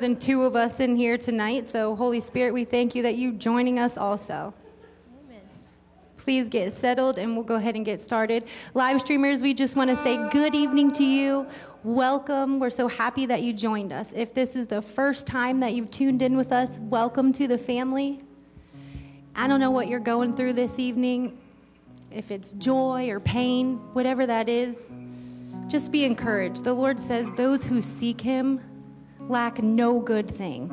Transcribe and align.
than 0.00 0.16
two 0.16 0.44
of 0.44 0.56
us 0.56 0.80
in 0.80 0.96
here 0.96 1.18
tonight. 1.18 1.68
So, 1.68 1.94
Holy 1.94 2.20
Spirit, 2.20 2.54
we 2.54 2.64
thank 2.64 2.94
you 2.94 3.02
that 3.02 3.16
you 3.16 3.32
joining 3.32 3.78
us 3.78 3.98
also. 3.98 4.54
Amen. 5.26 5.42
Please 6.16 6.48
get 6.48 6.72
settled 6.72 7.18
and 7.18 7.34
we'll 7.34 7.44
go 7.44 7.56
ahead 7.56 7.76
and 7.76 7.84
get 7.84 8.00
started. 8.00 8.44
Live 8.72 9.00
streamers, 9.02 9.42
we 9.42 9.52
just 9.52 9.76
want 9.76 9.90
to 9.90 9.96
say 9.96 10.16
good 10.30 10.54
evening 10.54 10.90
to 10.92 11.04
you. 11.04 11.46
Welcome. 11.84 12.58
We're 12.58 12.70
so 12.70 12.88
happy 12.88 13.26
that 13.26 13.42
you 13.42 13.52
joined 13.52 13.92
us. 13.92 14.12
If 14.14 14.32
this 14.32 14.56
is 14.56 14.66
the 14.66 14.80
first 14.80 15.26
time 15.26 15.60
that 15.60 15.74
you've 15.74 15.90
tuned 15.90 16.22
in 16.22 16.34
with 16.34 16.50
us, 16.50 16.78
welcome 16.80 17.30
to 17.34 17.46
the 17.46 17.58
family. 17.58 18.20
I 19.36 19.46
don't 19.46 19.60
know 19.60 19.70
what 19.70 19.88
you're 19.88 20.00
going 20.00 20.34
through 20.34 20.54
this 20.54 20.78
evening, 20.78 21.38
if 22.10 22.30
it's 22.30 22.52
joy 22.52 23.10
or 23.10 23.20
pain, 23.20 23.76
whatever 23.92 24.26
that 24.26 24.48
is, 24.48 24.92
just 25.68 25.92
be 25.92 26.04
encouraged. 26.04 26.64
The 26.64 26.72
Lord 26.72 26.98
says, 26.98 27.28
Those 27.36 27.62
who 27.62 27.80
seek 27.80 28.20
Him 28.20 28.60
lack 29.22 29.62
no 29.62 30.00
good 30.00 30.30
thing. 30.30 30.68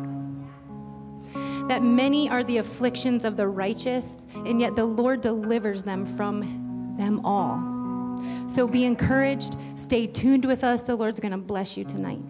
That 1.67 1.83
many 1.83 2.29
are 2.29 2.43
the 2.43 2.57
afflictions 2.57 3.25
of 3.25 3.35
the 3.35 3.47
righteous, 3.47 4.25
and 4.33 4.61
yet 4.61 4.75
the 4.75 4.85
Lord 4.85 5.21
delivers 5.21 5.83
them 5.83 6.05
from 6.05 6.95
them 6.97 7.25
all. 7.25 7.77
So 8.49 8.67
be 8.67 8.85
encouraged. 8.85 9.55
Stay 9.75 10.07
tuned 10.07 10.45
with 10.45 10.63
us. 10.63 10.83
The 10.83 10.95
Lord's 10.95 11.19
going 11.19 11.33
to 11.33 11.37
bless 11.37 11.75
you 11.75 11.83
tonight. 11.83 12.21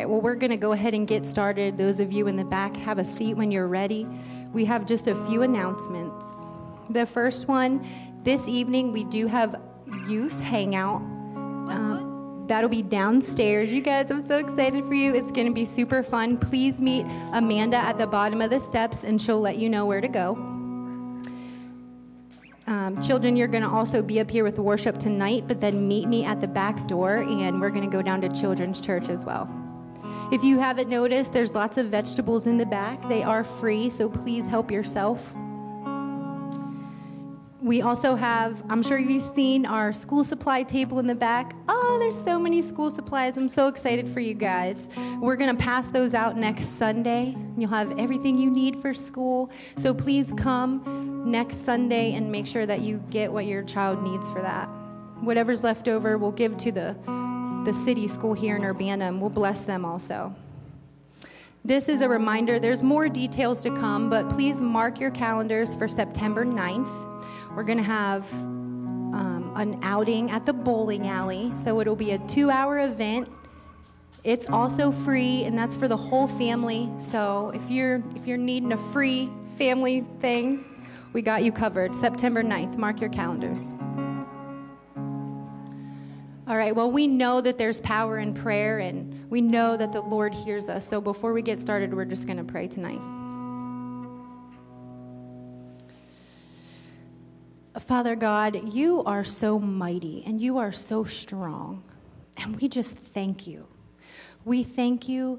Right, 0.00 0.08
well, 0.08 0.20
we're 0.20 0.34
going 0.34 0.50
to 0.50 0.56
go 0.56 0.72
ahead 0.72 0.94
and 0.94 1.06
get 1.06 1.26
started. 1.26 1.76
Those 1.76 2.00
of 2.00 2.10
you 2.10 2.26
in 2.26 2.36
the 2.36 2.44
back, 2.44 2.76
have 2.76 2.98
a 2.98 3.04
seat 3.04 3.34
when 3.34 3.50
you're 3.50 3.68
ready 3.68 4.06
we 4.52 4.64
have 4.64 4.86
just 4.86 5.06
a 5.06 5.14
few 5.26 5.42
announcements. 5.42 6.26
The 6.90 7.06
first 7.06 7.46
one 7.46 7.86
this 8.24 8.46
evening, 8.48 8.92
we 8.92 9.04
do 9.04 9.26
have 9.26 9.60
youth 10.08 10.38
hangout. 10.40 10.96
Um, 10.96 12.44
that'll 12.48 12.68
be 12.68 12.82
downstairs. 12.82 13.70
You 13.70 13.80
guys, 13.80 14.10
I'm 14.10 14.26
so 14.26 14.38
excited 14.38 14.84
for 14.84 14.94
you. 14.94 15.14
It's 15.14 15.30
going 15.30 15.46
to 15.46 15.52
be 15.52 15.64
super 15.64 16.02
fun. 16.02 16.36
Please 16.36 16.80
meet 16.80 17.06
Amanda 17.32 17.76
at 17.76 17.96
the 17.96 18.06
bottom 18.06 18.42
of 18.42 18.50
the 18.50 18.60
steps, 18.60 19.04
and 19.04 19.22
she'll 19.22 19.40
let 19.40 19.56
you 19.56 19.68
know 19.68 19.86
where 19.86 20.00
to 20.00 20.08
go. 20.08 20.32
Um, 22.66 23.00
children, 23.00 23.36
you're 23.36 23.48
going 23.48 23.64
to 23.64 23.70
also 23.70 24.02
be 24.02 24.20
up 24.20 24.30
here 24.30 24.44
with 24.44 24.58
worship 24.58 24.98
tonight, 24.98 25.44
but 25.46 25.60
then 25.60 25.88
meet 25.88 26.08
me 26.08 26.24
at 26.24 26.40
the 26.40 26.48
back 26.48 26.86
door, 26.88 27.18
and 27.18 27.60
we're 27.60 27.70
going 27.70 27.88
to 27.88 27.96
go 27.96 28.02
down 28.02 28.20
to 28.20 28.28
Children's 28.28 28.80
Church 28.80 29.08
as 29.08 29.24
well. 29.24 29.59
If 30.32 30.44
you 30.44 30.60
haven't 30.60 30.88
noticed, 30.88 31.32
there's 31.32 31.54
lots 31.54 31.76
of 31.76 31.86
vegetables 31.86 32.46
in 32.46 32.56
the 32.56 32.64
back. 32.64 33.08
They 33.08 33.24
are 33.24 33.42
free, 33.42 33.90
so 33.90 34.08
please 34.08 34.46
help 34.46 34.70
yourself. 34.70 35.34
We 37.60 37.82
also 37.82 38.14
have, 38.14 38.62
I'm 38.70 38.82
sure 38.84 38.96
you've 38.96 39.24
seen 39.24 39.66
our 39.66 39.92
school 39.92 40.22
supply 40.22 40.62
table 40.62 41.00
in 41.00 41.08
the 41.08 41.16
back. 41.16 41.52
Oh, 41.68 41.98
there's 42.00 42.18
so 42.24 42.38
many 42.38 42.62
school 42.62 42.92
supplies. 42.92 43.36
I'm 43.36 43.48
so 43.48 43.66
excited 43.66 44.08
for 44.08 44.20
you 44.20 44.34
guys. 44.34 44.88
We're 45.20 45.34
going 45.34 45.54
to 45.54 45.60
pass 45.60 45.88
those 45.88 46.14
out 46.14 46.36
next 46.36 46.78
Sunday. 46.78 47.36
You'll 47.58 47.70
have 47.70 47.98
everything 47.98 48.38
you 48.38 48.50
need 48.50 48.80
for 48.80 48.94
school. 48.94 49.50
So 49.76 49.92
please 49.92 50.32
come 50.36 51.28
next 51.28 51.64
Sunday 51.64 52.14
and 52.14 52.30
make 52.30 52.46
sure 52.46 52.66
that 52.66 52.80
you 52.80 53.02
get 53.10 53.32
what 53.32 53.46
your 53.46 53.64
child 53.64 54.00
needs 54.02 54.30
for 54.30 54.40
that. 54.42 54.66
Whatever's 55.20 55.64
left 55.64 55.88
over, 55.88 56.16
we'll 56.16 56.30
give 56.30 56.56
to 56.58 56.70
the 56.70 56.96
the 57.64 57.72
city 57.72 58.08
school 58.08 58.34
here 58.34 58.56
in 58.56 58.64
Urbana, 58.64 59.06
and 59.06 59.20
we'll 59.20 59.30
bless 59.30 59.62
them 59.62 59.84
also. 59.84 60.34
This 61.64 61.88
is 61.88 62.00
a 62.00 62.08
reminder, 62.08 62.58
there's 62.58 62.82
more 62.82 63.08
details 63.08 63.60
to 63.62 63.70
come, 63.70 64.08
but 64.08 64.30
please 64.30 64.60
mark 64.60 64.98
your 64.98 65.10
calendars 65.10 65.74
for 65.74 65.88
September 65.88 66.44
9th. 66.44 67.24
We're 67.54 67.64
going 67.64 67.78
to 67.78 67.84
have 67.84 68.32
um, 68.32 69.52
an 69.56 69.78
outing 69.82 70.30
at 70.30 70.46
the 70.46 70.54
bowling 70.54 71.06
alley, 71.06 71.52
so 71.54 71.80
it'll 71.80 71.96
be 71.96 72.12
a 72.12 72.18
two 72.18 72.50
hour 72.50 72.78
event. 72.78 73.28
It's 74.24 74.48
also 74.48 74.90
free, 74.90 75.44
and 75.44 75.58
that's 75.58 75.76
for 75.76 75.88
the 75.88 75.96
whole 75.96 76.28
family. 76.28 76.88
So 76.98 77.50
if 77.54 77.70
you're 77.70 78.02
if 78.16 78.26
you're 78.26 78.38
needing 78.38 78.72
a 78.72 78.78
free 78.92 79.30
family 79.56 80.04
thing, 80.20 80.64
we 81.12 81.22
got 81.22 81.42
you 81.42 81.52
covered. 81.52 81.94
September 81.94 82.42
9th. 82.42 82.76
Mark 82.76 83.00
your 83.00 83.10
calendars. 83.10 83.74
All 86.50 86.56
right, 86.56 86.74
well, 86.74 86.90
we 86.90 87.06
know 87.06 87.40
that 87.40 87.58
there's 87.58 87.80
power 87.80 88.18
in 88.18 88.34
prayer 88.34 88.80
and 88.80 89.30
we 89.30 89.40
know 89.40 89.76
that 89.76 89.92
the 89.92 90.00
Lord 90.00 90.34
hears 90.34 90.68
us. 90.68 90.88
So 90.88 91.00
before 91.00 91.32
we 91.32 91.42
get 91.42 91.60
started, 91.60 91.94
we're 91.94 92.04
just 92.04 92.26
going 92.26 92.38
to 92.38 92.42
pray 92.44 92.66
tonight. 92.66 92.98
Father 97.78 98.16
God, 98.16 98.74
you 98.74 99.04
are 99.04 99.22
so 99.22 99.60
mighty 99.60 100.24
and 100.26 100.40
you 100.40 100.58
are 100.58 100.72
so 100.72 101.04
strong. 101.04 101.84
And 102.36 102.60
we 102.60 102.68
just 102.68 102.96
thank 102.96 103.46
you. 103.46 103.68
We 104.44 104.64
thank 104.64 105.08
you 105.08 105.38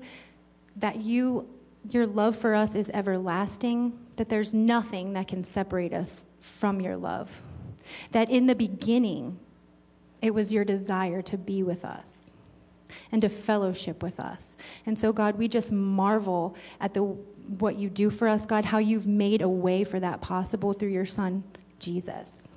that 0.78 1.02
you 1.02 1.46
your 1.90 2.08
love 2.08 2.38
for 2.38 2.56
us 2.56 2.74
is 2.74 2.90
everlasting, 2.94 4.00
that 4.16 4.30
there's 4.30 4.54
nothing 4.54 5.12
that 5.12 5.28
can 5.28 5.44
separate 5.44 5.92
us 5.92 6.26
from 6.40 6.80
your 6.80 6.96
love. 6.96 7.42
That 8.14 8.30
in 8.30 8.46
the 8.46 8.56
beginning, 8.56 9.40
it 10.22 10.34
was 10.34 10.54
your 10.54 10.66
desire 10.66 11.22
to 11.24 11.38
be 11.38 11.64
with 11.64 11.84
us 11.84 12.34
and 13.12 13.22
to 13.22 13.30
fellowship 13.30 14.04
with 14.04 14.20
us. 14.20 14.56
And 14.86 14.98
so, 14.98 15.12
God, 15.14 15.38
we 15.38 15.48
just 15.48 15.72
marvel 15.72 16.56
at 16.80 16.94
the, 16.94 17.02
what 17.02 17.76
you 17.76 17.90
do 17.90 18.09
for 18.09 18.28
us, 18.28 18.46
God, 18.46 18.66
how 18.66 18.78
you've 18.78 19.08
made 19.08 19.42
a 19.42 19.50
way 19.50 19.84
for 19.84 20.00
that 20.00 20.22
possible 20.22 20.74
through 20.74 20.90
your 20.90 21.06
Son, 21.06 21.44
Jesus. 21.80 22.48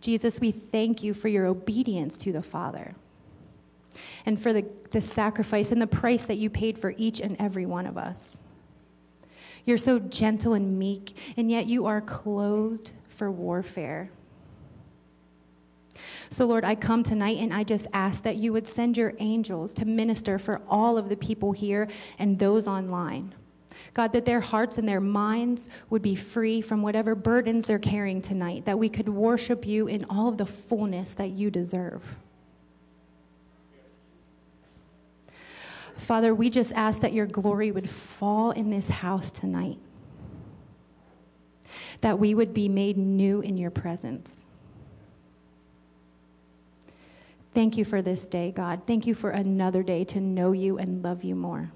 Jesus, 0.00 0.40
we 0.40 0.50
thank 0.50 1.02
you 1.02 1.14
for 1.14 1.28
your 1.28 1.46
obedience 1.46 2.16
to 2.18 2.32
the 2.32 2.42
Father 2.42 2.94
and 4.26 4.40
for 4.40 4.52
the, 4.52 4.64
the 4.90 5.00
sacrifice 5.00 5.70
and 5.72 5.80
the 5.80 5.86
price 5.86 6.22
that 6.24 6.36
you 6.36 6.50
paid 6.50 6.78
for 6.78 6.94
each 6.96 7.20
and 7.20 7.36
every 7.38 7.66
one 7.66 7.86
of 7.86 7.96
us. 7.96 8.38
You're 9.64 9.78
so 9.78 9.98
gentle 9.98 10.52
and 10.52 10.78
meek, 10.78 11.34
and 11.36 11.50
yet 11.50 11.66
you 11.66 11.86
are 11.86 12.00
clothed 12.00 12.90
for 13.08 13.30
warfare. 13.30 14.10
So, 16.28 16.44
Lord, 16.44 16.64
I 16.64 16.74
come 16.74 17.02
tonight 17.02 17.38
and 17.38 17.52
I 17.54 17.64
just 17.64 17.86
ask 17.92 18.22
that 18.24 18.36
you 18.36 18.52
would 18.52 18.66
send 18.66 18.96
your 18.96 19.14
angels 19.18 19.72
to 19.74 19.84
minister 19.84 20.38
for 20.38 20.60
all 20.68 20.98
of 20.98 21.08
the 21.08 21.16
people 21.16 21.52
here 21.52 21.88
and 22.18 22.38
those 22.38 22.66
online. 22.66 23.34
God, 23.92 24.12
that 24.12 24.24
their 24.24 24.40
hearts 24.40 24.78
and 24.78 24.88
their 24.88 25.00
minds 25.00 25.68
would 25.90 26.02
be 26.02 26.14
free 26.14 26.60
from 26.60 26.82
whatever 26.82 27.14
burdens 27.14 27.66
they're 27.66 27.78
carrying 27.78 28.22
tonight, 28.22 28.64
that 28.66 28.78
we 28.78 28.88
could 28.88 29.08
worship 29.08 29.66
you 29.66 29.86
in 29.86 30.04
all 30.08 30.28
of 30.28 30.36
the 30.38 30.46
fullness 30.46 31.14
that 31.14 31.30
you 31.30 31.50
deserve. 31.50 32.02
Father, 35.96 36.34
we 36.34 36.50
just 36.50 36.72
ask 36.72 37.00
that 37.00 37.12
your 37.12 37.26
glory 37.26 37.70
would 37.70 37.88
fall 37.88 38.50
in 38.50 38.68
this 38.68 38.88
house 38.88 39.30
tonight, 39.30 39.78
that 42.00 42.18
we 42.18 42.34
would 42.34 42.52
be 42.52 42.68
made 42.68 42.96
new 42.96 43.40
in 43.40 43.56
your 43.56 43.70
presence. 43.70 44.43
Thank 47.54 47.78
you 47.78 47.84
for 47.84 48.02
this 48.02 48.26
day, 48.26 48.50
God. 48.50 48.82
Thank 48.84 49.06
you 49.06 49.14
for 49.14 49.30
another 49.30 49.84
day 49.84 50.04
to 50.06 50.20
know 50.20 50.50
you 50.50 50.76
and 50.76 51.04
love 51.04 51.22
you 51.22 51.36
more. 51.36 51.70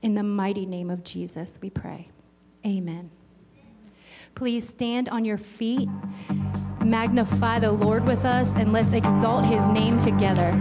In 0.00 0.14
the 0.14 0.22
mighty 0.22 0.64
name 0.64 0.88
of 0.90 1.04
Jesus, 1.04 1.58
we 1.60 1.68
pray. 1.68 2.08
Amen. 2.64 3.10
Please 4.34 4.66
stand 4.66 5.10
on 5.10 5.26
your 5.26 5.36
feet, 5.36 5.90
magnify 6.82 7.58
the 7.58 7.70
Lord 7.70 8.06
with 8.06 8.24
us, 8.24 8.48
and 8.56 8.72
let's 8.72 8.94
exalt 8.94 9.44
his 9.44 9.66
name 9.68 9.98
together. 9.98 10.52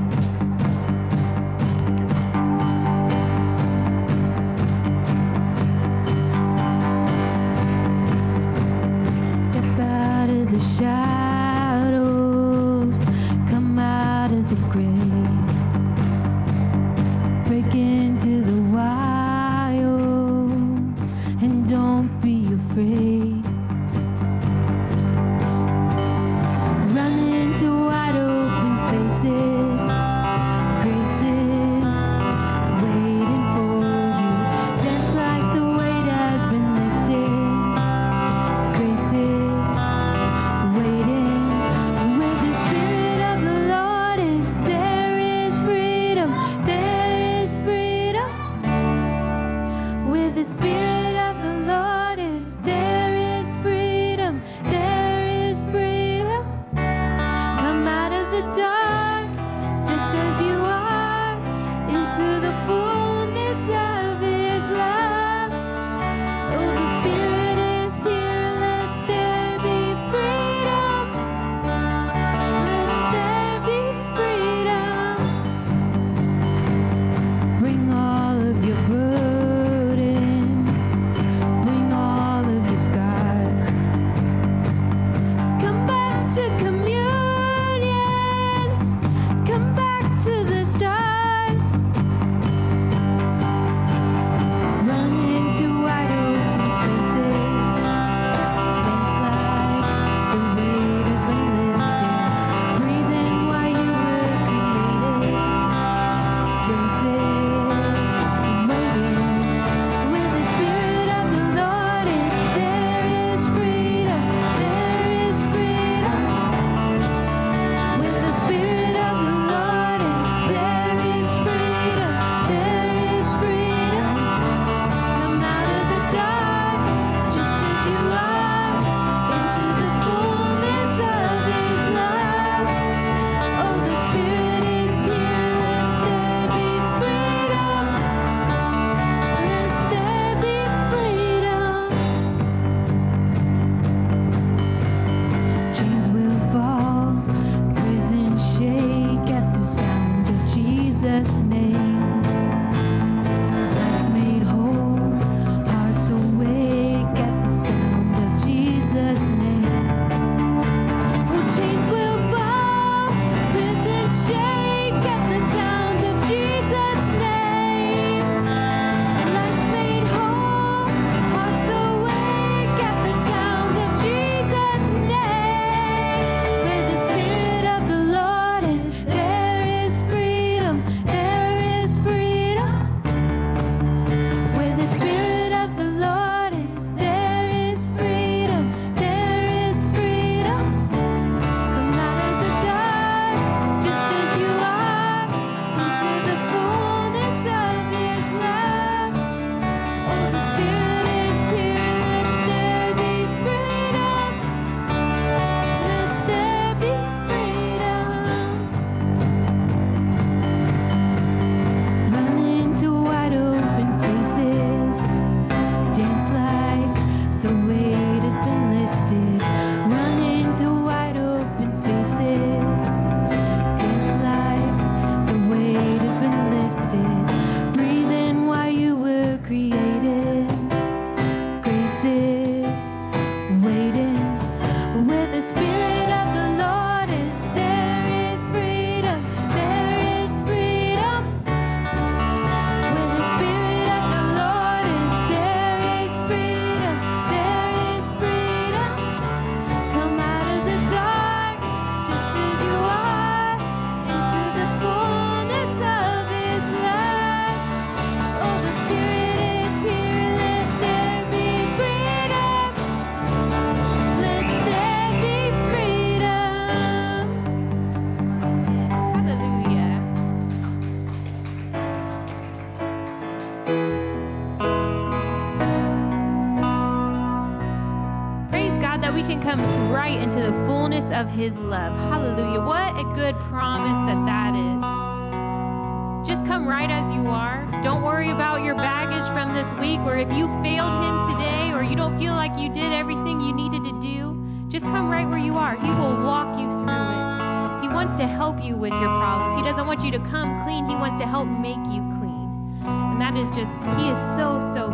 His 281.41 281.57
love. 281.57 281.91
Hallelujah. 282.11 282.61
What 282.61 282.95
a 282.99 283.03
good 283.15 283.33
promise 283.49 283.97
that 284.05 284.21
that 284.29 284.53
is. 284.53 286.27
Just 286.27 286.45
come 286.45 286.67
right 286.67 286.91
as 286.91 287.09
you 287.09 287.25
are. 287.29 287.65
Don't 287.81 288.03
worry 288.03 288.29
about 288.29 288.63
your 288.63 288.75
baggage 288.75 289.25
from 289.33 289.51
this 289.51 289.65
week, 289.81 289.99
or 290.01 290.15
if 290.15 290.31
you 290.37 290.45
failed 290.61 290.93
Him 291.01 291.33
today, 291.33 291.71
or 291.73 291.81
you 291.81 291.95
don't 291.95 292.15
feel 292.19 292.33
like 292.33 292.55
you 292.59 292.71
did 292.71 292.93
everything 292.93 293.41
you 293.41 293.55
needed 293.55 293.83
to 293.85 293.99
do. 293.99 294.37
Just 294.67 294.85
come 294.85 295.09
right 295.09 295.27
where 295.27 295.39
you 295.39 295.57
are. 295.57 295.73
He 295.81 295.89
will 295.89 296.13
walk 296.21 296.59
you 296.59 296.69
through 296.77 297.09
it. 297.09 297.81
He 297.81 297.89
wants 297.89 298.15
to 298.17 298.27
help 298.27 298.63
you 298.63 298.75
with 298.75 298.93
your 298.93 299.09
problems. 299.17 299.55
He 299.55 299.63
doesn't 299.63 299.87
want 299.87 300.03
you 300.03 300.11
to 300.11 300.19
come 300.19 300.63
clean, 300.63 300.87
He 300.87 300.95
wants 300.95 301.19
to 301.21 301.25
help 301.25 301.47
make 301.47 301.81
you 301.89 302.05
clean. 302.21 302.85
And 302.85 303.19
that 303.19 303.35
is 303.35 303.49
just, 303.49 303.73
He 303.97 304.09
is 304.13 304.19
so, 304.37 304.61
so 304.75 304.93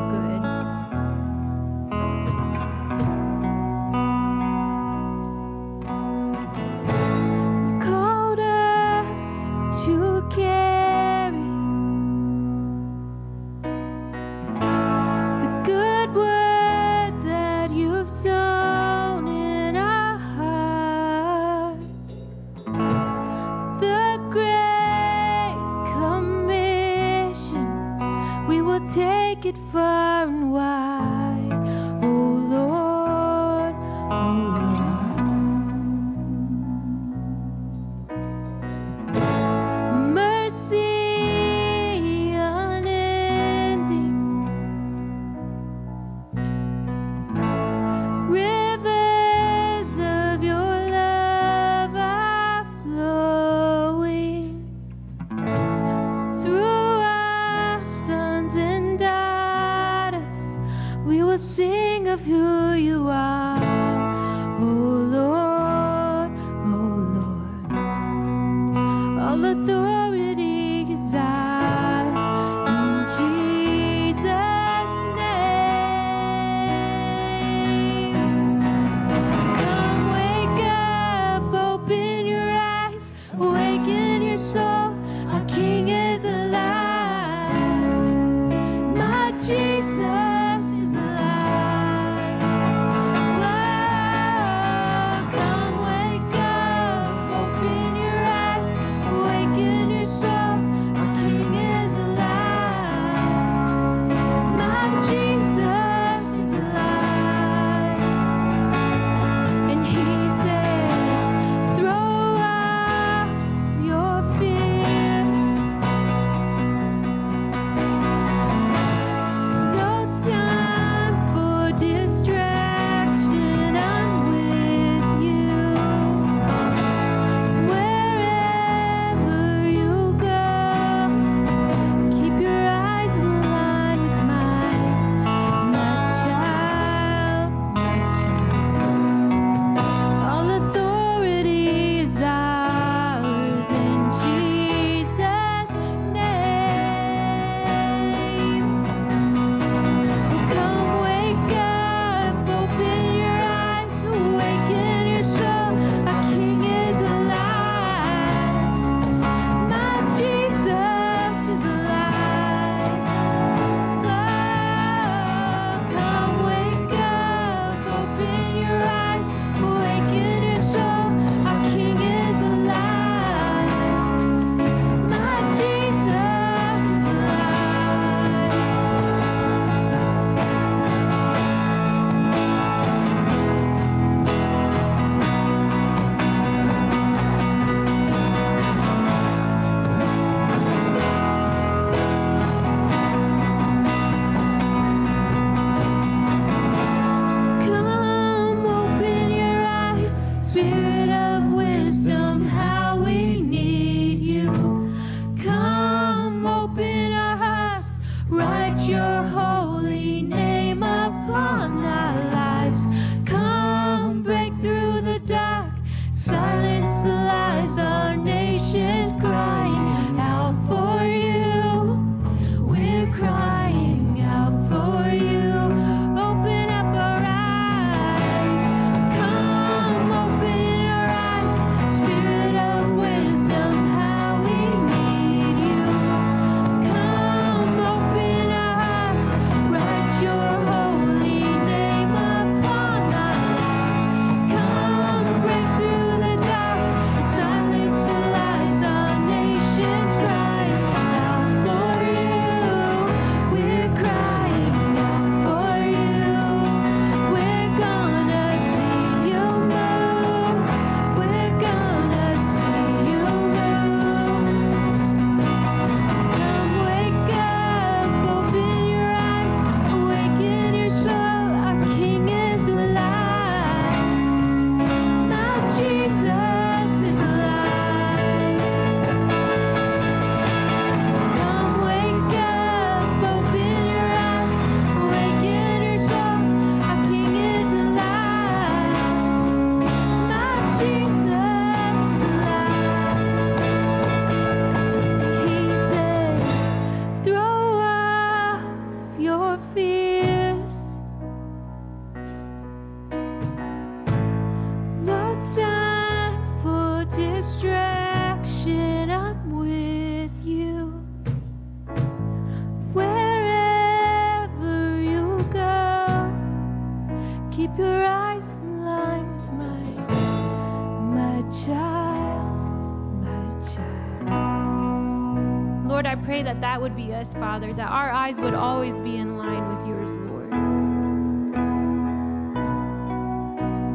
us, 327.28 327.36
Father, 327.36 327.74
that 327.74 327.90
our 327.90 328.12
eyes 328.12 328.38
would 328.38 328.54
always 328.54 329.00
be 329.02 329.18
in 329.18 329.38
line 329.38 329.68
with 329.76 329.88
yours, 329.88 330.16
Lord. 330.18 330.36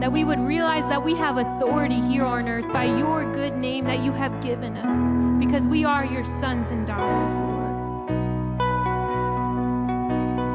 that 0.01 0.11
we 0.11 0.25
would 0.25 0.41
realize 0.41 0.85
that 0.89 1.05
we 1.05 1.15
have 1.15 1.39
authority 1.39 2.01
here 2.01 2.25
on 2.25 2.49
earth 2.49 2.71
by 2.73 2.83
your 2.83 3.33
good 3.33 3.57
name 3.57 3.85
that 3.85 4.01
you 4.01 4.11
have 4.11 4.43
given 4.43 4.77
us 4.77 4.97
because 5.39 5.69
we 5.69 5.85
are 5.85 6.05
your 6.05 6.25
sons 6.25 6.67
and 6.71 6.89
daughters, 6.89 7.31
Lord. 7.39 7.71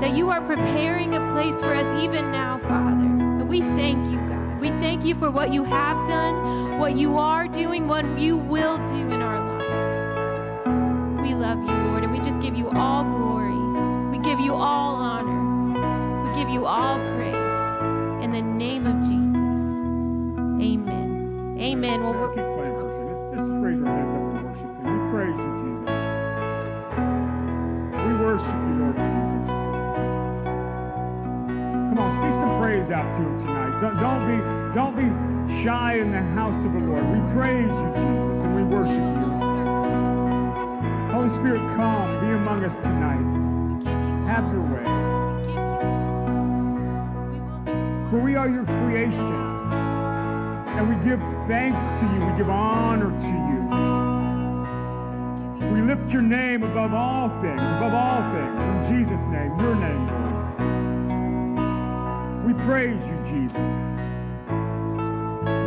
That 0.02 0.18
you 0.18 0.30
are 0.30 0.42
preparing 0.42 1.16
a 1.16 1.32
place 1.32 1.62
for 1.62 1.74
us 1.74 2.04
even 2.04 2.30
now, 2.30 2.60
Father. 2.60 3.06
And 3.06 3.48
we 3.48 3.62
thank 3.62 4.06
you, 4.10 4.18
God. 4.18 4.60
We 4.60 4.68
thank 4.82 5.06
you 5.06 5.16
for 5.16 5.32
what 5.32 5.54
you 5.54 5.64
have 5.64 6.06
done, 6.06 6.78
what 6.78 6.98
you 6.98 7.18
are 7.18 7.48
doing, 7.48 7.88
what 7.88 8.20
you 8.20 8.36
will 8.36 8.78
do 8.80 9.10
in 9.10 9.22
our 9.22 9.27
thanks 51.84 52.02
to 52.02 52.08
you. 52.08 52.26
We 52.26 52.38
give 52.38 52.50
honor 52.50 53.12
to 53.12 53.28
you. 53.28 53.62
We 55.74 55.82
lift 55.82 56.12
your 56.12 56.22
name 56.22 56.64
above 56.64 56.94
all 56.94 57.30
things, 57.42 57.62
above 57.62 57.94
all 57.94 58.22
things. 58.34 58.88
In 58.90 59.06
Jesus' 59.06 59.26
name, 59.28 59.60
your 59.60 59.76
name, 59.76 60.08
Lord. 60.08 60.28
We 62.46 62.54
praise 62.66 63.02
you, 63.08 63.18
Jesus. 63.24 63.74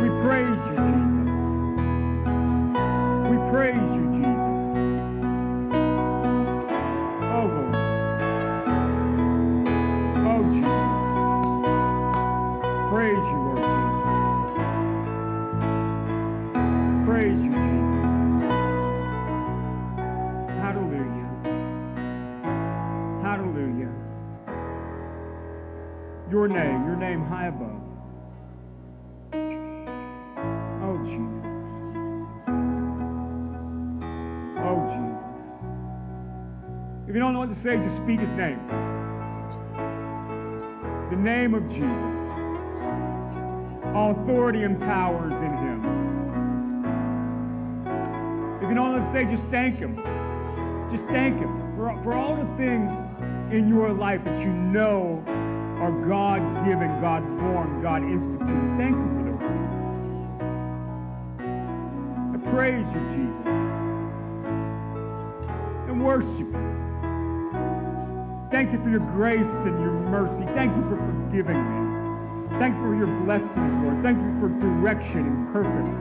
We 0.01 0.09
praise 0.23 0.61
you, 0.71 0.77
Jesus. 0.89 1.41
We 3.31 3.37
praise 3.51 3.95
you, 3.95 4.07
Jesus. 4.13 4.50
To 37.55 37.61
say, 37.63 37.77
just 37.77 37.97
speak 37.97 38.21
his 38.21 38.33
name. 38.35 38.61
The 41.11 41.17
name 41.17 41.55
of 41.55 41.67
Jesus. 41.67 42.19
All 43.93 44.13
authority 44.13 44.63
and 44.63 44.79
power 44.79 45.27
is 45.27 45.35
in 45.35 45.57
him. 45.57 45.85
If 48.63 48.69
you 48.69 48.75
don't 48.75 48.93
know 48.93 49.01
to 49.05 49.13
say, 49.13 49.25
just 49.25 49.43
thank 49.51 49.79
him. 49.79 49.97
Just 50.91 51.05
thank 51.07 51.41
him 51.41 51.75
for, 51.77 52.01
for 52.05 52.13
all 52.13 52.37
the 52.37 52.47
things 52.57 52.89
in 53.53 53.69
your 53.69 53.93
life 53.93 54.23
that 54.25 54.39
you 54.39 54.53
know 54.53 55.25
are 55.81 55.91
God 56.07 56.65
given, 56.65 57.01
God 57.01 57.25
born, 57.41 57.83
God 57.83 58.05
instituted. 58.05 58.77
Thank 58.79 58.95
him 58.95 59.17
for 59.17 59.25
those 59.31 59.41
things. 59.41 59.75
I 62.37 62.39
praise 62.55 62.87
you, 62.95 63.01
Jesus. 63.09 63.57
And 65.89 66.05
worship 66.05 66.39
you. 66.39 66.80
Thank 68.51 68.73
you 68.73 68.83
for 68.83 68.91
your 68.91 68.99
grace 68.99 69.47
and 69.47 69.81
your 69.81 69.93
mercy. 69.93 70.45
Thank 70.55 70.77
you 70.77 70.83
for 70.89 70.97
forgiving 70.97 71.57
me. 71.57 72.59
Thank 72.59 72.75
you 72.75 72.83
for 72.83 72.97
your 72.97 73.07
blessings, 73.25 73.85
Lord. 73.85 74.03
Thank 74.03 74.19
you 74.19 74.41
for 74.41 74.49
direction 74.49 75.21
and 75.21 75.53
purpose. 75.53 75.95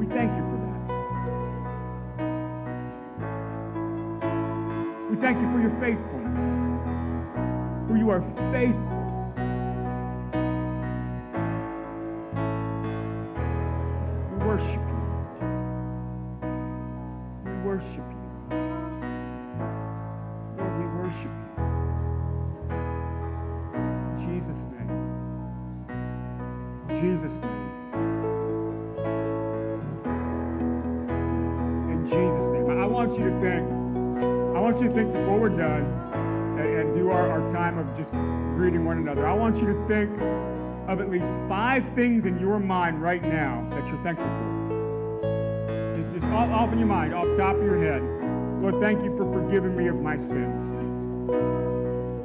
We 0.00 0.06
thank 0.06 0.32
you 0.32 0.42
for 0.42 0.56
that. 0.58 0.80
We 5.10 5.16
thank 5.16 5.40
you 5.40 5.48
for 5.52 5.60
your 5.60 5.70
faithfulness. 5.80 6.38
For 7.88 7.96
you 7.96 8.10
are 8.10 8.22
faithful. 8.52 8.91
Jesus' 32.12 32.52
name. 32.52 32.70
I 32.78 32.86
want 32.86 33.18
you 33.18 33.24
to 33.30 33.40
think, 33.40 33.66
I 34.56 34.60
want 34.60 34.80
you 34.80 34.88
to 34.88 34.94
think 34.94 35.12
before 35.12 35.38
we're 35.40 35.48
done 35.48 35.84
and, 36.58 36.68
and 36.80 36.94
do 36.94 37.10
our, 37.10 37.28
our 37.30 37.52
time 37.52 37.78
of 37.78 37.86
just 37.96 38.10
greeting 38.56 38.84
one 38.84 38.98
another. 38.98 39.26
I 39.26 39.32
want 39.32 39.56
you 39.56 39.66
to 39.66 39.86
think 39.88 40.10
of 40.88 41.00
at 41.00 41.10
least 41.10 41.24
five 41.48 41.84
things 41.94 42.26
in 42.26 42.38
your 42.38 42.58
mind 42.58 43.00
right 43.02 43.22
now 43.22 43.66
that 43.70 43.86
you're 43.86 44.02
thankful 44.02 44.26
for. 44.26 45.96
Just- 45.96 46.12
Just 46.20 46.24
off, 46.32 46.50
off 46.50 46.72
in 46.72 46.78
your 46.78 46.88
mind, 46.88 47.14
off 47.14 47.26
top 47.38 47.56
of 47.56 47.62
your 47.62 47.78
head. 47.82 48.02
Lord, 48.62 48.80
thank 48.80 49.02
you 49.04 49.16
for 49.16 49.24
forgiving 49.32 49.76
me 49.76 49.88
of 49.88 49.96
my 49.96 50.16
sins. 50.16 50.58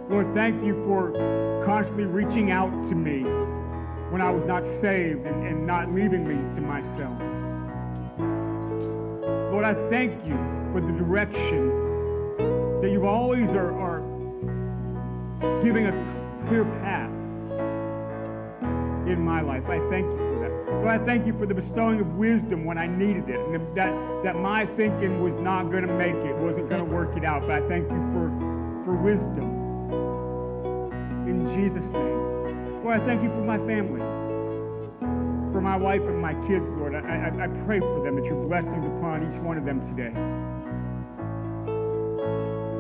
Lord, 0.10 0.34
thank 0.34 0.64
you 0.66 0.74
for 0.86 1.12
constantly 1.66 2.06
reaching 2.06 2.52
out 2.52 2.70
to 2.90 2.96
me 2.96 3.22
when 4.12 4.22
I 4.22 4.32
was 4.32 4.44
not 4.46 4.64
saved 4.64 5.26
and, 5.26 5.46
and 5.46 5.66
not 5.68 5.94
leaving 5.94 6.28
me 6.28 6.36
to 6.56 6.62
myself. 6.62 7.20
Lord, 9.58 9.76
I 9.76 9.90
thank 9.90 10.14
you 10.24 10.38
for 10.72 10.82
the 10.82 10.92
direction 10.92 11.72
that 12.80 12.92
you 12.92 13.08
always 13.08 13.50
are, 13.50 13.74
are 13.74 14.02
giving 15.64 15.88
a 15.88 16.46
clear 16.48 16.64
path 16.64 17.10
in 19.10 19.20
my 19.20 19.42
life. 19.42 19.66
I 19.66 19.80
thank 19.90 20.06
you 20.06 20.16
for 20.16 20.40
that. 20.42 20.74
Lord, 20.74 21.02
I 21.02 21.04
thank 21.04 21.26
you 21.26 21.36
for 21.40 21.48
the 21.48 21.56
bestowing 21.56 22.00
of 22.00 22.18
wisdom 22.18 22.66
when 22.66 22.78
I 22.78 22.86
needed 22.86 23.30
it, 23.30 23.40
and 23.40 23.76
that, 23.76 24.24
that 24.24 24.36
my 24.36 24.68
thinking 24.68 25.24
was 25.24 25.34
not 25.34 25.72
going 25.72 25.88
to 25.88 25.94
make 25.94 26.14
it, 26.14 26.36
wasn't 26.36 26.70
going 26.70 26.86
to 26.86 26.92
work 26.94 27.18
it 27.18 27.26
out. 27.26 27.42
But 27.42 27.50
I 27.50 27.68
thank 27.68 27.90
you 27.90 27.98
for, 28.14 28.30
for 28.86 28.96
wisdom. 28.96 29.50
In 31.28 31.44
Jesus' 31.46 31.92
name. 31.94 32.84
Lord, 32.84 33.02
I 33.02 33.06
thank 33.08 33.24
you 33.24 33.30
for 33.30 33.42
my 33.42 33.58
family, 33.58 34.02
for 35.52 35.62
my 35.62 35.78
wife 35.78 36.04
and 36.04 36.22
my 36.22 36.36
kids, 36.46 36.70
Lord. 36.92 37.06
I, 37.06 37.28
I, 37.28 37.44
I 37.44 37.48
pray 37.66 37.80
for 37.80 38.02
them 38.04 38.16
that 38.16 38.26
your 38.26 38.42
blessings 38.48 38.86
upon 38.86 39.24
each 39.24 39.40
one 39.42 39.58
of 39.58 39.66
them 39.66 39.82
today. 39.82 40.14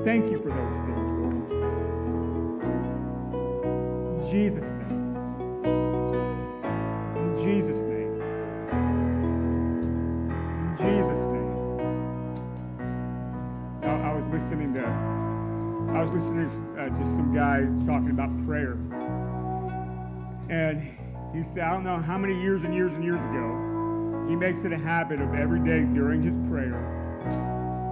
Thank 0.06 0.32
you 0.32 0.40
for 0.42 0.50
those 0.50 0.80
things, 0.86 1.12
Lord. 1.20 1.36
In 4.14 4.20
Jesus' 4.32 4.72
name. 4.72 5.16
In 7.18 7.36
Jesus' 7.36 7.84
name. 7.84 8.22
In 10.64 10.72
Jesus' 10.78 11.24
name. 11.34 11.54
I, 13.84 13.86
I 14.10 14.14
was 14.14 14.26
listening 14.32 14.74
to, 14.76 14.86
I 15.94 16.04
was 16.04 16.12
listening 16.14 16.50
to 16.50 16.82
uh, 16.82 16.90
just 16.90 17.12
some 17.12 17.34
guy 17.36 17.66
talking 17.86 18.12
about 18.12 18.32
prayer. 18.46 18.78
And 20.50 20.82
he 21.36 21.44
said, 21.54 21.60
I 21.60 21.74
don't 21.74 21.84
know 21.84 22.00
how 22.02 22.18
many 22.18 22.40
years 22.42 22.64
and 22.64 22.74
years 22.74 22.94
and 22.94 23.04
years 23.04 23.20
ago, 23.20 23.67
he 24.28 24.36
makes 24.36 24.64
it 24.66 24.74
a 24.74 24.78
habit 24.78 25.22
of 25.22 25.34
every 25.34 25.60
day 25.60 25.82
during 25.94 26.22
his 26.22 26.36
prayer 26.50 26.74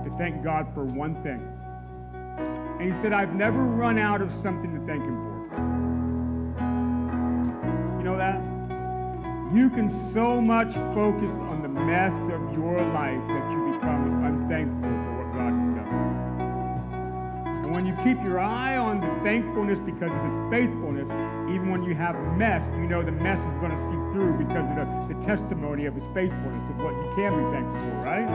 to 0.04 0.12
thank 0.18 0.44
God 0.44 0.68
for 0.74 0.84
one 0.84 1.16
thing. 1.24 1.42
And 2.80 2.94
he 2.94 3.02
said, 3.02 3.14
I've 3.14 3.34
never 3.34 3.60
run 3.60 3.98
out 3.98 4.22
of 4.22 4.32
something 4.44 4.74
to 4.74 4.86
thank 4.86 5.02
him 5.02 5.16
for. 5.16 5.36
You 7.98 8.04
know 8.04 8.18
that? 8.18 8.42
You 9.56 9.70
can 9.70 9.90
so 10.14 10.42
much 10.42 10.74
focus 10.94 11.30
on 11.50 11.62
the 11.62 11.70
mess 11.70 12.12
of 12.34 12.54
your 12.54 12.82
life 12.92 13.26
that 13.30 13.52
you 13.52 13.74
become 13.74 14.26
unthankful 14.26 14.90
for 14.90 15.14
what 15.24 15.32
God 15.34 15.54
has 15.54 15.76
done. 15.76 15.96
And 17.64 17.72
when 17.72 17.86
you 17.86 17.96
keep 18.04 18.22
your 18.22 18.40
eye 18.40 18.76
on 18.76 19.00
the 19.00 19.15
thankfulness 19.26 19.80
because 19.80 20.12
of 20.12 20.22
his 20.22 20.38
faithfulness, 20.54 21.10
even 21.50 21.72
when 21.72 21.82
you 21.82 21.96
have 21.96 22.16
mess, 22.38 22.62
you 22.78 22.86
know 22.86 23.02
the 23.02 23.12
mess 23.12 23.40
is 23.40 23.58
going 23.60 23.72
to 23.72 23.82
seep 23.90 24.00
through 24.14 24.38
because 24.38 24.70
of 24.70 24.76
the, 24.78 25.16
the 25.16 25.26
testimony 25.26 25.88
of 25.88 25.96
his 25.96 26.04
faithfulness 26.14 26.62
of 26.70 26.78
what 26.78 26.94
you 26.94 27.12
can 27.18 27.34
be 27.34 27.44
thankful 27.50 27.82
for, 27.82 27.96
right? 28.06 28.30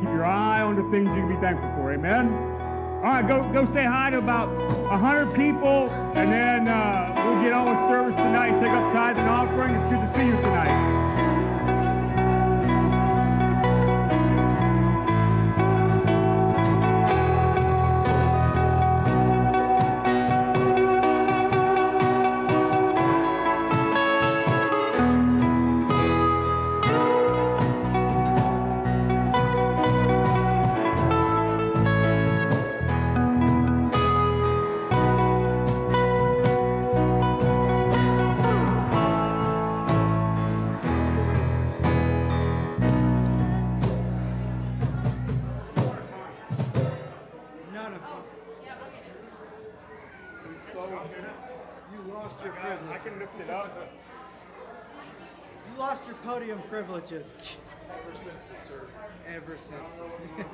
Keep 0.00 0.10
your 0.10 0.26
eye 0.26 0.60
on 0.60 0.74
the 0.74 0.82
things 0.90 1.06
you 1.14 1.22
can 1.22 1.28
be 1.28 1.40
thankful 1.40 1.70
for. 1.76 1.92
Amen? 1.92 2.34
All 2.34 3.14
right, 3.14 3.26
go, 3.26 3.48
go 3.52 3.72
say 3.72 3.84
hi 3.84 4.10
to 4.10 4.18
about 4.18 4.50
100 4.90 5.36
people, 5.36 5.88
and 6.18 6.32
then 6.32 6.66
uh, 6.66 7.14
we'll 7.24 7.40
get 7.40 7.52
on 7.52 7.70
with 7.70 7.78
service 7.88 8.16
tonight 8.16 8.48
and 8.48 8.60
take 8.60 8.72
up 8.72 8.92
tithe 8.92 9.16
and 9.18 9.30
offering. 9.30 9.76
It's 9.76 9.88
good 9.88 10.00
to 10.02 10.14
see 10.18 10.26
you 10.26 10.42
tonight. 10.42 11.01
Privileges. 57.12 57.56
Ever 57.90 58.18
since 58.18 58.44
the 58.44 58.56
surgery. 58.66 58.88
Ever 59.28 59.58
since. 59.68 60.46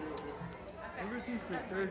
Ever 1.00 1.20
since 1.20 1.42
the 1.50 1.58
surgery. 1.68 1.90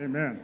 Amen. 0.00 0.40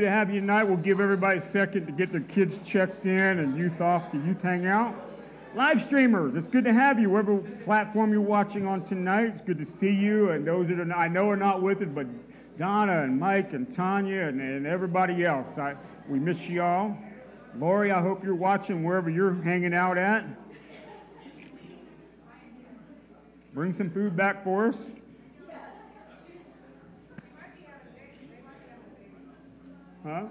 To 0.00 0.10
have 0.10 0.32
you 0.32 0.40
tonight. 0.40 0.64
We'll 0.64 0.76
give 0.76 1.00
everybody 1.00 1.38
a 1.38 1.42
second 1.42 1.86
to 1.86 1.92
get 1.92 2.12
their 2.12 2.20
kids 2.22 2.58
checked 2.64 3.04
in 3.06 3.38
and 3.38 3.56
youth 3.56 3.80
off 3.80 4.10
to 4.12 4.18
youth 4.18 4.42
hangout. 4.42 4.94
Live 5.54 5.82
streamers, 5.82 6.34
it's 6.34 6.46
good 6.46 6.64
to 6.64 6.72
have 6.72 7.00
you 7.00 7.10
wherever 7.10 7.38
platform 7.64 8.12
you're 8.12 8.20
watching 8.20 8.66
on 8.66 8.82
tonight. 8.82 9.26
It's 9.26 9.40
good 9.40 9.58
to 9.58 9.64
see 9.64 9.92
you 9.92 10.30
and 10.30 10.46
those 10.46 10.68
that 10.68 10.78
are, 10.78 10.92
I 10.92 11.08
know 11.08 11.30
are 11.30 11.36
not 11.36 11.62
with 11.62 11.82
it, 11.82 11.94
but 11.94 12.06
Donna 12.58 13.02
and 13.02 13.18
Mike 13.18 13.54
and 13.54 13.72
Tanya 13.72 14.22
and, 14.22 14.40
and 14.40 14.66
everybody 14.66 15.24
else. 15.24 15.56
I, 15.56 15.74
we 16.08 16.18
miss 16.18 16.48
you 16.48 16.62
all. 16.62 16.96
Lori, 17.56 17.90
I 17.90 18.02
hope 18.02 18.22
you're 18.22 18.34
watching 18.34 18.84
wherever 18.84 19.08
you're 19.08 19.34
hanging 19.42 19.74
out 19.74 19.96
at. 19.96 20.24
Bring 23.54 23.72
some 23.72 23.90
food 23.90 24.16
back 24.16 24.44
for 24.44 24.68
us. 24.68 24.86
Huh? 30.04 30.24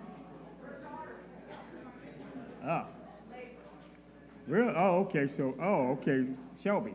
Oh. 2.66 2.86
Really? 4.48 4.74
Oh, 4.76 5.00
okay. 5.08 5.28
So, 5.36 5.56
oh, 5.62 5.92
okay. 5.92 6.26
Shelby. 6.64 6.94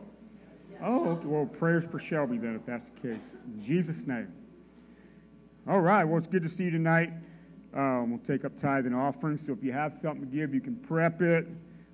Oh, 0.81 1.09
okay. 1.09 1.27
well, 1.27 1.45
prayers 1.45 1.83
for 1.89 1.99
Shelby 1.99 2.37
then, 2.37 2.55
if 2.55 2.65
that's 2.65 2.89
the 2.89 3.09
case. 3.09 3.21
In 3.45 3.63
Jesus' 3.63 4.05
name. 4.07 4.31
All 5.67 5.79
right. 5.79 6.03
Well, 6.03 6.17
it's 6.17 6.27
good 6.27 6.43
to 6.43 6.49
see 6.49 6.65
you 6.65 6.71
tonight. 6.71 7.11
Um, 7.73 8.11
we'll 8.11 8.19
take 8.19 8.43
up 8.43 8.59
tithe 8.59 8.85
and 8.85 8.95
offering. 8.95 9.37
So 9.37 9.53
if 9.53 9.63
you 9.63 9.71
have 9.71 9.93
something 10.01 10.29
to 10.29 10.35
give, 10.35 10.53
you 10.53 10.61
can 10.61 10.75
prep 10.75 11.21
it. 11.21 11.47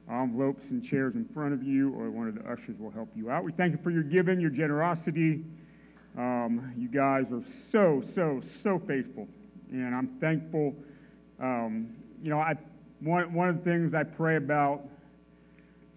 Envelopes 0.09 0.71
and 0.71 0.83
chairs 0.83 1.13
in 1.13 1.23
front 1.23 1.53
of 1.53 1.61
you, 1.61 1.93
or 1.93 2.09
one 2.09 2.27
of 2.27 2.33
the 2.33 2.49
ushers 2.49 2.79
will 2.79 2.89
help 2.89 3.09
you 3.15 3.29
out. 3.29 3.43
We 3.43 3.51
thank 3.51 3.73
you 3.73 3.79
for 3.83 3.91
your 3.91 4.01
giving, 4.01 4.39
your 4.39 4.49
generosity. 4.49 5.43
Um, 6.17 6.73
you 6.75 6.87
guys 6.87 7.31
are 7.31 7.43
so, 7.69 8.01
so, 8.15 8.41
so 8.63 8.79
faithful 8.79 9.27
and 9.71 9.95
I'm 9.95 10.07
thankful. 10.19 10.75
Um, 11.39 11.95
you 12.21 12.29
know, 12.29 12.39
I, 12.39 12.55
one, 12.99 13.33
one 13.33 13.49
of 13.49 13.63
the 13.63 13.69
things 13.69 13.93
I 13.93 14.03
pray 14.03 14.35
about 14.35 14.81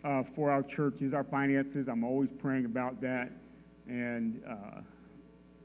uh, 0.04 0.22
for 0.34 0.50
our 0.50 0.62
church 0.62 1.00
is 1.00 1.14
our 1.14 1.24
finances. 1.24 1.88
I'm 1.88 2.04
always 2.04 2.30
praying 2.40 2.64
about 2.64 3.00
that, 3.02 3.30
and 3.86 4.42
uh, 4.48 4.80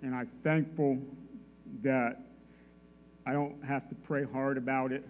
and 0.02 0.16
I'm 0.16 0.30
thankful 0.44 1.00
that 1.84 2.22
I 3.26 3.34
don't 3.34 3.64
have 3.64 3.90
to 3.90 3.96
pray 3.96 4.24
hard 4.24 4.58
about 4.58 4.92
it, 4.92 5.04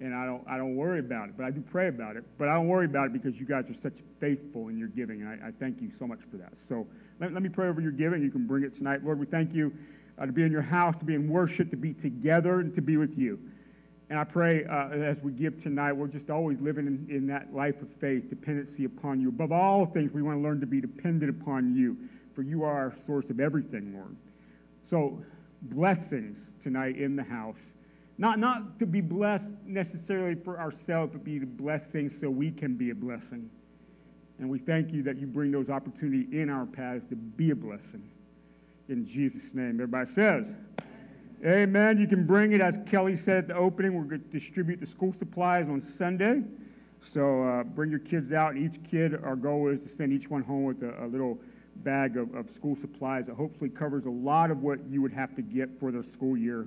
and 0.00 0.14
I 0.14 0.24
don't 0.24 0.42
I 0.48 0.56
don't 0.56 0.76
worry 0.76 1.00
about 1.00 1.28
it. 1.28 1.36
But 1.36 1.44
I 1.44 1.50
do 1.50 1.60
pray 1.60 1.88
about 1.88 2.16
it. 2.16 2.24
But 2.38 2.48
I 2.48 2.54
don't 2.54 2.68
worry 2.68 2.86
about 2.86 3.06
it 3.06 3.12
because 3.12 3.38
you 3.38 3.46
guys 3.46 3.68
are 3.68 3.80
such 3.80 3.96
faithful 4.18 4.68
in 4.68 4.78
your 4.78 4.88
giving, 4.88 5.22
and 5.22 5.28
I, 5.28 5.48
I 5.48 5.50
thank 5.52 5.80
you 5.80 5.90
so 5.98 6.06
much 6.06 6.20
for 6.30 6.38
that. 6.38 6.52
So 6.68 6.86
let, 7.20 7.32
let 7.32 7.42
me 7.42 7.48
pray 7.48 7.68
over 7.68 7.80
your 7.80 7.92
giving. 7.92 8.22
You 8.22 8.30
can 8.30 8.46
bring 8.46 8.64
it 8.64 8.74
tonight, 8.74 9.04
Lord. 9.04 9.18
We 9.18 9.26
thank 9.26 9.54
you 9.54 9.72
uh, 10.18 10.26
to 10.26 10.32
be 10.32 10.42
in 10.42 10.50
your 10.50 10.62
house, 10.62 10.96
to 10.96 11.04
be 11.04 11.14
in 11.14 11.28
worship, 11.28 11.70
to 11.70 11.76
be 11.76 11.92
together, 11.92 12.60
and 12.60 12.74
to 12.74 12.80
be 12.80 12.96
with 12.96 13.18
you. 13.18 13.38
And 14.10 14.18
I 14.18 14.24
pray 14.24 14.64
uh, 14.64 14.88
as 14.88 15.18
we 15.22 15.32
give 15.32 15.62
tonight, 15.62 15.92
we're 15.92 16.06
just 16.06 16.30
always 16.30 16.60
living 16.60 16.86
in, 16.86 17.14
in 17.14 17.26
that 17.26 17.54
life 17.54 17.80
of 17.82 17.88
faith, 18.00 18.30
dependency 18.30 18.84
upon 18.84 19.20
you. 19.20 19.28
Above 19.28 19.52
all 19.52 19.84
things, 19.86 20.12
we 20.12 20.22
want 20.22 20.38
to 20.38 20.42
learn 20.42 20.60
to 20.60 20.66
be 20.66 20.80
dependent 20.80 21.30
upon 21.30 21.74
you, 21.74 21.96
for 22.34 22.42
you 22.42 22.64
are 22.64 22.72
our 22.72 22.94
source 23.06 23.28
of 23.28 23.38
everything, 23.38 23.92
Lord. 23.94 24.16
So, 24.88 25.22
blessings 25.60 26.38
tonight 26.62 26.96
in 26.96 27.16
the 27.16 27.22
house. 27.22 27.72
Not, 28.16 28.38
not 28.38 28.78
to 28.78 28.86
be 28.86 29.00
blessed 29.00 29.50
necessarily 29.66 30.34
for 30.36 30.58
ourselves, 30.58 31.12
but 31.12 31.22
be 31.22 31.38
the 31.38 31.46
blessings 31.46 32.18
so 32.18 32.30
we 32.30 32.50
can 32.50 32.74
be 32.76 32.90
a 32.90 32.94
blessing. 32.94 33.50
And 34.38 34.48
we 34.48 34.58
thank 34.58 34.92
you 34.92 35.02
that 35.02 35.18
you 35.18 35.26
bring 35.26 35.50
those 35.50 35.68
opportunities 35.68 36.32
in 36.32 36.48
our 36.48 36.64
paths 36.64 37.04
to 37.10 37.16
be 37.16 37.50
a 37.50 37.56
blessing. 37.56 38.08
in 38.88 39.04
Jesus' 39.04 39.54
name. 39.54 39.74
Everybody 39.74 40.10
says, 40.10 40.46
Amen. 41.46 41.98
You 41.98 42.08
can 42.08 42.26
bring 42.26 42.50
it, 42.50 42.60
as 42.60 42.80
Kelly 42.90 43.14
said 43.14 43.36
at 43.36 43.48
the 43.48 43.54
opening. 43.54 43.94
We're 43.94 44.02
going 44.02 44.22
to 44.22 44.28
distribute 44.28 44.80
the 44.80 44.88
school 44.88 45.12
supplies 45.12 45.68
on 45.68 45.80
Sunday. 45.80 46.42
So 47.12 47.44
uh, 47.44 47.62
bring 47.62 47.90
your 47.90 48.00
kids 48.00 48.32
out. 48.32 48.56
Each 48.56 48.82
kid, 48.90 49.14
our 49.22 49.36
goal 49.36 49.68
is 49.68 49.78
to 49.82 49.88
send 49.88 50.12
each 50.12 50.28
one 50.28 50.42
home 50.42 50.64
with 50.64 50.82
a, 50.82 51.04
a 51.04 51.06
little 51.06 51.38
bag 51.76 52.16
of, 52.16 52.34
of, 52.34 52.50
school 52.50 52.74
supplies 52.74 53.26
that 53.26 53.36
hopefully 53.36 53.70
covers 53.70 54.04
a 54.06 54.10
lot 54.10 54.50
of 54.50 54.64
what 54.64 54.80
you 54.90 55.00
would 55.00 55.12
have 55.12 55.36
to 55.36 55.42
get 55.42 55.68
for 55.78 55.92
the 55.92 56.02
school 56.02 56.36
year 56.36 56.66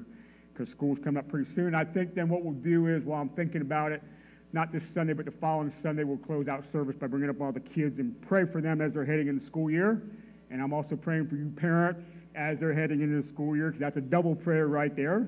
because 0.53 0.69
school's 0.69 0.99
coming 0.99 1.17
up 1.17 1.27
pretty 1.27 1.51
soon. 1.51 1.75
I 1.75 1.84
think 1.84 2.15
then 2.15 2.29
what 2.29 2.41
we'll 2.41 2.53
do 2.53 2.88
is, 2.88 3.03
while 3.03 3.21
I'm 3.21 3.29
thinking 3.29 3.60
about 3.60 3.91
it, 3.91 4.01
not 4.53 4.71
this 4.71 4.88
Sunday, 4.93 5.12
but 5.12 5.25
the 5.25 5.31
following 5.31 5.73
Sunday, 5.81 6.05
we'll 6.05 6.15
close 6.15 6.47
out 6.47 6.65
service 6.65 6.95
by 6.95 7.07
bringing 7.07 7.29
up 7.29 7.41
all 7.41 7.51
the 7.51 7.60
kids 7.60 7.99
and 7.99 8.19
pray 8.21 8.45
for 8.45 8.62
them 8.62 8.79
as 8.79 8.93
they're 8.93 9.03
heading 9.03 9.27
into 9.27 9.45
school 9.45 9.69
year. 9.69 10.01
And 10.52 10.62
I'm 10.62 10.74
also 10.74 10.96
praying 10.96 11.28
for 11.28 11.36
you 11.36 11.50
parents 11.56 12.26
as 12.36 12.60
they're 12.60 12.74
heading 12.74 13.02
into 13.02 13.22
the 13.22 13.28
school 13.28 13.56
year, 13.56 13.68
because 13.68 13.80
that's 13.80 13.98
a 13.98 14.02
double 14.02 14.36
prayer 14.36 14.68
right 14.68 14.96
there. 14.96 15.28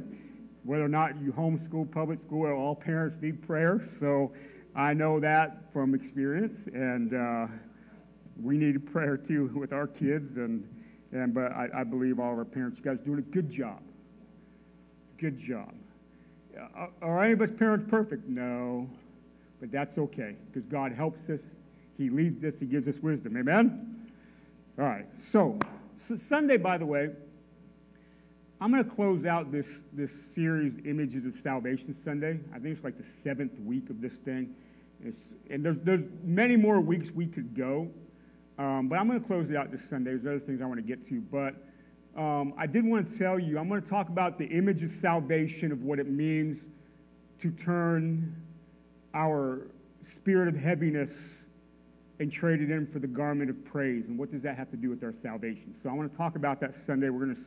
Whether 0.63 0.83
or 0.83 0.89
not 0.89 1.19
you 1.21 1.31
homeschool, 1.31 1.91
public 1.91 2.19
school, 2.25 2.51
all 2.51 2.75
parents 2.75 3.21
need 3.21 3.41
prayer. 3.45 3.81
So 3.99 4.33
I 4.75 4.93
know 4.93 5.19
that 5.19 5.71
from 5.71 5.95
experience, 5.95 6.67
and 6.67 7.13
uh, 7.13 7.47
we 8.41 8.57
need 8.57 8.91
prayer 8.91 9.17
too 9.17 9.49
with 9.55 9.71
our 9.73 9.87
kids. 9.87 10.37
And, 10.37 10.67
and 11.11 11.33
but 11.33 11.51
I, 11.53 11.69
I 11.73 11.83
believe 11.83 12.19
all 12.19 12.33
of 12.33 12.37
our 12.37 12.45
parents, 12.45 12.79
you 12.79 12.83
guys 12.83 12.99
doing 12.99 13.19
a 13.19 13.21
good 13.21 13.49
job. 13.49 13.81
Good 15.17 15.39
job. 15.39 15.73
Are 17.01 17.23
any 17.23 17.33
of 17.33 17.41
us 17.41 17.49
parents 17.57 17.89
perfect? 17.89 18.27
No 18.27 18.87
but 19.63 19.71
that's 19.71 19.97
okay 19.97 20.35
because 20.51 20.67
God 20.69 20.91
helps 20.91 21.29
us. 21.29 21.39
He 21.97 22.09
leads 22.09 22.43
us. 22.43 22.53
He 22.59 22.65
gives 22.65 22.85
us 22.85 23.01
wisdom. 23.01 23.37
Amen? 23.37 23.92
All 24.79 24.85
right. 24.85 25.05
So, 25.23 25.59
so 25.99 26.17
Sunday, 26.17 26.57
by 26.57 26.79
the 26.79 26.85
way, 26.85 27.09
I'm 28.59 28.71
going 28.71 28.83
to 28.83 28.89
close 28.89 29.23
out 29.23 29.51
this, 29.51 29.67
this 29.93 30.09
series, 30.33 30.73
Images 30.83 31.27
of 31.27 31.35
Salvation 31.39 31.95
Sunday. 32.03 32.39
I 32.51 32.57
think 32.57 32.75
it's 32.75 32.83
like 32.83 32.97
the 32.97 33.05
seventh 33.23 33.59
week 33.59 33.91
of 33.91 34.01
this 34.01 34.13
thing. 34.13 34.55
It's, 35.03 35.19
and 35.51 35.63
there's, 35.63 35.77
there's 35.83 36.01
many 36.23 36.55
more 36.55 36.79
weeks 36.79 37.11
we 37.13 37.27
could 37.27 37.55
go. 37.55 37.87
Um, 38.57 38.87
but 38.87 38.97
I'm 38.97 39.07
going 39.07 39.21
to 39.21 39.27
close 39.27 39.51
it 39.51 39.55
out 39.55 39.71
this 39.71 39.87
Sunday. 39.87 40.11
There's 40.11 40.25
other 40.25 40.39
things 40.39 40.59
I 40.59 40.65
want 40.65 40.79
to 40.79 40.87
get 40.87 41.07
to. 41.09 41.21
But 41.21 41.55
um, 42.19 42.55
I 42.57 42.65
did 42.65 42.83
want 42.83 43.11
to 43.11 43.17
tell 43.19 43.37
you, 43.37 43.59
I'm 43.59 43.69
going 43.69 43.81
to 43.81 43.89
talk 43.89 44.09
about 44.09 44.39
the 44.39 44.45
image 44.45 44.81
of 44.81 44.89
salvation, 44.89 45.71
of 45.71 45.83
what 45.83 45.99
it 45.99 46.09
means 46.09 46.59
to 47.41 47.51
turn 47.51 48.35
our 49.13 49.67
spirit 50.07 50.47
of 50.47 50.55
heaviness 50.55 51.11
and 52.23 52.31
trade 52.31 52.61
it 52.61 52.71
in 52.71 52.87
for 52.87 52.99
the 52.99 53.07
garment 53.07 53.49
of 53.49 53.65
praise. 53.65 54.05
And 54.07 54.17
what 54.17 54.31
does 54.31 54.41
that 54.43 54.55
have 54.55 54.71
to 54.71 54.77
do 54.77 54.89
with 54.89 55.03
our 55.03 55.13
salvation? 55.21 55.75
So 55.83 55.89
I 55.89 55.93
want 55.93 56.09
to 56.09 56.17
talk 56.17 56.37
about 56.37 56.61
that 56.61 56.73
Sunday. 56.73 57.09
We're 57.09 57.25
going 57.25 57.35
to 57.35 57.41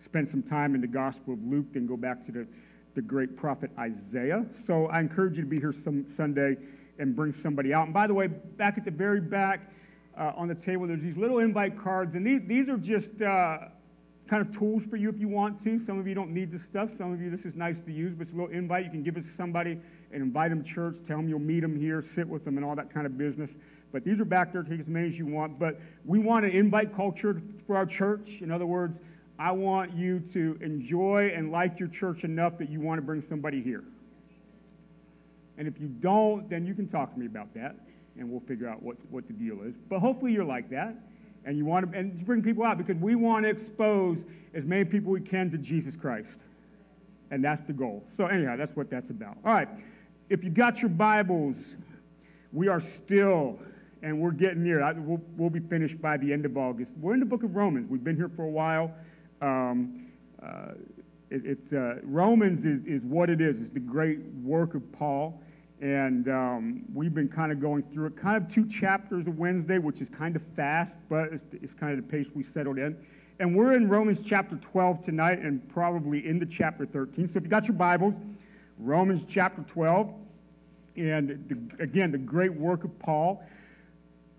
spend 0.00 0.28
some 0.28 0.40
time 0.40 0.76
in 0.76 0.80
the 0.80 0.86
Gospel 0.86 1.34
of 1.34 1.42
Luke, 1.42 1.66
then 1.72 1.84
go 1.84 1.96
back 1.96 2.24
to 2.26 2.32
the, 2.32 2.46
the 2.94 3.02
great 3.02 3.36
prophet 3.36 3.72
Isaiah. 3.76 4.46
So 4.68 4.86
I 4.86 5.00
encourage 5.00 5.34
you 5.36 5.42
to 5.42 5.48
be 5.48 5.58
here 5.58 5.72
some 5.72 6.06
Sunday 6.16 6.56
and 7.00 7.16
bring 7.16 7.32
somebody 7.32 7.74
out. 7.74 7.86
And 7.86 7.92
by 7.92 8.06
the 8.06 8.14
way, 8.14 8.28
back 8.28 8.78
at 8.78 8.84
the 8.84 8.92
very 8.92 9.20
back 9.20 9.68
uh, 10.16 10.32
on 10.36 10.46
the 10.46 10.54
table, 10.54 10.86
there's 10.86 11.02
these 11.02 11.16
little 11.16 11.40
invite 11.40 11.76
cards, 11.76 12.14
and 12.14 12.24
these, 12.24 12.42
these 12.46 12.68
are 12.68 12.78
just 12.78 13.20
uh, 13.20 13.58
kind 14.28 14.46
of 14.46 14.56
tools 14.56 14.84
for 14.84 14.96
you 14.96 15.08
if 15.08 15.18
you 15.18 15.28
want 15.28 15.60
to. 15.64 15.84
Some 15.84 15.98
of 15.98 16.06
you 16.06 16.14
don't 16.14 16.30
need 16.30 16.52
this 16.52 16.62
stuff. 16.62 16.88
Some 16.96 17.12
of 17.12 17.20
you, 17.20 17.30
this 17.30 17.44
is 17.44 17.56
nice 17.56 17.80
to 17.80 17.92
use, 17.92 18.14
but 18.14 18.28
it's 18.28 18.32
a 18.32 18.36
little 18.36 18.52
invite 18.52 18.84
you 18.84 18.90
can 18.92 19.02
give 19.02 19.16
it 19.16 19.22
to 19.22 19.28
somebody 19.36 19.76
and 20.12 20.22
invite 20.22 20.50
them 20.50 20.62
to 20.62 20.68
church, 20.68 20.94
tell 21.08 21.16
them 21.16 21.28
you'll 21.28 21.40
meet 21.40 21.60
them 21.60 21.76
here, 21.76 22.00
sit 22.00 22.28
with 22.28 22.44
them, 22.44 22.56
and 22.56 22.64
all 22.64 22.76
that 22.76 22.94
kind 22.94 23.06
of 23.06 23.18
business. 23.18 23.50
But 23.92 24.04
these 24.04 24.20
are 24.20 24.24
back 24.24 24.52
there, 24.52 24.62
take 24.62 24.80
as 24.80 24.86
many 24.86 25.08
as 25.08 25.18
you 25.18 25.26
want. 25.26 25.58
But 25.58 25.80
we 26.04 26.18
want 26.18 26.44
an 26.44 26.52
invite 26.52 26.94
culture 26.94 27.40
for 27.66 27.76
our 27.76 27.86
church. 27.86 28.38
In 28.40 28.50
other 28.50 28.66
words, 28.66 28.98
I 29.38 29.52
want 29.52 29.94
you 29.94 30.20
to 30.32 30.58
enjoy 30.60 31.32
and 31.34 31.50
like 31.50 31.78
your 31.78 31.88
church 31.88 32.24
enough 32.24 32.58
that 32.58 32.68
you 32.68 32.80
want 32.80 32.98
to 32.98 33.02
bring 33.02 33.22
somebody 33.28 33.62
here. 33.62 33.84
And 35.58 35.66
if 35.66 35.80
you 35.80 35.88
don't, 35.88 36.48
then 36.48 36.66
you 36.66 36.74
can 36.74 36.88
talk 36.88 37.12
to 37.12 37.18
me 37.18 37.26
about 37.26 37.52
that, 37.54 37.74
and 38.18 38.30
we'll 38.30 38.40
figure 38.40 38.68
out 38.68 38.82
what, 38.82 38.96
what 39.10 39.26
the 39.26 39.32
deal 39.32 39.62
is. 39.62 39.74
But 39.88 40.00
hopefully 40.00 40.32
you're 40.32 40.44
like 40.44 40.70
that, 40.70 40.94
and 41.44 41.58
you 41.58 41.64
want 41.64 41.90
to 41.90 41.98
and 41.98 42.24
bring 42.24 42.42
people 42.42 42.64
out 42.64 42.78
because 42.78 42.96
we 42.96 43.14
want 43.14 43.44
to 43.44 43.50
expose 43.50 44.18
as 44.54 44.64
many 44.64 44.84
people 44.84 45.10
we 45.12 45.20
can 45.20 45.50
to 45.50 45.58
Jesus 45.58 45.96
Christ. 45.96 46.38
And 47.30 47.44
that's 47.44 47.62
the 47.62 47.72
goal. 47.72 48.04
So 48.16 48.26
anyhow, 48.26 48.56
that's 48.56 48.74
what 48.74 48.90
that's 48.90 49.10
about. 49.10 49.36
All 49.44 49.52
right 49.52 49.68
if 50.30 50.44
you 50.44 50.50
got 50.50 50.80
your 50.80 50.88
Bibles, 50.88 51.76
we 52.52 52.68
are 52.68 52.80
still, 52.80 53.58
and 54.02 54.20
we're 54.20 54.30
getting 54.30 54.62
near. 54.62 54.80
We'll, 54.98 55.20
we'll, 55.36 55.50
be 55.50 55.60
finished 55.60 56.00
by 56.00 56.16
the 56.16 56.32
end 56.32 56.44
of 56.44 56.56
August. 56.56 56.92
We're 57.00 57.14
in 57.14 57.20
the 57.20 57.26
book 57.26 57.42
of 57.42 57.54
Romans. 57.54 57.88
We've 57.90 58.02
been 58.02 58.16
here 58.16 58.30
for 58.34 58.44
a 58.44 58.50
while. 58.50 58.92
Um, 59.40 60.06
uh, 60.42 60.72
it, 61.30 61.42
it's 61.44 61.72
uh, 61.72 61.96
Romans 62.02 62.64
is, 62.64 62.84
is 62.86 63.02
what 63.04 63.30
it 63.30 63.40
is. 63.40 63.60
It's 63.60 63.70
the 63.70 63.80
great 63.80 64.20
work 64.42 64.74
of 64.74 64.90
Paul, 64.92 65.40
and 65.80 66.28
um, 66.28 66.84
we've 66.92 67.14
been 67.14 67.28
kind 67.28 67.52
of 67.52 67.60
going 67.60 67.82
through 67.84 68.06
it. 68.06 68.16
Kind 68.16 68.42
of 68.42 68.52
two 68.52 68.66
chapters 68.66 69.26
a 69.26 69.30
Wednesday, 69.30 69.78
which 69.78 70.00
is 70.00 70.08
kind 70.08 70.34
of 70.36 70.42
fast, 70.56 70.96
but 71.08 71.32
it's, 71.32 71.54
it's 71.54 71.74
kind 71.74 71.98
of 71.98 72.04
the 72.04 72.10
pace 72.10 72.26
we 72.34 72.42
settled 72.42 72.78
in. 72.78 72.96
And 73.38 73.56
we're 73.56 73.72
in 73.72 73.88
Romans 73.88 74.20
chapter 74.24 74.56
12 74.56 75.04
tonight, 75.04 75.38
and 75.38 75.66
probably 75.68 76.26
into 76.26 76.46
chapter 76.46 76.84
13. 76.84 77.28
So 77.28 77.38
if 77.38 77.44
you 77.44 77.50
got 77.50 77.68
your 77.68 77.76
Bibles. 77.76 78.14
Romans 78.80 79.24
chapter 79.28 79.62
12, 79.62 80.10
and 80.96 81.28
the, 81.48 81.82
again, 81.82 82.10
the 82.10 82.18
great 82.18 82.52
work 82.52 82.84
of 82.84 82.98
Paul. 82.98 83.44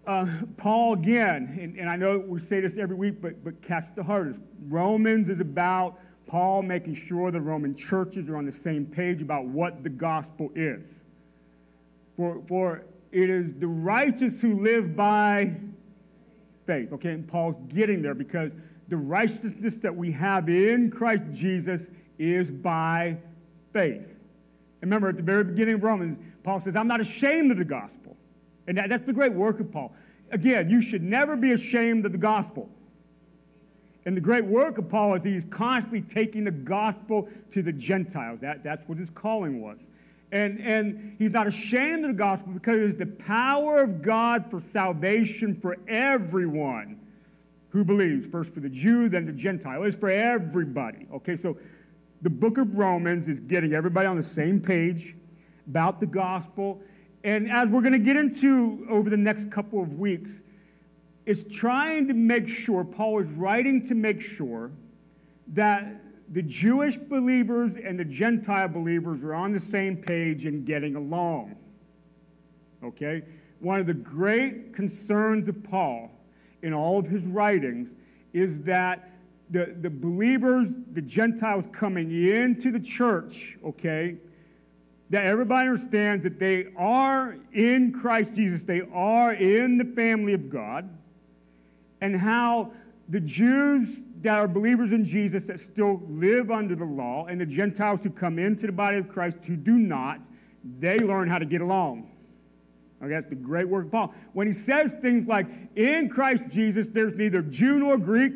Uh, 0.08 0.26
Paul, 0.58 0.94
again, 0.94 1.58
and, 1.62 1.78
and, 1.78 1.88
I 1.88 1.96
know 1.96 2.18
we 2.18 2.40
say 2.40 2.60
this 2.60 2.78
every 2.80 2.96
week, 2.96 3.22
but, 3.22 3.44
but 3.44 3.62
catch 3.62 3.86
the 3.96 4.02
hardest. 4.02 4.40
Romans 4.68 5.30
is 5.30 5.40
about 5.40 6.00
Paul 6.26 6.64
making 6.64 6.96
sure 6.96 7.30
the 7.30 7.40
Roman 7.40 7.76
churches 7.76 8.28
are 8.28 8.38
on 8.38 8.46
the 8.46 8.52
same 8.52 8.86
page 8.86 9.22
about 9.22 9.46
what 9.46 9.84
the 9.84 9.90
gospel 9.90 10.50
is. 10.56 10.82
For, 12.18 12.42
for 12.48 12.84
it 13.12 13.30
is 13.30 13.54
the 13.60 13.68
righteous 13.68 14.42
who 14.42 14.62
live 14.62 14.96
by 14.96 15.54
faith. 16.66 16.92
Okay, 16.94 17.12
and 17.12 17.28
Paul's 17.28 17.56
getting 17.68 18.02
there 18.02 18.16
because 18.16 18.52
the 18.88 18.98
righteousness 18.98 19.76
that 19.78 19.96
we 19.96 20.12
have 20.14 20.50
in 20.50 20.90
Christ 20.90 21.24
Jesus 21.32 21.82
is 22.18 22.50
by 22.50 23.18
faith. 23.72 24.08
Remember, 24.82 25.10
at 25.10 25.18
the 25.18 25.24
very 25.24 25.44
beginning 25.44 25.76
of 25.76 25.84
Romans, 25.84 26.18
Paul 26.44 26.60
says, 26.60 26.76
I'm 26.76 26.88
not 26.88 27.02
ashamed 27.02 27.52
of 27.52 27.58
the 27.58 27.66
gospel. 27.66 28.18
And 28.68 28.78
that, 28.78 28.90
that's 28.90 29.06
the 29.06 29.14
great 29.14 29.34
work 29.34 29.60
of 29.60 29.72
Paul. 29.72 29.94
Again, 30.32 30.70
you 30.70 30.82
should 30.82 31.04
never 31.04 31.36
be 31.36 31.52
ashamed 31.52 32.06
of 32.06 32.12
the 32.12 32.18
gospel. 32.18 32.70
And 34.06 34.18
the 34.18 34.22
great 34.22 34.46
work 34.46 34.78
of 34.78 34.90
Paul 34.90 35.16
is 35.16 35.24
he's 35.24 35.44
constantly 35.50 36.02
taking 36.02 36.44
the 36.44 36.52
gospel 36.52 37.30
to 37.54 37.62
the 37.62 37.72
Gentiles. 37.72 38.40
That, 38.42 38.64
that's 38.64 38.88
what 38.88 38.98
his 38.98 39.10
calling 39.14 39.62
was. 39.62 39.78
And, 40.32 40.60
and 40.60 41.16
he's 41.20 41.32
not 41.32 41.48
ashamed 41.48 42.06
of 42.06 42.12
the 42.12 42.18
gospel 42.18 42.54
because 42.54 42.80
it's 42.80 42.98
the 42.98 43.06
power 43.06 43.82
of 43.82 44.02
God 44.02 44.46
for 44.50 44.62
salvation 44.62 45.60
for 45.62 45.78
everyone 45.88 47.00
who 47.70 47.84
believes. 47.84 48.26
First 48.26 48.54
for 48.54 48.60
the 48.62 48.70
Jew, 48.70 49.10
then 49.10 49.26
the 49.26 49.34
Gentile. 49.34 49.84
It's 49.84 49.98
for 49.98 50.10
everybody. 50.10 51.06
Okay, 51.14 51.36
so 51.36 51.58
the 52.22 52.30
book 52.30 52.58
of 52.58 52.76
Romans 52.76 53.28
is 53.28 53.40
getting 53.42 53.74
everybody 53.74 54.08
on 54.08 54.16
the 54.16 54.24
same 54.24 54.60
page 54.60 55.16
about 55.68 56.00
the 56.00 56.06
gospel. 56.06 56.82
And 57.24 57.52
as 57.52 57.70
we're 57.70 57.82
going 57.82 57.94
to 57.94 58.00
get 58.00 58.18
into 58.18 58.86
over 58.90 59.10
the 59.10 59.18
next 59.18 59.52
couple 59.52 59.82
of 59.82 60.00
weeks, 60.00 60.32
is 61.26 61.46
trying 61.52 62.08
to 62.08 62.14
make 62.14 62.48
sure, 62.48 62.84
Paul 62.84 63.20
is 63.20 63.30
writing 63.32 63.88
to 63.88 63.96
make 63.96 64.22
sure 64.22 64.72
that 65.54 66.02
the 66.30 66.42
Jewish 66.42 66.98
believers 66.98 67.74
and 67.84 68.00
the 68.00 68.06
Gentile 68.06 68.68
believers 68.68 69.22
are 69.22 69.34
on 69.34 69.52
the 69.52 69.60
same 69.60 69.98
page 69.98 70.46
and 70.46 70.66
getting 70.66 70.96
along. 70.96 71.56
Okay? 72.84 73.22
One 73.60 73.80
of 73.80 73.86
the 73.86 73.94
great 73.94 74.74
concerns 74.74 75.48
of 75.48 75.64
Paul 75.64 76.10
in 76.64 76.74
all 76.74 76.98
of 76.98 77.06
his 77.06 77.24
writings 77.26 77.90
is 78.34 78.64
that 78.64 79.12
the, 79.52 79.76
the 79.82 79.90
believers, 79.90 80.70
the 80.94 81.02
Gentiles 81.02 81.66
coming 81.74 82.12
into 82.12 82.72
the 82.72 82.80
church, 82.80 83.58
okay, 83.66 84.16
that 85.12 85.26
everybody 85.26 85.68
understands 85.70 86.24
that 86.24 86.40
they 86.40 86.68
are 86.78 87.36
in 87.54 87.92
Christ 87.92 88.34
Jesus, 88.34 88.64
they 88.64 88.82
are 88.94 89.34
in 89.34 89.78
the 89.78 89.86
family 89.86 90.34
of 90.34 90.50
God, 90.50 90.90
and 92.00 92.16
how 92.16 92.72
the 93.10 93.20
Jews 93.20 94.00
that 94.22 94.38
are 94.38 94.48
believers 94.48 94.92
in 94.92 95.04
Jesus 95.04 95.44
that 95.44 95.60
still 95.60 96.02
live 96.08 96.50
under 96.50 96.76
the 96.76 96.86
law, 96.86 97.26
and 97.26 97.42
the 97.42 97.46
Gentiles 97.46 98.02
who 98.04 98.10
come 98.10 98.40
into 98.40 98.66
the 98.68 98.72
body 98.72 98.98
of 98.98 99.10
Christ 99.10 99.38
who 99.46 99.58
do 99.58 99.74
not, 99.74 100.20
they 100.80 100.98
learn 100.98 101.28
how 101.28 101.40
to 101.40 101.46
get 101.46 101.60
along. 101.62 102.10
Okay, 103.04 103.12
that's 103.12 103.30
the 103.30 103.36
great 103.36 103.68
work 103.68 103.86
of 103.86 103.92
Paul. 103.92 104.14
When 104.34 104.48
he 104.48 104.54
says 104.54 104.92
things 105.02 105.28
like, 105.28 105.48
in 105.76 106.08
Christ 106.08 106.44
Jesus, 106.52 106.88
there's 106.90 107.16
neither 107.16 107.42
Jew 107.42 107.80
nor 107.80 107.98
Greek, 107.98 108.36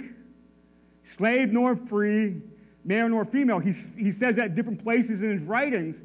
slave 1.15 1.53
nor 1.53 1.75
free, 1.75 2.41
male 2.83 3.07
nor 3.07 3.23
female. 3.23 3.59
He, 3.59 3.71
he 3.97 4.11
says 4.11 4.35
that 4.35 4.55
different 4.55 4.83
places 4.83 5.21
in 5.21 5.31
his 5.31 5.41
writings. 5.43 5.95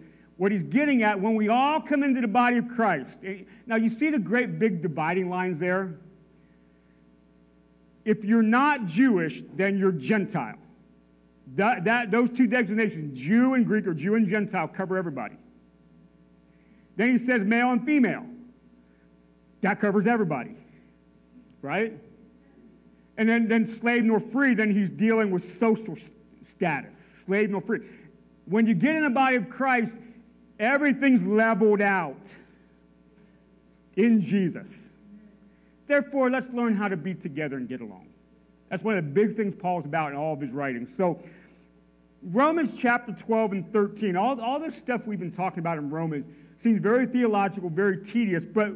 What 0.41 0.53
he's 0.53 0.63
getting 0.63 1.03
at, 1.03 1.21
when 1.21 1.35
we 1.35 1.49
all 1.49 1.83
come 1.83 2.03
into 2.03 2.23
the 2.23 2.27
body 2.27 2.57
of 2.57 2.69
Christ. 2.69 3.19
Eh, 3.23 3.43
now, 3.67 3.77
you 3.77 3.91
see 3.91 4.09
the 4.09 4.19
great 4.19 4.59
big 4.59 4.81
dividing 4.81 5.29
lines 5.29 5.61
there? 5.61 5.99
if 8.05 8.25
you're 8.25 8.43
not 8.43 8.87
Jewish, 8.87 9.43
then 9.55 9.79
you're 9.79 9.93
Gentile. 9.93 10.57
That, 11.57 11.85
that, 11.85 12.11
those 12.11 12.31
two 12.31 12.47
designations, 12.47 13.19
Jew 13.19 13.55
and 13.55 13.67
Greek 13.67 13.87
or 13.87 13.95
Jew 13.95 14.15
and 14.15 14.29
Gentile, 14.29 14.69
cover 14.69 14.97
everybody. 14.97 15.37
Then 16.97 17.11
he 17.11 17.19
says 17.19 17.43
male 17.43 17.71
and 17.71 17.85
female. 17.85 18.25
That 19.63 19.81
covers 19.81 20.07
everybody, 20.07 20.57
right? 21.61 21.93
And 23.17 23.29
then, 23.29 23.49
then 23.49 23.67
slave 23.67 24.05
nor 24.05 24.21
free, 24.21 24.55
then 24.55 24.75
he's 24.75 24.91
dealing 24.91 25.31
with 25.31 25.59
social 25.59 25.97
status, 26.47 26.99
slave 27.25 27.51
nor 27.51 27.61
free. 27.61 27.81
When 28.47 28.67
you 28.67 28.75
get 28.75 28.97
in 28.97 29.05
the 29.05 29.11
body 29.11 29.37
of 29.37 29.51
Christ, 29.51 29.93
everything's 30.61 31.23
leveled 31.23 31.81
out 31.81 32.21
in 33.97 34.21
Jesus. 34.21 34.69
Therefore, 35.89 36.31
let's 36.31 36.53
learn 36.53 36.77
how 36.77 36.87
to 36.87 36.97
be 36.97 37.15
together 37.15 37.57
and 37.57 37.69
get 37.69 37.81
along. 37.81 38.07
That's 38.69 38.85
one 38.85 38.97
of 38.97 39.05
the 39.05 39.11
big 39.11 39.37
things 39.37 39.57
Paul's 39.59 39.85
about 39.85 40.13
in 40.13 40.17
all 40.17 40.35
of 40.35 40.41
his 40.41 40.53
writings. 40.53 40.95
So, 40.97 41.21
Romans 42.23 42.79
chapter 42.79 43.13
12 43.13 43.53
and 43.53 43.73
13, 43.73 44.15
all, 44.15 44.41
all 44.41 44.61
this 44.61 44.77
stuff 44.77 45.07
we've 45.07 45.19
been 45.19 45.33
talking 45.33 45.59
about 45.59 45.79
in 45.79 45.91
Romans 45.91 46.27
seems 46.63 46.81
very 46.81 47.07
theological, 47.07 47.71
very 47.71 48.05
tedious, 48.05 48.45
but 48.45 48.75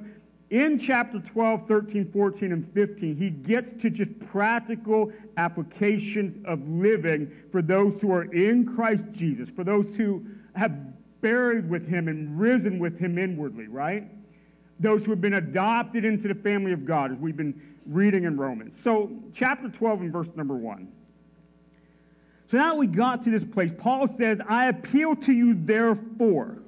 in 0.51 0.79
chapter 0.79 1.21
12, 1.21 1.69
13, 1.69 2.11
14, 2.11 2.53
and 2.53 2.73
15, 2.73 3.17
he 3.17 3.31
gets 3.31 3.73
to 3.83 3.91
just 3.91 4.19
practical 4.31 5.13
applications 5.37 6.39
of 6.47 6.67
living 6.67 7.31
for 7.53 7.61
those 7.61 8.01
who 8.01 8.13
are 8.13 8.25
in 8.33 8.65
Christ 8.75 9.05
Jesus, 9.13 9.51
for 9.51 9.65
those 9.65 9.95
who 9.95 10.25
have 10.55 10.73
buried 11.25 11.71
with 11.71 11.89
him 11.89 12.07
and 12.07 12.39
risen 12.39 12.79
with 12.79 12.99
him 12.99 13.17
inwardly, 13.17 13.67
right? 13.67 14.05
Those 14.79 15.07
who 15.07 15.11
have 15.11 15.23
been 15.23 15.35
adopted 15.35 16.05
into 16.05 16.29
the 16.29 16.35
family 16.35 16.73
of 16.73 16.85
God, 16.85 17.13
as 17.13 17.17
we've 17.17 17.37
been 17.37 17.59
reading 17.87 18.25
in 18.25 18.37
Romans. 18.37 18.79
So, 18.83 19.11
chapter 19.33 19.71
12 19.71 20.03
and 20.03 20.13
verse 20.13 20.29
number 20.37 20.55
1. 20.55 20.87
So 22.51 22.59
now 22.59 22.77
we 22.77 22.87
got 22.87 23.25
to 23.25 23.31
this 23.31 23.43
place. 23.43 23.73
Paul 23.77 24.07
says, 24.19 24.39
I 24.47 24.67
appeal 24.67 25.17
to 25.17 25.33
you, 25.33 25.55
therefore, 25.55 26.59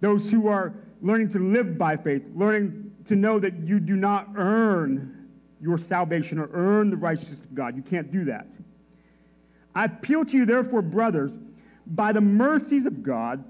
those 0.00 0.30
who 0.30 0.48
are 0.48 0.72
learning 1.02 1.30
to 1.32 1.38
live 1.40 1.76
by 1.76 1.98
faith, 1.98 2.22
learning 2.34 2.90
to 3.08 3.16
know 3.16 3.38
that 3.38 3.58
you 3.58 3.80
do 3.80 3.96
not 3.96 4.28
earn 4.34 5.28
your 5.60 5.76
salvation 5.76 6.38
or 6.38 6.48
earn 6.54 6.88
the 6.88 6.96
righteousness 6.96 7.40
of 7.40 7.54
God. 7.54 7.76
You 7.76 7.82
can't 7.82 8.10
do 8.10 8.24
that. 8.24 8.46
I 9.74 9.84
appeal 9.84 10.24
to 10.24 10.36
you, 10.38 10.46
therefore, 10.46 10.80
brothers, 10.80 11.38
by 11.90 12.12
the 12.12 12.20
mercies 12.20 12.86
of 12.86 13.02
God, 13.02 13.44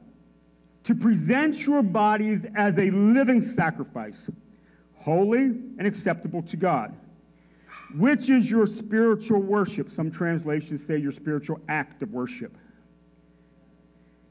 to 0.85 0.94
present 0.94 1.66
your 1.66 1.83
bodies 1.83 2.46
as 2.57 2.76
a 2.79 2.90
living 2.90 3.42
sacrifice, 3.42 4.31
holy 4.96 5.42
and 5.42 5.87
acceptable 5.87 6.42
to 6.42 6.57
God, 6.57 6.96
which 7.94 8.31
is 8.31 8.50
your 8.50 8.66
spiritual 8.66 9.40
worship. 9.40 9.90
Some 9.92 10.11
translations 10.11 10.85
say 10.85 10.96
your 10.96 11.12
spiritual 11.12 11.61
act 11.68 12.03
of 12.03 12.12
worship. 12.12 12.57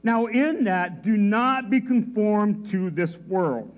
Now, 0.02 0.26
in 0.26 0.64
that, 0.64 1.02
do 1.02 1.16
not 1.16 1.70
be 1.70 1.80
conformed 1.80 2.68
to 2.70 2.90
this 2.90 3.16
world, 3.16 3.72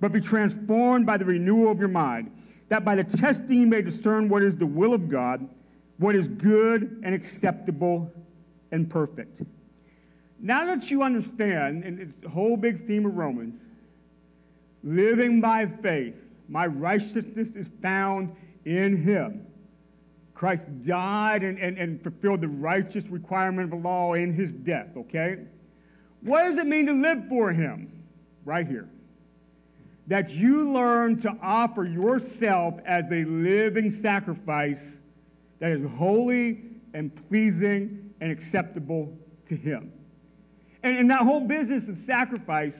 but 0.00 0.12
be 0.12 0.20
transformed 0.20 1.04
by 1.04 1.18
the 1.18 1.24
renewal 1.24 1.70
of 1.70 1.78
your 1.78 1.88
mind, 1.88 2.30
that 2.68 2.84
by 2.84 2.94
the 2.94 3.04
testing 3.04 3.60
you 3.60 3.66
may 3.66 3.82
discern 3.82 4.28
what 4.28 4.42
is 4.42 4.56
the 4.56 4.66
will 4.66 4.94
of 4.94 5.08
God, 5.10 5.46
what 5.98 6.14
is 6.14 6.28
good 6.28 7.00
and 7.02 7.14
acceptable 7.14 8.10
and 8.72 8.88
perfect. 8.88 9.42
Now 10.40 10.64
that 10.64 10.90
you 10.90 11.02
understand, 11.02 11.84
and 11.84 12.00
it's 12.00 12.14
the 12.22 12.28
whole 12.28 12.56
big 12.56 12.86
theme 12.86 13.04
of 13.04 13.14
Romans, 13.14 13.60
living 14.82 15.40
by 15.40 15.66
faith, 15.66 16.14
my 16.48 16.66
righteousness 16.66 17.56
is 17.56 17.66
found 17.82 18.34
in 18.64 19.02
him. 19.02 19.46
Christ 20.34 20.64
died 20.86 21.42
and, 21.42 21.58
and, 21.58 21.76
and 21.76 22.02
fulfilled 22.02 22.40
the 22.40 22.48
righteous 22.48 23.06
requirement 23.08 23.64
of 23.64 23.70
the 23.70 23.88
law 23.88 24.14
in 24.14 24.32
his 24.32 24.52
death, 24.52 24.88
okay? 24.96 25.38
What 26.22 26.44
does 26.44 26.56
it 26.56 26.66
mean 26.66 26.86
to 26.86 26.94
live 26.94 27.28
for 27.28 27.52
him? 27.52 28.04
Right 28.46 28.66
here. 28.66 28.88
That 30.06 30.32
you 30.32 30.72
learn 30.72 31.20
to 31.22 31.36
offer 31.42 31.84
yourself 31.84 32.74
as 32.86 33.04
a 33.12 33.24
living 33.24 33.90
sacrifice 33.90 34.82
that 35.58 35.72
is 35.72 35.86
holy 35.98 36.62
and 36.94 37.14
pleasing 37.28 37.99
and 38.20 38.30
acceptable 38.30 39.16
to 39.48 39.56
him. 39.56 39.92
And 40.82 40.96
in 40.96 41.08
that 41.08 41.20
whole 41.20 41.40
business 41.40 41.88
of 41.88 41.98
sacrifice, 42.06 42.74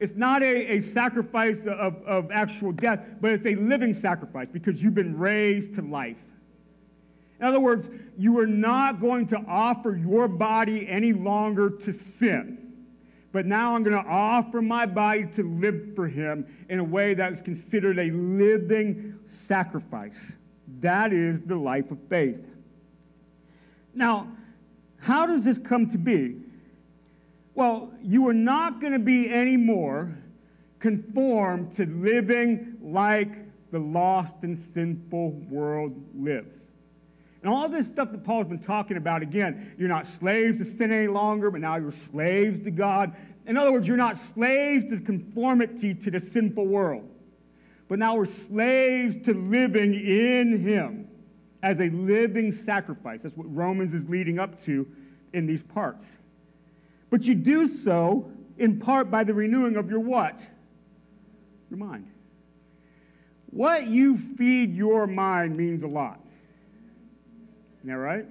it's 0.00 0.14
not 0.14 0.42
a, 0.42 0.76
a 0.76 0.80
sacrifice 0.80 1.58
of, 1.66 2.02
of 2.04 2.30
actual 2.30 2.72
death, 2.72 3.00
but 3.20 3.32
it's 3.32 3.46
a 3.46 3.56
living 3.56 3.94
sacrifice 3.94 4.48
because 4.52 4.82
you've 4.82 4.94
been 4.94 5.18
raised 5.18 5.74
to 5.74 5.82
life. 5.82 6.16
In 7.40 7.46
other 7.46 7.60
words, 7.60 7.88
you 8.16 8.38
are 8.38 8.46
not 8.46 9.00
going 9.00 9.28
to 9.28 9.36
offer 9.46 9.96
your 9.96 10.28
body 10.28 10.86
any 10.88 11.12
longer 11.12 11.70
to 11.70 11.92
sin. 11.92 12.58
But 13.30 13.46
now 13.46 13.74
I'm 13.74 13.82
going 13.82 14.02
to 14.02 14.08
offer 14.08 14.62
my 14.62 14.86
body 14.86 15.26
to 15.36 15.42
live 15.42 15.94
for 15.94 16.08
him 16.08 16.46
in 16.68 16.78
a 16.78 16.84
way 16.84 17.14
that 17.14 17.32
is 17.32 17.40
considered 17.42 17.98
a 17.98 18.10
living 18.10 19.18
sacrifice. 19.26 20.32
That 20.80 21.12
is 21.12 21.42
the 21.42 21.56
life 21.56 21.90
of 21.90 21.98
faith. 22.08 22.44
Now, 23.94 24.28
how 25.00 25.26
does 25.26 25.44
this 25.44 25.58
come 25.58 25.88
to 25.90 25.98
be? 25.98 26.36
Well, 27.54 27.90
you 28.02 28.28
are 28.28 28.34
not 28.34 28.80
going 28.80 28.92
to 28.92 28.98
be 28.98 29.32
anymore 29.32 30.16
conformed 30.78 31.74
to 31.76 31.86
living 31.86 32.76
like 32.80 33.30
the 33.72 33.78
lost 33.78 34.34
and 34.42 34.62
sinful 34.74 35.30
world 35.50 35.92
lives. 36.16 36.54
And 37.42 37.52
all 37.52 37.68
this 37.68 37.86
stuff 37.86 38.10
that 38.10 38.24
Paul's 38.24 38.48
been 38.48 38.58
talking 38.58 38.96
about, 38.96 39.22
again, 39.22 39.74
you're 39.78 39.88
not 39.88 40.06
slaves 40.06 40.58
to 40.58 40.64
sin 40.64 40.92
any 40.92 41.06
longer, 41.08 41.50
but 41.50 41.60
now 41.60 41.76
you're 41.76 41.92
slaves 41.92 42.62
to 42.64 42.70
God. 42.70 43.14
In 43.46 43.56
other 43.56 43.72
words, 43.72 43.86
you're 43.86 43.96
not 43.96 44.18
slaves 44.34 44.88
to 44.90 45.00
conformity 45.00 45.94
to 45.94 46.10
the 46.10 46.20
sinful 46.20 46.66
world, 46.66 47.08
but 47.88 47.98
now 47.98 48.16
we're 48.16 48.26
slaves 48.26 49.24
to 49.26 49.34
living 49.34 49.94
in 49.94 50.60
Him 50.60 51.07
as 51.62 51.80
a 51.80 51.88
living 51.90 52.52
sacrifice. 52.64 53.20
That's 53.22 53.36
what 53.36 53.52
Romans 53.54 53.94
is 53.94 54.08
leading 54.08 54.38
up 54.38 54.62
to 54.64 54.86
in 55.32 55.46
these 55.46 55.62
parts. 55.62 56.04
But 57.10 57.24
you 57.24 57.34
do 57.34 57.68
so 57.68 58.30
in 58.58 58.78
part 58.78 59.10
by 59.10 59.24
the 59.24 59.34
renewing 59.34 59.76
of 59.76 59.90
your 59.90 60.00
what? 60.00 60.38
Your 61.70 61.78
mind. 61.78 62.06
What 63.50 63.88
you 63.88 64.18
feed 64.36 64.74
your 64.74 65.06
mind 65.06 65.56
means 65.56 65.82
a 65.82 65.86
lot. 65.86 66.20
Isn't 67.78 67.90
that 67.90 67.96
right? 67.96 68.26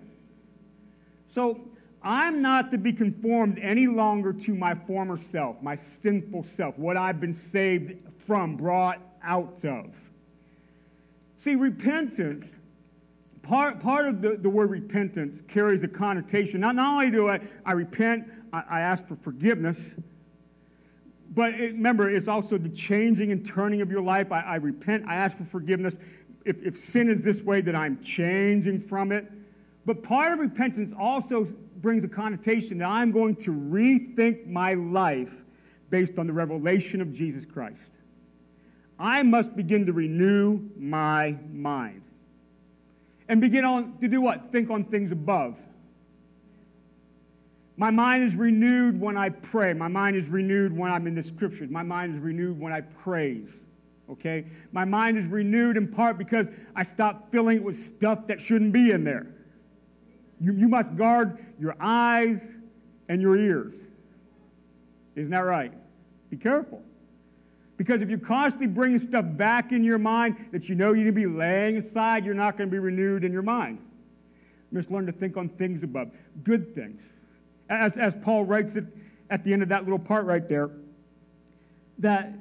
So 1.34 1.60
I'm 2.04 2.42
not 2.42 2.72
to 2.72 2.78
be 2.78 2.94
conformed 2.94 3.60
any 3.60 3.88
longer 3.88 4.34
to 4.34 4.54
my 4.54 4.76
former 4.76 5.20
self, 5.32 5.62
my 5.62 5.78
sinful 6.04 6.46
self, 6.56 6.78
what 6.78 6.98
I've 6.98 7.20
been 7.20 7.40
saved 7.52 7.96
from, 8.26 8.56
brought 8.56 9.00
out 9.24 9.64
of. 9.64 9.94
See, 11.44 11.56
repentance, 11.56 12.48
part, 13.48 13.82
part 13.82 14.08
of 14.08 14.22
the, 14.22 14.38
the 14.38 14.50
word 14.50 14.70
repentance 14.70 15.42
carries 15.48 15.84
a 15.84 15.88
connotation. 15.88 16.62
Not, 16.62 16.76
not 16.76 16.94
only 16.94 17.12
do 17.12 17.30
I, 17.30 17.40
I 17.66 17.74
repent, 17.74 18.26
I, 18.52 18.64
I 18.70 18.80
ask 18.82 19.08
for 19.08 19.16
forgiveness, 19.16 19.96
but 21.34 21.54
it, 21.54 21.74
remember, 21.74 22.10
it's 22.10 22.28
also 22.28 22.58
the 22.58 22.70
changing 22.70 23.32
and 23.32 23.46
turning 23.46 23.82
of 23.82 23.90
your 23.90 24.02
life. 24.02 24.32
I, 24.32 24.42
I 24.42 24.56
repent, 24.56 25.06
I 25.08 25.16
ask 25.16 25.38
for 25.38 25.46
forgiveness. 25.46 25.96
If, 26.46 26.58
if 26.64 26.80
sin 26.80 27.10
is 27.10 27.22
this 27.22 27.42
way, 27.42 27.62
that 27.62 27.76
I'm 27.76 28.02
changing 28.02 28.82
from 28.82 29.12
it. 29.12 29.30
But 29.86 30.04
part 30.04 30.34
of 30.34 30.40
repentance 30.40 30.94
also 30.98 31.46
brings 31.78 32.04
a 32.04 32.08
connotation 32.08 32.80
that 32.80 32.88
I'm 32.88 33.12
going 33.12 33.36
to 33.38 33.52
rethink 33.52 34.48
my 34.48 34.74
life 34.74 35.44
based 35.90 36.18
on 36.18 36.28
the 36.28 36.34
revelation 36.34 37.02
of 37.02 37.14
Jesus 37.14 37.46
Christ. 37.46 37.78
I 39.00 39.24
must 39.24 39.56
begin 39.56 39.86
to 39.86 39.94
renew 39.94 40.60
my 40.76 41.38
mind. 41.52 42.02
And 43.30 43.42
begin 43.42 43.66
on 43.66 43.98
to 44.00 44.08
do 44.08 44.22
what? 44.22 44.52
Think 44.52 44.70
on 44.70 44.86
things 44.86 45.12
above. 45.12 45.56
My 47.76 47.92
mind 47.92 48.24
is 48.24 48.36
renewed 48.36 49.00
when 49.00 49.18
I 49.18 49.30
pray. 49.30 49.74
My 49.74 49.88
mind 49.88 50.16
is 50.16 50.28
renewed 50.28 50.76
when 50.76 50.92
I'm 50.92 51.06
in 51.06 51.14
the 51.14 51.24
scriptures. 51.24 51.70
My 51.70 51.84
mind 51.84 52.16
is 52.16 52.22
renewed 52.22 52.60
when 52.60 52.74
I 52.74 52.82
praise. 52.82 53.50
Okay? 54.10 54.46
My 54.72 54.84
mind 54.86 55.18
is 55.18 55.26
renewed 55.26 55.78
in 55.78 55.88
part 55.88 56.18
because 56.18 56.48
I 56.76 56.84
stop 56.84 57.32
filling 57.32 57.58
it 57.58 57.64
with 57.64 57.80
stuff 57.80 58.28
that 58.28 58.42
shouldn't 58.42 58.72
be 58.72 58.92
in 58.92 59.04
there. 59.04 59.28
You, 60.40 60.54
you 60.54 60.68
must 60.68 60.96
guard 60.96 61.38
your 61.60 61.76
eyes 61.80 62.42
and 63.10 63.22
your 63.22 63.38
ears. 63.38 63.74
Isn't 65.16 65.32
that 65.32 65.40
right? 65.40 65.74
Be 66.30 66.38
careful. 66.38 66.82
Because 67.78 68.02
if 68.02 68.10
you're 68.10 68.18
constantly 68.18 68.68
bring 68.68 69.00
stuff 69.00 69.26
back 69.28 69.72
in 69.72 69.84
your 69.84 70.00
mind 70.00 70.48
that 70.52 70.68
you 70.68 70.76
know 70.76 70.94
you 70.94 71.04
need 71.04 71.12
to 71.12 71.12
be 71.12 71.28
laying 71.28 71.78
aside, 71.78 72.26
you're 72.26 72.34
not 72.34 72.58
going 72.58 72.70
to 72.70 72.72
be 72.72 72.80
renewed 72.80 73.24
in 73.24 73.32
your 73.32 73.44
mind. 73.44 73.78
You 74.72 74.80
must 74.80 74.92
learn 74.92 75.06
to 75.06 75.12
think 75.12 75.38
on 75.38 75.50
things 75.50 75.84
above, 75.84 76.12
good 76.44 76.74
things. 76.74 77.02
As, 77.70 77.96
as 77.96 78.16
Paul 78.24 78.46
writes 78.46 78.76
it 78.76 78.86
at 79.30 79.44
the 79.44 79.54
end 79.54 79.62
of 79.62 79.70
that 79.70 79.84
little 79.84 80.00
part 80.00 80.26
right 80.26 80.48
there, 80.50 80.72
that 82.00 82.34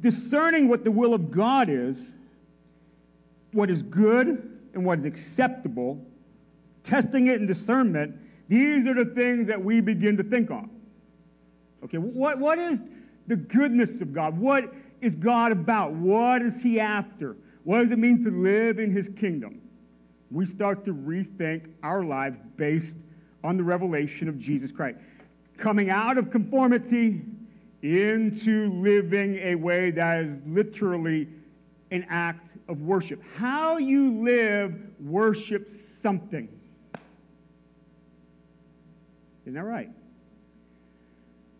discerning 0.00 0.68
what 0.68 0.84
the 0.84 0.90
will 0.90 1.12
of 1.12 1.30
God 1.30 1.68
is, 1.68 1.98
what 3.52 3.70
is 3.70 3.82
good 3.82 4.58
and 4.74 4.84
what 4.84 5.00
is 5.00 5.04
acceptable, 5.04 6.04
testing 6.82 7.26
it 7.26 7.40
in 7.40 7.46
discernment, 7.46 8.16
these 8.48 8.86
are 8.86 8.94
the 8.94 9.04
things 9.04 9.48
that 9.48 9.62
we 9.62 9.80
begin 9.80 10.16
to 10.16 10.22
think 10.22 10.50
on. 10.50 10.70
Okay, 11.84 11.98
what, 11.98 12.38
what 12.38 12.58
is 12.58 12.78
the 13.28 13.36
goodness 13.36 14.00
of 14.00 14.12
God? 14.12 14.36
What 14.38 14.74
is 15.00 15.14
God 15.14 15.52
about? 15.52 15.92
What 15.92 16.42
is 16.42 16.60
He 16.62 16.80
after? 16.80 17.36
What 17.62 17.82
does 17.82 17.92
it 17.92 17.98
mean 17.98 18.24
to 18.24 18.30
live 18.30 18.78
in 18.78 18.90
His 18.90 19.08
kingdom? 19.20 19.60
We 20.30 20.46
start 20.46 20.84
to 20.86 20.94
rethink 20.94 21.70
our 21.82 22.02
lives 22.02 22.38
based 22.56 22.96
on 23.44 23.56
the 23.56 23.62
revelation 23.62 24.28
of 24.28 24.38
Jesus 24.38 24.72
Christ. 24.72 24.98
Coming 25.58 25.90
out 25.90 26.18
of 26.18 26.30
conformity 26.30 27.22
into 27.82 28.72
living 28.82 29.36
a 29.36 29.54
way 29.54 29.90
that 29.92 30.24
is 30.24 30.38
literally 30.46 31.28
an 31.90 32.06
act 32.08 32.56
of 32.68 32.82
worship. 32.82 33.22
How 33.36 33.78
you 33.78 34.22
live 34.22 34.74
worships 35.00 35.72
something. 36.02 36.48
Isn't 39.44 39.54
that 39.54 39.64
right? 39.64 39.90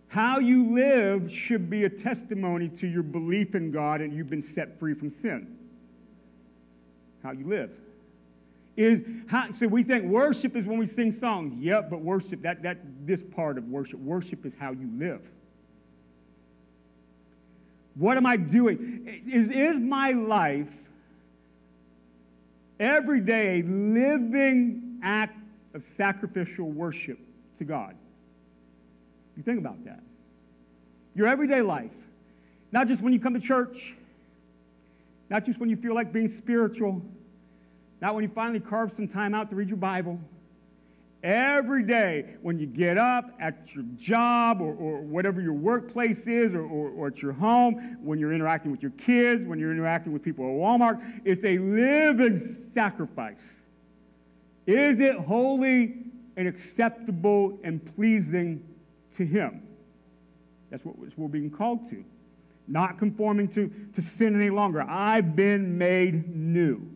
How 0.09 0.38
you 0.38 0.74
live 0.74 1.30
should 1.30 1.68
be 1.68 1.84
a 1.84 1.90
testimony 1.90 2.68
to 2.80 2.86
your 2.86 3.02
belief 3.02 3.54
in 3.54 3.70
God 3.70 4.00
and 4.00 4.12
you've 4.12 4.30
been 4.30 4.42
set 4.42 4.78
free 4.78 4.94
from 4.94 5.11
sin. 5.11 5.56
How 7.22 7.32
you 7.32 7.46
live. 7.46 7.70
Is 8.76 9.00
how, 9.26 9.52
so 9.52 9.66
we 9.66 9.82
think 9.82 10.04
worship 10.04 10.56
is 10.56 10.64
when 10.64 10.78
we 10.78 10.86
sing 10.86 11.12
songs. 11.18 11.52
Yep, 11.61 11.90
but 11.90 12.00
worship, 12.00 12.42
that, 12.42 12.62
that 12.62 12.78
this 13.06 13.20
part 13.34 13.59
of 13.59 13.68
worship, 13.68 13.98
worship 13.98 14.46
is 14.46 14.52
how 14.59 14.70
you 14.70 14.88
live. 14.96 15.20
What 17.96 18.16
am 18.16 18.24
I 18.24 18.36
doing? 18.36 19.22
Is, 19.26 19.50
is 19.50 19.76
my 19.76 20.12
life 20.12 20.68
every 22.78 23.20
day 23.20 23.59
a 23.59 23.62
living 23.64 25.00
act 25.02 25.36
of 25.74 25.82
sacrificial 25.96 26.70
worship 26.70 27.18
to 27.59 27.64
God? 27.64 27.96
You 29.39 29.45
think 29.45 29.61
about 29.61 29.84
that. 29.84 30.01
Your 31.14 31.28
everyday 31.28 31.62
life, 31.62 31.93
not 32.72 32.89
just 32.89 33.01
when 33.01 33.12
you 33.12 33.20
come 33.20 33.34
to 33.34 33.41
church, 33.41 33.95
not 35.30 35.47
just 35.47 35.61
when 35.61 35.70
you 35.70 35.76
feel 35.76 35.95
like 35.95 36.12
being 36.12 36.28
spiritual, 36.28 37.01
not 38.01 38.16
when 38.16 38.24
you 38.24 38.30
finally 38.34 38.59
carve 38.59 38.93
some 38.93 39.07
time 39.07 39.34
out 39.34 39.49
to 39.51 39.57
read 39.57 39.68
your 39.68 39.76
Bible. 39.76 40.18
Every 41.22 41.84
day, 41.84 42.34
when 42.43 42.59
you 42.59 42.66
get 42.66 42.99
up 42.99 43.30
at 43.41 43.74
your 43.74 43.84
job 43.97 44.61
or, 44.61 44.74
or 44.74 45.01
whatever 45.03 45.41
your 45.41 45.53
workplace 45.53 46.26
is, 46.26 46.53
or, 46.55 46.62
or, 46.62 46.91
or, 46.91 47.07
at 47.09 47.22
your 47.22 47.32
home, 47.32 47.99
when 48.03 48.18
you're 48.18 48.32
interacting 48.32 48.72
with 48.72 48.82
your 48.82 48.93
kids, 48.93 49.47
when 49.47 49.59
you're 49.61 49.72
interacting 49.72 50.12
with 50.12 50.22
people 50.22 50.45
at 50.45 50.51
Walmart, 50.51 51.20
it's 51.24 51.45
a 51.45 51.59
living 51.59 52.70
sacrifice. 52.74 53.53
Is 54.66 54.99
it 55.01 55.16
holy 55.16 55.95
and 56.36 56.47
acceptable 56.47 57.59
and 57.64 57.84
pleasing 57.97 58.67
to 59.18 59.26
Him? 59.26 59.62
That's 60.70 60.84
what 60.84 60.96
we're 60.98 61.28
being 61.28 61.50
called 61.50 61.88
to. 61.90 62.04
Not 62.66 62.98
conforming 62.98 63.48
to, 63.48 63.70
to 63.94 64.02
sin 64.02 64.34
any 64.34 64.50
longer. 64.50 64.82
I've 64.82 65.36
been 65.36 65.78
made 65.78 66.34
new. 66.34 66.90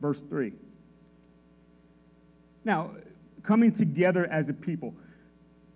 Verse 0.00 0.20
3. 0.28 0.52
Now, 2.64 2.90
coming 3.42 3.72
together 3.72 4.26
as 4.26 4.48
a 4.48 4.52
people. 4.52 4.94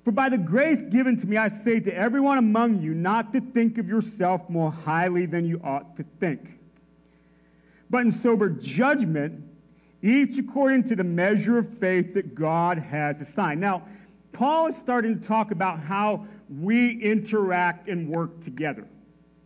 For 0.04 0.12
by 0.12 0.28
the 0.28 0.38
grace 0.38 0.80
given 0.80 1.18
to 1.18 1.26
me, 1.26 1.36
I 1.36 1.48
say 1.48 1.80
to 1.80 1.94
everyone 1.94 2.38
among 2.38 2.80
you 2.80 2.94
not 2.94 3.32
to 3.34 3.40
think 3.40 3.78
of 3.78 3.88
yourself 3.88 4.48
more 4.48 4.70
highly 4.70 5.26
than 5.26 5.44
you 5.44 5.60
ought 5.62 5.96
to 5.98 6.04
think, 6.18 6.58
but 7.90 8.06
in 8.06 8.12
sober 8.12 8.48
judgment, 8.48 9.44
each 10.00 10.38
according 10.38 10.84
to 10.84 10.96
the 10.96 11.04
measure 11.04 11.58
of 11.58 11.78
faith 11.78 12.14
that 12.14 12.34
God 12.34 12.78
has 12.78 13.20
assigned. 13.20 13.60
Now, 13.60 13.82
Paul 14.32 14.68
is 14.68 14.76
starting 14.76 15.20
to 15.20 15.26
talk 15.26 15.50
about 15.50 15.80
how 15.80 16.26
we 16.48 17.00
interact 17.02 17.88
and 17.88 18.08
work 18.08 18.44
together. 18.44 18.86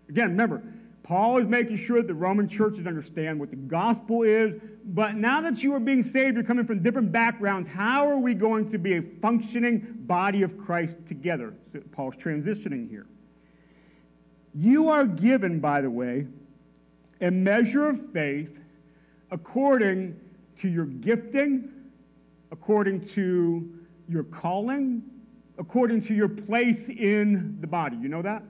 Again, 0.09 0.31
remember, 0.31 0.63
Paul 1.03 1.39
is 1.39 1.47
making 1.47 1.77
sure 1.77 1.99
that 1.99 2.07
the 2.07 2.15
Roman 2.15 2.49
churches 2.49 2.87
understand 2.87 3.41
what 3.41 3.51
the 3.51 3.57
gospel 3.57 4.23
is. 4.23 4.61
But 4.85 5.15
now 5.15 5.41
that 5.41 5.63
you 5.63 5.75
are 5.75 5.81
being 5.81 6.03
saved, 6.03 6.37
you're 6.37 6.45
coming 6.45 6.65
from 6.65 6.83
different 6.83 7.13
backgrounds. 7.13 7.69
How 7.69 8.09
are 8.09 8.19
we 8.19 8.35
going 8.35 8.71
to 8.71 8.79
be 8.79 8.97
a 8.97 9.03
functioning 9.21 10.05
body 10.07 10.43
of 10.43 10.57
Christ 10.59 10.97
together? 11.09 11.55
So 11.73 11.81
Paul's 11.93 12.17
transitioning 12.17 12.89
here. 12.89 13.07
You 14.55 14.89
are 14.91 15.07
given, 15.07 15.61
by 15.61 15.81
the 15.81 15.91
way, 15.91 16.27
a 17.21 17.31
measure 17.31 17.89
of 17.89 18.13
faith 18.13 18.59
according 19.31 20.19
to 20.61 20.69
your 20.69 20.87
gifting, 20.87 21.71
according 22.51 23.07
to 23.09 23.82
your 24.13 24.25
calling, 24.25 25.03
according 25.59 26.03
to 26.03 26.15
your 26.15 26.29
place 26.29 26.89
in 26.89 27.59
the 27.61 27.67
body. 27.67 27.97
You 27.97 28.09
know 28.09 28.23
that? 28.23 28.43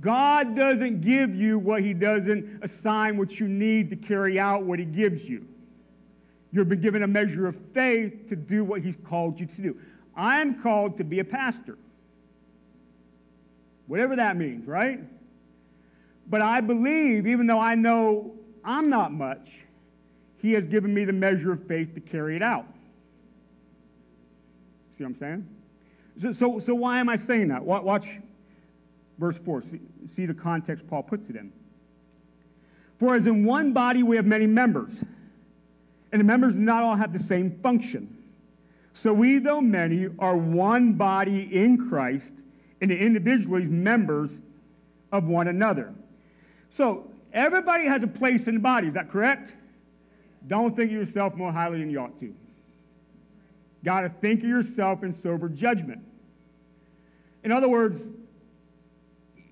God 0.00 0.56
doesn't 0.56 1.02
give 1.02 1.34
you 1.34 1.58
what 1.58 1.82
He 1.82 1.94
doesn't 1.94 2.64
assign 2.64 3.16
what 3.16 3.38
you 3.38 3.46
need 3.46 3.90
to 3.90 3.96
carry 3.96 4.40
out 4.40 4.64
what 4.64 4.78
He 4.78 4.84
gives 4.84 5.28
you. 5.28 5.46
You've 6.50 6.68
been 6.68 6.80
given 6.80 7.02
a 7.02 7.06
measure 7.06 7.46
of 7.46 7.56
faith 7.72 8.28
to 8.28 8.36
do 8.36 8.64
what 8.64 8.82
He's 8.82 8.96
called 9.08 9.38
you 9.38 9.46
to 9.46 9.62
do. 9.62 9.76
I'm 10.16 10.60
called 10.62 10.98
to 10.98 11.04
be 11.04 11.20
a 11.20 11.24
pastor. 11.24 11.78
Whatever 13.86 14.16
that 14.16 14.36
means, 14.36 14.66
right? 14.66 15.00
But 16.28 16.42
I 16.42 16.60
believe, 16.60 17.26
even 17.26 17.46
though 17.46 17.60
I 17.60 17.74
know 17.74 18.34
I'm 18.64 18.88
not 18.88 19.12
much, 19.12 19.50
He 20.40 20.52
has 20.52 20.64
given 20.64 20.92
me 20.92 21.04
the 21.04 21.12
measure 21.12 21.52
of 21.52 21.66
faith 21.66 21.94
to 21.94 22.00
carry 22.00 22.36
it 22.36 22.42
out. 22.42 22.66
See 25.02 25.06
what 25.06 25.14
I'm 25.14 25.18
saying? 25.18 25.48
So, 26.20 26.32
so, 26.32 26.60
so 26.60 26.74
why 26.76 27.00
am 27.00 27.08
I 27.08 27.16
saying 27.16 27.48
that? 27.48 27.64
Watch 27.64 28.20
verse 29.18 29.36
4. 29.36 29.62
See, 29.62 29.80
see 30.14 30.26
the 30.26 30.34
context 30.34 30.86
Paul 30.86 31.02
puts 31.02 31.28
it 31.28 31.34
in. 31.34 31.52
For 33.00 33.16
as 33.16 33.26
in 33.26 33.44
one 33.44 33.72
body 33.72 34.04
we 34.04 34.14
have 34.14 34.26
many 34.26 34.46
members, 34.46 35.02
and 36.12 36.20
the 36.20 36.24
members 36.24 36.54
do 36.54 36.60
not 36.60 36.84
all 36.84 36.94
have 36.94 37.12
the 37.12 37.18
same 37.18 37.50
function. 37.64 38.16
So 38.94 39.12
we, 39.12 39.38
though 39.40 39.60
many, 39.60 40.06
are 40.20 40.36
one 40.36 40.92
body 40.92 41.52
in 41.52 41.88
Christ, 41.88 42.34
and 42.80 42.88
the 42.88 42.96
individually 42.96 43.64
members 43.64 44.38
of 45.10 45.24
one 45.24 45.48
another. 45.48 45.92
So 46.76 47.10
everybody 47.32 47.86
has 47.86 48.04
a 48.04 48.06
place 48.06 48.46
in 48.46 48.54
the 48.54 48.60
body, 48.60 48.86
is 48.86 48.94
that 48.94 49.10
correct? 49.10 49.52
Don't 50.46 50.76
think 50.76 50.92
of 50.92 50.96
yourself 50.96 51.34
more 51.34 51.50
highly 51.50 51.80
than 51.80 51.90
you 51.90 51.98
ought 51.98 52.20
to. 52.20 52.32
Got 53.84 54.02
to 54.02 54.08
think 54.08 54.40
of 54.40 54.48
yourself 54.48 55.02
in 55.02 55.20
sober 55.22 55.48
judgment. 55.48 56.00
In 57.42 57.50
other 57.50 57.68
words, 57.68 58.00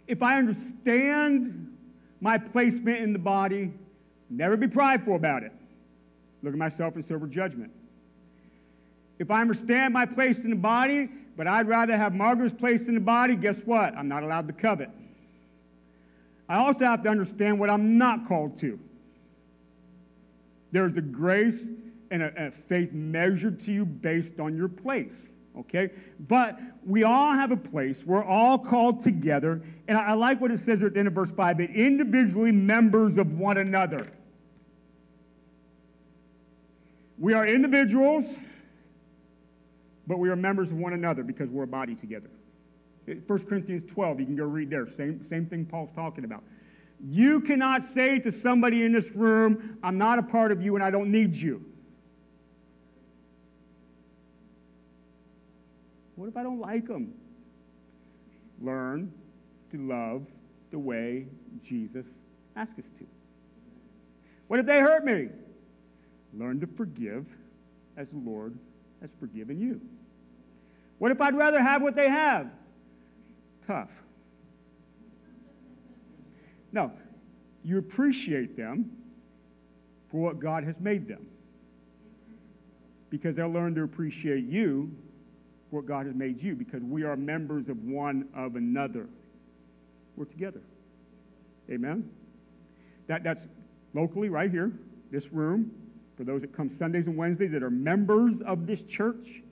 if 0.06 0.22
I 0.22 0.38
understand 0.38 1.76
my 2.20 2.38
placement 2.38 2.98
in 2.98 3.12
the 3.12 3.18
body, 3.18 3.72
never 4.28 4.56
be 4.56 4.68
prideful 4.68 5.16
about 5.16 5.42
it. 5.42 5.52
Look 6.42 6.52
at 6.52 6.58
myself 6.58 6.96
in 6.96 7.06
sober 7.06 7.26
judgment. 7.26 7.72
If 9.18 9.30
I 9.30 9.40
understand 9.40 9.92
my 9.92 10.06
place 10.06 10.38
in 10.38 10.50
the 10.50 10.56
body, 10.56 11.08
but 11.36 11.46
I'd 11.46 11.68
rather 11.68 11.96
have 11.96 12.14
Margaret's 12.14 12.54
place 12.54 12.82
in 12.82 12.94
the 12.94 13.00
body, 13.00 13.36
guess 13.36 13.56
what? 13.64 13.94
I'm 13.94 14.08
not 14.08 14.22
allowed 14.22 14.46
to 14.46 14.52
covet. 14.52 14.90
I 16.48 16.56
also 16.56 16.80
have 16.80 17.02
to 17.04 17.08
understand 17.08 17.60
what 17.60 17.70
I'm 17.70 17.98
not 17.98 18.26
called 18.26 18.58
to. 18.60 18.78
There's 20.72 20.96
a 20.96 21.00
grace 21.00 21.60
and 22.10 22.22
a, 22.22 22.46
a 22.46 22.50
faith 22.68 22.92
measured 22.92 23.62
to 23.64 23.72
you 23.72 23.84
based 23.84 24.40
on 24.40 24.56
your 24.56 24.68
place 24.68 25.14
okay? 25.58 25.90
But 26.18 26.58
we 26.84 27.04
all 27.04 27.32
have 27.32 27.50
a 27.50 27.56
place. 27.56 28.02
We're 28.04 28.24
all 28.24 28.58
called 28.58 29.02
together. 29.02 29.62
And 29.88 29.96
I, 29.96 30.08
I 30.08 30.12
like 30.14 30.40
what 30.40 30.50
it 30.50 30.60
says 30.60 30.82
at 30.82 30.94
the 30.94 30.98
end 30.98 31.08
of 31.08 31.14
verse 31.14 31.30
5 31.30 31.58
but 31.58 31.70
individually 31.70 32.52
members 32.52 33.18
of 33.18 33.38
one 33.38 33.58
another. 33.58 34.06
We 37.18 37.34
are 37.34 37.46
individuals, 37.46 38.24
but 40.06 40.18
we 40.18 40.30
are 40.30 40.36
members 40.36 40.70
of 40.70 40.78
one 40.78 40.94
another 40.94 41.22
because 41.22 41.50
we're 41.50 41.64
a 41.64 41.66
body 41.68 41.94
together. 41.94 42.30
1 43.04 43.22
Corinthians 43.46 43.90
12, 43.92 44.20
you 44.20 44.26
can 44.26 44.36
go 44.36 44.44
read 44.44 44.70
there. 44.70 44.86
Same, 44.96 45.26
same 45.28 45.44
thing 45.46 45.66
Paul's 45.66 45.90
talking 45.94 46.24
about. 46.24 46.42
You 47.02 47.40
cannot 47.40 47.92
say 47.92 48.20
to 48.20 48.30
somebody 48.30 48.84
in 48.84 48.92
this 48.92 49.10
room, 49.14 49.78
I'm 49.82 49.98
not 49.98 50.18
a 50.18 50.22
part 50.22 50.52
of 50.52 50.62
you 50.62 50.76
and 50.76 50.84
I 50.84 50.90
don't 50.90 51.10
need 51.10 51.34
you. 51.34 51.64
What 56.20 56.28
if 56.28 56.36
I 56.36 56.42
don't 56.42 56.60
like 56.60 56.86
them? 56.86 57.14
Learn 58.60 59.10
to 59.70 59.78
love 59.78 60.26
the 60.70 60.78
way 60.78 61.24
Jesus 61.64 62.04
asks 62.54 62.78
us 62.78 62.84
to. 62.98 63.06
What 64.46 64.60
if 64.60 64.66
they 64.66 64.80
hurt 64.80 65.02
me? 65.02 65.30
Learn 66.34 66.60
to 66.60 66.66
forgive 66.66 67.24
as 67.96 68.06
the 68.08 68.18
Lord 68.18 68.54
has 69.00 69.08
forgiven 69.18 69.58
you. 69.58 69.80
What 70.98 71.10
if 71.10 71.22
I'd 71.22 71.34
rather 71.34 71.58
have 71.58 71.80
what 71.80 71.96
they 71.96 72.10
have? 72.10 72.50
Tough. 73.66 73.88
No, 76.70 76.92
you 77.64 77.78
appreciate 77.78 78.58
them 78.58 78.94
for 80.10 80.18
what 80.20 80.38
God 80.38 80.64
has 80.64 80.74
made 80.80 81.08
them. 81.08 81.26
Because 83.08 83.36
they'll 83.36 83.48
learn 83.48 83.74
to 83.76 83.84
appreciate 83.84 84.44
you 84.44 84.94
what 85.70 85.86
God 85.86 86.06
has 86.06 86.14
made 86.14 86.42
you, 86.42 86.54
because 86.54 86.82
we 86.82 87.04
are 87.04 87.16
members 87.16 87.68
of 87.68 87.82
one 87.84 88.28
of 88.34 88.56
another. 88.56 89.06
We're 90.16 90.24
together. 90.24 90.60
Amen? 91.70 92.10
That, 93.06 93.22
that's 93.22 93.44
locally, 93.94 94.28
right 94.28 94.50
here, 94.50 94.72
this 95.10 95.32
room, 95.32 95.70
for 96.16 96.24
those 96.24 96.40
that 96.42 96.54
come 96.54 96.70
Sundays 96.76 97.06
and 97.06 97.16
Wednesdays 97.16 97.52
that 97.52 97.62
are 97.62 97.70
members 97.70 98.40
of 98.42 98.66
this 98.66 98.82
church. 98.82 99.42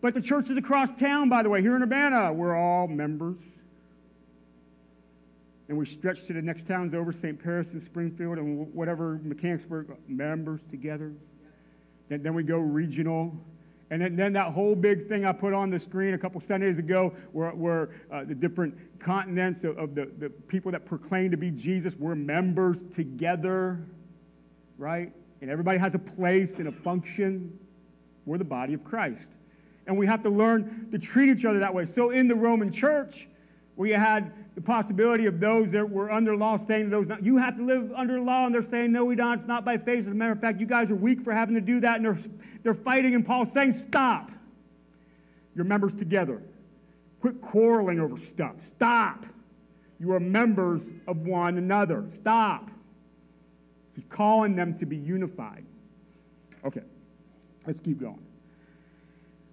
But 0.00 0.14
the 0.14 0.20
churches 0.20 0.56
across 0.56 0.90
town, 1.00 1.30
by 1.30 1.42
the 1.42 1.48
way, 1.48 1.62
here 1.62 1.74
in 1.76 1.82
Urbana, 1.82 2.32
we're 2.32 2.56
all 2.56 2.86
members. 2.86 3.38
And 5.68 5.78
we 5.78 5.86
stretch 5.86 6.26
to 6.26 6.34
the 6.34 6.42
next 6.42 6.68
towns 6.68 6.92
over, 6.92 7.10
St. 7.10 7.42
Paris 7.42 7.68
and 7.72 7.82
Springfield 7.82 8.36
and 8.36 8.72
whatever, 8.74 9.18
Mechanicsburg, 9.22 9.96
members 10.06 10.60
together. 10.70 11.12
Then, 12.10 12.22
then 12.22 12.34
we 12.34 12.42
go 12.42 12.58
regional. 12.58 13.34
And 13.94 14.02
then, 14.02 14.16
then 14.16 14.32
that 14.32 14.52
whole 14.52 14.74
big 14.74 15.08
thing 15.08 15.24
I 15.24 15.30
put 15.30 15.52
on 15.52 15.70
the 15.70 15.78
screen 15.78 16.14
a 16.14 16.18
couple 16.18 16.40
Sundays 16.40 16.80
ago, 16.80 17.14
where, 17.30 17.52
where 17.52 17.90
uh, 18.12 18.24
the 18.24 18.34
different 18.34 18.76
continents 18.98 19.62
of, 19.62 19.78
of 19.78 19.94
the, 19.94 20.10
the 20.18 20.30
people 20.30 20.72
that 20.72 20.84
proclaim 20.84 21.30
to 21.30 21.36
be 21.36 21.52
Jesus, 21.52 21.94
we're 21.96 22.16
members 22.16 22.78
together, 22.96 23.86
right? 24.78 25.12
And 25.42 25.48
everybody 25.48 25.78
has 25.78 25.94
a 25.94 26.00
place 26.00 26.58
and 26.58 26.66
a 26.66 26.72
function. 26.72 27.56
We're 28.26 28.38
the 28.38 28.42
body 28.42 28.74
of 28.74 28.82
Christ. 28.82 29.28
And 29.86 29.96
we 29.96 30.08
have 30.08 30.24
to 30.24 30.28
learn 30.28 30.88
to 30.90 30.98
treat 30.98 31.28
each 31.28 31.44
other 31.44 31.60
that 31.60 31.72
way. 31.72 31.86
So 31.86 32.10
in 32.10 32.26
the 32.26 32.34
Roman 32.34 32.72
church, 32.72 33.28
where 33.76 33.88
you 33.88 33.94
had 33.96 34.32
the 34.54 34.60
possibility 34.60 35.26
of 35.26 35.40
those 35.40 35.70
that 35.70 35.88
were 35.88 36.10
under 36.10 36.36
law 36.36 36.56
saying 36.56 36.90
those 36.90 37.08
not, 37.08 37.24
you 37.24 37.36
have 37.38 37.56
to 37.56 37.64
live 37.64 37.92
under 37.94 38.20
law, 38.20 38.46
and 38.46 38.54
they're 38.54 38.62
saying, 38.62 38.92
no, 38.92 39.04
we 39.04 39.16
don't. 39.16 39.40
It's 39.40 39.48
not 39.48 39.64
by 39.64 39.78
faith. 39.78 40.00
As 40.00 40.06
a 40.06 40.10
matter 40.10 40.32
of 40.32 40.40
fact, 40.40 40.60
you 40.60 40.66
guys 40.66 40.90
are 40.90 40.96
weak 40.96 41.22
for 41.22 41.32
having 41.32 41.54
to 41.56 41.60
do 41.60 41.80
that, 41.80 41.96
and 41.96 42.04
they're, 42.04 42.18
they're 42.62 42.74
fighting, 42.74 43.14
and 43.14 43.26
Paul's 43.26 43.52
saying, 43.52 43.84
stop. 43.88 44.30
You're 45.56 45.64
members 45.64 45.94
together. 45.94 46.42
Quit 47.20 47.40
quarreling 47.40 48.00
over 48.00 48.18
stuff. 48.18 48.56
Stop. 48.60 49.26
You 49.98 50.12
are 50.12 50.20
members 50.20 50.82
of 51.06 51.18
one 51.18 51.58
another. 51.58 52.04
Stop. 52.20 52.70
He's 53.94 54.04
calling 54.08 54.56
them 54.56 54.78
to 54.78 54.86
be 54.86 54.96
unified. 54.96 55.64
Okay, 56.64 56.82
let's 57.66 57.80
keep 57.80 58.00
going. 58.00 58.22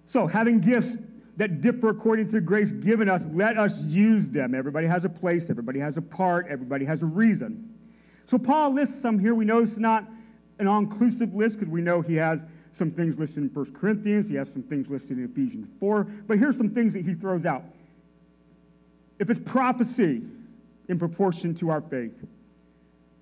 So, 0.08 0.26
having 0.26 0.60
gifts 0.60 0.96
that 1.36 1.60
differ 1.60 1.88
according 1.88 2.26
to 2.26 2.32
the 2.32 2.40
grace 2.40 2.70
given 2.72 3.08
us, 3.08 3.22
let 3.32 3.58
us 3.58 3.82
use 3.82 4.28
them. 4.28 4.54
Everybody 4.54 4.86
has 4.86 5.04
a 5.04 5.08
place, 5.08 5.48
everybody 5.48 5.80
has 5.80 5.96
a 5.96 6.02
part, 6.02 6.46
everybody 6.48 6.84
has 6.84 7.02
a 7.02 7.06
reason. 7.06 7.74
So 8.26 8.38
Paul 8.38 8.72
lists 8.74 9.00
some 9.00 9.18
here. 9.18 9.34
We 9.34 9.44
know 9.44 9.60
it's 9.60 9.76
not 9.76 10.04
an 10.58 10.66
all-inclusive 10.66 11.34
list 11.34 11.58
because 11.58 11.72
we 11.72 11.80
know 11.80 12.02
he 12.02 12.16
has 12.16 12.44
some 12.72 12.90
things 12.90 13.18
listed 13.18 13.42
in 13.42 13.50
1 13.50 13.72
Corinthians, 13.74 14.28
he 14.28 14.34
has 14.36 14.50
some 14.50 14.62
things 14.62 14.88
listed 14.88 15.18
in 15.18 15.24
Ephesians 15.24 15.68
4, 15.78 16.04
but 16.26 16.38
here's 16.38 16.56
some 16.56 16.70
things 16.70 16.94
that 16.94 17.04
he 17.04 17.14
throws 17.14 17.44
out. 17.44 17.64
If 19.18 19.28
it's 19.28 19.40
prophecy 19.44 20.22
in 20.88 20.98
proportion 20.98 21.54
to 21.56 21.70
our 21.70 21.80
faith, 21.80 22.14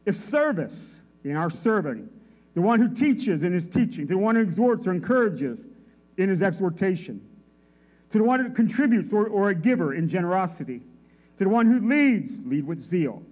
if 0.06 0.16
service 0.16 1.00
in 1.24 1.36
our 1.36 1.50
serving, 1.50 2.08
the 2.54 2.60
one 2.60 2.80
who 2.80 2.94
teaches 2.94 3.42
in 3.42 3.52
his 3.52 3.66
teaching, 3.66 4.06
the 4.06 4.16
one 4.16 4.34
who 4.34 4.42
exhorts 4.42 4.86
or 4.86 4.92
encourages 4.92 5.64
in 6.16 6.28
his 6.28 6.42
exhortation, 6.42 7.20
to 8.12 8.18
the 8.18 8.24
one 8.24 8.40
who 8.44 8.50
contributes 8.50 9.12
or, 9.12 9.26
or 9.28 9.50
a 9.50 9.54
giver 9.54 9.94
in 9.94 10.08
generosity, 10.08 10.80
to 11.38 11.44
the 11.44 11.50
one 11.50 11.66
who 11.66 11.86
leads, 11.86 12.38
lead 12.44 12.66
with 12.66 12.82
zeal, 12.82 13.22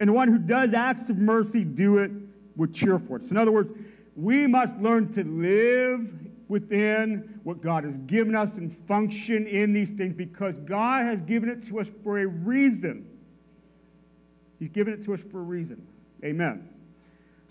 and 0.00 0.08
the 0.08 0.12
one 0.12 0.28
who 0.28 0.38
does 0.38 0.72
acts 0.74 1.10
of 1.10 1.18
mercy, 1.18 1.64
do 1.64 1.98
it 1.98 2.10
with 2.56 2.74
cheerfulness. 2.74 3.30
In 3.30 3.36
other 3.36 3.52
words, 3.52 3.70
we 4.14 4.46
must 4.46 4.74
learn 4.76 5.12
to 5.14 5.24
live 5.24 6.08
within 6.48 7.40
what 7.42 7.60
God 7.60 7.84
has 7.84 7.96
given 8.06 8.34
us 8.34 8.52
and 8.54 8.76
function 8.86 9.46
in 9.46 9.72
these 9.72 9.90
things 9.90 10.14
because 10.14 10.54
God 10.64 11.04
has 11.04 11.20
given 11.22 11.48
it 11.48 11.66
to 11.68 11.80
us 11.80 11.86
for 12.02 12.20
a 12.20 12.26
reason. 12.26 13.06
He's 14.58 14.70
given 14.70 14.94
it 14.94 15.04
to 15.04 15.14
us 15.14 15.20
for 15.30 15.40
a 15.40 15.42
reason. 15.42 15.86
Amen. 16.24 16.68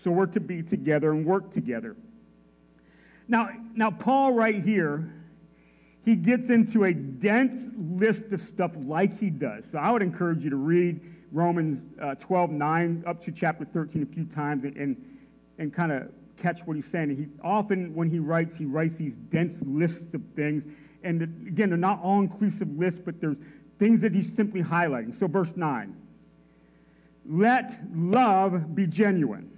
So 0.02 0.10
we're 0.10 0.26
to 0.26 0.40
be 0.40 0.62
together 0.62 1.12
and 1.12 1.24
work 1.26 1.52
together. 1.52 1.96
Now, 3.28 3.50
now 3.74 3.90
Paul 3.90 4.32
right 4.32 4.62
here 4.62 5.12
he 6.06 6.14
gets 6.14 6.50
into 6.50 6.84
a 6.84 6.94
dense 6.94 7.68
list 7.76 8.30
of 8.30 8.40
stuff 8.40 8.70
like 8.76 9.18
he 9.18 9.28
does. 9.28 9.64
So 9.72 9.78
I 9.78 9.90
would 9.90 10.02
encourage 10.02 10.44
you 10.44 10.50
to 10.50 10.56
read 10.56 11.00
Romans 11.32 11.82
uh, 12.00 12.14
12, 12.14 12.52
9, 12.52 13.04
up 13.04 13.24
to 13.24 13.32
chapter 13.32 13.64
13 13.64 14.04
a 14.04 14.06
few 14.06 14.24
times 14.26 14.62
and, 14.62 14.76
and, 14.76 15.18
and 15.58 15.74
kind 15.74 15.90
of 15.90 16.08
catch 16.36 16.60
what 16.60 16.76
he's 16.76 16.86
saying. 16.86 17.16
he 17.16 17.26
often, 17.42 17.92
when 17.92 18.08
he 18.08 18.20
writes, 18.20 18.56
he 18.56 18.66
writes 18.66 18.94
these 18.94 19.14
dense 19.30 19.60
lists 19.62 20.14
of 20.14 20.22
things. 20.36 20.64
And 21.02 21.22
again, 21.22 21.70
they're 21.70 21.76
not 21.76 22.00
all 22.00 22.20
inclusive 22.20 22.70
lists, 22.78 23.00
but 23.04 23.20
there's 23.20 23.36
things 23.80 24.00
that 24.02 24.14
he's 24.14 24.32
simply 24.32 24.62
highlighting. 24.62 25.18
So, 25.18 25.26
verse 25.26 25.56
9 25.56 25.94
let 27.28 27.80
love 27.92 28.76
be 28.76 28.86
genuine. 28.86 29.50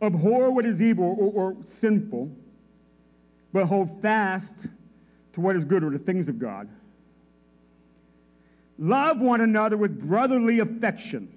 Abhor 0.00 0.52
what 0.52 0.64
is 0.64 0.80
evil 0.80 1.16
or, 1.18 1.32
or 1.32 1.56
sinful 1.64 2.30
but 3.54 3.66
hold 3.66 4.02
fast 4.02 4.52
to 5.32 5.40
what 5.40 5.54
is 5.54 5.64
good 5.64 5.84
or 5.84 5.90
the 5.90 5.98
things 5.98 6.28
of 6.28 6.40
God. 6.40 6.68
Love 8.80 9.20
one 9.20 9.40
another 9.40 9.76
with 9.76 9.96
brotherly 10.08 10.58
affection. 10.58 11.32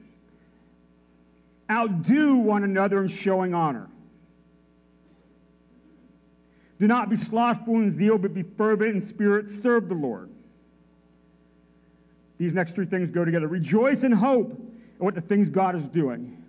Outdo 1.69 2.37
one 2.37 2.63
another 2.63 2.99
in 3.03 3.07
showing 3.07 3.53
honor. 3.53 3.87
Do 6.79 6.87
not 6.87 7.07
be 7.11 7.15
slothful 7.15 7.75
in 7.75 7.95
zeal, 7.95 8.17
but 8.17 8.33
be 8.33 8.41
fervent 8.41 8.95
in 8.95 9.01
spirit. 9.01 9.47
Serve 9.61 9.87
the 9.87 9.95
Lord. 9.95 10.31
These 12.39 12.53
next 12.55 12.73
three 12.73 12.85
things 12.87 13.11
go 13.11 13.25
together. 13.25 13.47
Rejoice 13.47 14.01
in 14.01 14.11
hope 14.11 14.53
at 14.95 15.01
what 15.01 15.13
the 15.13 15.21
things 15.21 15.51
God 15.51 15.75
is 15.75 15.87
doing. 15.87 16.43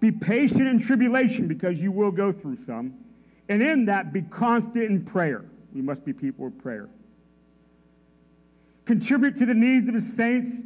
Be 0.00 0.12
patient 0.12 0.66
in 0.68 0.78
tribulation 0.78 1.48
because 1.48 1.78
you 1.78 1.92
will 1.92 2.10
go 2.10 2.30
through 2.30 2.58
some. 2.66 2.92
And 3.48 3.62
in 3.62 3.86
that, 3.86 4.12
be 4.12 4.22
constant 4.22 4.84
in 4.84 5.04
prayer. 5.04 5.44
We 5.74 5.82
must 5.82 6.04
be 6.04 6.12
people 6.12 6.46
of 6.46 6.58
prayer. 6.58 6.88
Contribute 8.84 9.38
to 9.38 9.46
the 9.46 9.54
needs 9.54 9.88
of 9.88 9.94
the 9.94 10.00
saints 10.00 10.56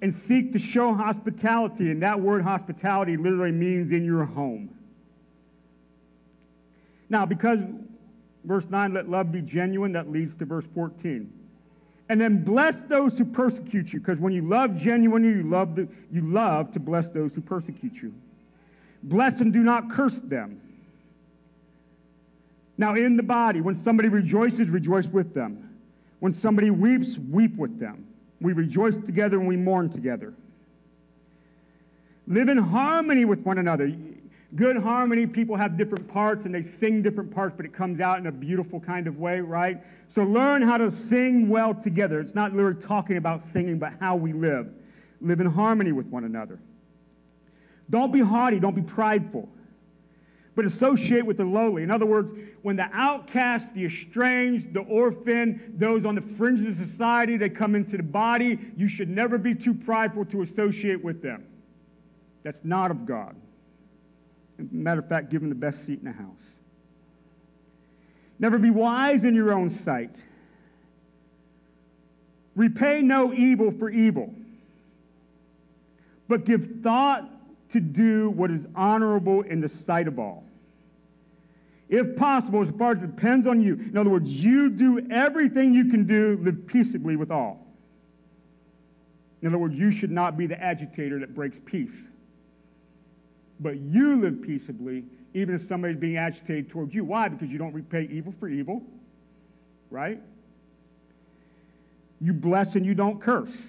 and 0.00 0.14
seek 0.14 0.52
to 0.52 0.58
show 0.58 0.94
hospitality. 0.94 1.90
And 1.90 2.02
that 2.02 2.20
word 2.20 2.42
hospitality 2.42 3.16
literally 3.16 3.52
means 3.52 3.92
in 3.92 4.04
your 4.04 4.24
home. 4.24 4.70
Now, 7.08 7.26
because 7.26 7.60
verse 8.44 8.66
9, 8.68 8.94
let 8.94 9.08
love 9.08 9.32
be 9.32 9.40
genuine, 9.40 9.92
that 9.92 10.10
leads 10.10 10.34
to 10.36 10.44
verse 10.44 10.64
14. 10.74 11.32
And 12.08 12.20
then 12.20 12.44
bless 12.44 12.80
those 12.80 13.16
who 13.16 13.24
persecute 13.24 13.92
you, 13.92 14.00
because 14.00 14.18
when 14.18 14.32
you 14.32 14.42
love 14.42 14.76
genuinely, 14.76 15.30
you 15.30 15.42
love, 15.42 15.76
the, 15.76 15.88
you 16.12 16.20
love 16.20 16.72
to 16.72 16.80
bless 16.80 17.08
those 17.08 17.34
who 17.34 17.40
persecute 17.40 17.94
you. 17.94 18.12
Bless 19.02 19.40
and 19.40 19.52
do 19.52 19.62
not 19.62 19.90
curse 19.90 20.18
them. 20.18 20.60
Now, 22.76 22.94
in 22.94 23.16
the 23.16 23.22
body, 23.22 23.60
when 23.60 23.74
somebody 23.74 24.08
rejoices, 24.08 24.68
rejoice 24.68 25.06
with 25.06 25.32
them. 25.32 25.78
When 26.20 26.32
somebody 26.32 26.70
weeps, 26.70 27.18
weep 27.18 27.56
with 27.56 27.78
them. 27.78 28.06
We 28.40 28.52
rejoice 28.52 28.96
together 28.96 29.38
and 29.38 29.46
we 29.46 29.56
mourn 29.56 29.90
together. 29.90 30.34
Live 32.26 32.48
in 32.48 32.58
harmony 32.58 33.24
with 33.24 33.40
one 33.40 33.58
another. 33.58 33.94
Good 34.56 34.76
harmony, 34.76 35.26
people 35.26 35.56
have 35.56 35.76
different 35.76 36.08
parts 36.08 36.44
and 36.44 36.54
they 36.54 36.62
sing 36.62 37.02
different 37.02 37.32
parts, 37.32 37.54
but 37.56 37.66
it 37.66 37.72
comes 37.72 38.00
out 38.00 38.18
in 38.18 38.26
a 38.26 38.32
beautiful 38.32 38.80
kind 38.80 39.06
of 39.06 39.18
way, 39.18 39.40
right? 39.40 39.82
So 40.08 40.22
learn 40.22 40.62
how 40.62 40.78
to 40.78 40.90
sing 40.90 41.48
well 41.48 41.74
together. 41.74 42.20
It's 42.20 42.34
not 42.34 42.52
literally 42.52 42.80
talking 42.80 43.16
about 43.16 43.44
singing, 43.44 43.78
but 43.78 43.94
how 44.00 44.16
we 44.16 44.32
live. 44.32 44.72
Live 45.20 45.40
in 45.40 45.46
harmony 45.46 45.92
with 45.92 46.06
one 46.06 46.24
another. 46.24 46.58
Don't 47.90 48.12
be 48.12 48.20
haughty, 48.20 48.60
don't 48.60 48.76
be 48.76 48.82
prideful 48.82 49.48
but 50.54 50.64
associate 50.64 51.26
with 51.26 51.36
the 51.36 51.44
lowly. 51.44 51.82
In 51.82 51.90
other 51.90 52.06
words, 52.06 52.30
when 52.62 52.76
the 52.76 52.88
outcast, 52.92 53.66
the 53.74 53.84
estranged, 53.86 54.72
the 54.72 54.80
orphan, 54.80 55.74
those 55.76 56.04
on 56.04 56.14
the 56.14 56.20
fringes 56.20 56.80
of 56.80 56.88
society, 56.88 57.36
they 57.36 57.48
come 57.48 57.74
into 57.74 57.96
the 57.96 58.02
body, 58.02 58.58
you 58.76 58.88
should 58.88 59.08
never 59.08 59.36
be 59.36 59.54
too 59.54 59.74
prideful 59.74 60.24
to 60.26 60.42
associate 60.42 61.02
with 61.02 61.22
them. 61.22 61.44
That's 62.44 62.60
not 62.62 62.90
of 62.90 63.06
God. 63.06 63.34
matter 64.70 65.00
of 65.00 65.08
fact, 65.08 65.30
give 65.30 65.40
them 65.40 65.48
the 65.48 65.56
best 65.56 65.84
seat 65.84 65.98
in 65.98 66.04
the 66.04 66.12
house. 66.12 66.36
Never 68.38 68.58
be 68.58 68.70
wise 68.70 69.24
in 69.24 69.34
your 69.34 69.52
own 69.52 69.70
sight. 69.70 70.22
Repay 72.54 73.02
no 73.02 73.32
evil 73.32 73.72
for 73.72 73.90
evil, 73.90 74.32
but 76.28 76.44
give 76.44 76.80
thought 76.82 77.28
to 77.74 77.80
do 77.80 78.30
what 78.30 78.50
is 78.50 78.66
honorable 78.74 79.42
in 79.42 79.60
the 79.60 79.68
sight 79.68 80.08
of 80.08 80.18
all. 80.18 80.44
If 81.88 82.16
possible, 82.16 82.62
as 82.62 82.70
far 82.70 82.92
as 82.92 83.02
it 83.02 83.14
depends 83.14 83.46
on 83.46 83.60
you. 83.60 83.74
In 83.74 83.98
other 83.98 84.08
words, 84.10 84.30
you 84.42 84.70
do 84.70 85.06
everything 85.10 85.74
you 85.74 85.84
can 85.90 86.04
do, 86.04 86.38
live 86.40 86.66
peaceably 86.66 87.16
with 87.16 87.30
all. 87.30 87.66
In 89.42 89.48
other 89.48 89.58
words, 89.58 89.74
you 89.74 89.90
should 89.90 90.10
not 90.10 90.38
be 90.38 90.46
the 90.46 90.58
agitator 90.60 91.18
that 91.18 91.34
breaks 91.34 91.60
peace. 91.66 91.92
but 93.60 93.78
you 93.78 94.16
live 94.16 94.42
peaceably, 94.42 95.04
even 95.32 95.54
if 95.54 95.66
somebody's 95.68 95.96
being 95.96 96.16
agitated 96.16 96.70
towards 96.70 96.94
you. 96.94 97.04
Why? 97.04 97.28
Because 97.28 97.48
you 97.48 97.58
don't 97.58 97.72
repay 97.72 98.08
evil 98.10 98.34
for 98.38 98.48
evil, 98.48 98.82
right? 99.90 100.20
You 102.20 102.32
bless 102.32 102.74
and 102.76 102.84
you 102.84 102.94
don't 102.94 103.20
curse. 103.20 103.68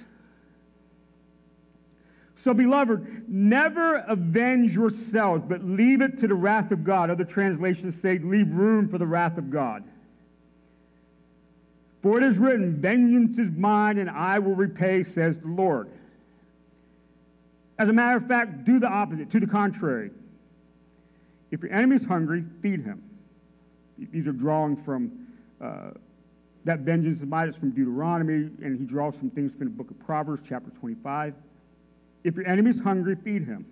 So, 2.45 2.53
beloved, 2.53 3.27
never 3.27 3.95
avenge 4.07 4.75
yourselves, 4.75 5.43
but 5.47 5.63
leave 5.63 6.01
it 6.01 6.19
to 6.19 6.27
the 6.27 6.35
wrath 6.35 6.69
of 6.69 6.83
God. 6.83 7.09
Other 7.09 7.25
translations 7.25 7.99
say, 7.99 8.19
leave 8.19 8.51
room 8.51 8.87
for 8.87 8.99
the 8.99 9.07
wrath 9.07 9.39
of 9.39 9.49
God. 9.49 9.83
For 12.03 12.19
it 12.19 12.23
is 12.23 12.37
written, 12.37 12.79
Vengeance 12.79 13.39
is 13.39 13.49
mine, 13.49 13.97
and 13.97 14.11
I 14.11 14.37
will 14.37 14.53
repay, 14.53 15.01
says 15.01 15.39
the 15.39 15.47
Lord. 15.47 15.89
As 17.79 17.89
a 17.89 17.93
matter 17.93 18.17
of 18.17 18.27
fact, 18.27 18.63
do 18.63 18.77
the 18.77 18.89
opposite, 18.89 19.31
to 19.31 19.39
the 19.39 19.47
contrary. 19.47 20.11
If 21.49 21.63
your 21.63 21.73
enemy 21.73 21.95
is 21.95 22.05
hungry, 22.05 22.45
feed 22.61 22.83
him. 22.83 23.01
These 23.97 24.27
are 24.27 24.33
drawing 24.33 24.77
from 24.83 25.11
uh, 25.59 25.93
that 26.65 26.81
vengeance 26.81 27.21
is 27.21 27.25
mine, 27.25 27.49
it's 27.49 27.57
from 27.57 27.71
Deuteronomy, 27.71 28.51
and 28.61 28.79
he 28.79 28.85
draws 28.85 29.15
some 29.15 29.31
things 29.31 29.51
from 29.51 29.63
the 29.63 29.71
book 29.71 29.89
of 29.89 29.97
Proverbs, 29.97 30.43
chapter 30.47 30.69
25. 30.79 31.33
If 32.25 32.35
your 32.35 32.47
enemy 32.47 32.71
is 32.71 32.79
hungry, 32.79 33.15
feed 33.15 33.45
him. 33.45 33.67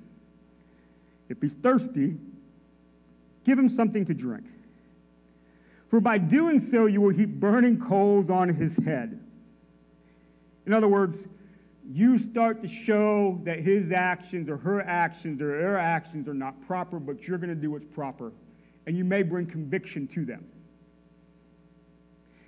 If 1.28 1.42
he's 1.42 1.56
thirsty, 1.56 2.16
give 3.44 3.58
him 3.58 3.68
something 3.68 4.06
to 4.06 4.14
drink. 4.14 4.46
For 5.90 6.00
by 6.00 6.20
doing 6.20 6.60
so, 6.60 6.86
you 6.86 7.02
will 7.02 7.10
heap 7.10 7.30
burning 7.30 7.80
coals 7.80 8.30
on 8.30 8.50
his 8.50 8.78
head. 8.78 9.20
In 10.68 10.74
other 10.74 10.88
words, 10.88 11.18
you 11.92 12.20
start 12.20 12.62
to 12.62 12.68
show 12.68 13.42
that 13.44 13.60
his 13.60 13.92
actions 13.92 14.48
or 14.48 14.58
her 14.58 14.82
actions 14.82 15.42
or 15.42 15.48
their 15.48 15.80
actions 15.80 16.28
are 16.28 16.36
not 16.36 16.54
proper, 16.68 17.00
but 17.00 17.24
you're 17.24 17.40
going 17.40 17.50
to 17.50 17.56
do 17.56 17.72
what's 17.72 17.86
proper. 17.86 18.32
And 18.86 18.96
you 18.96 19.04
may 19.04 19.24
bring 19.24 19.48
conviction 19.48 20.08
to 20.10 20.26
them. 20.26 20.46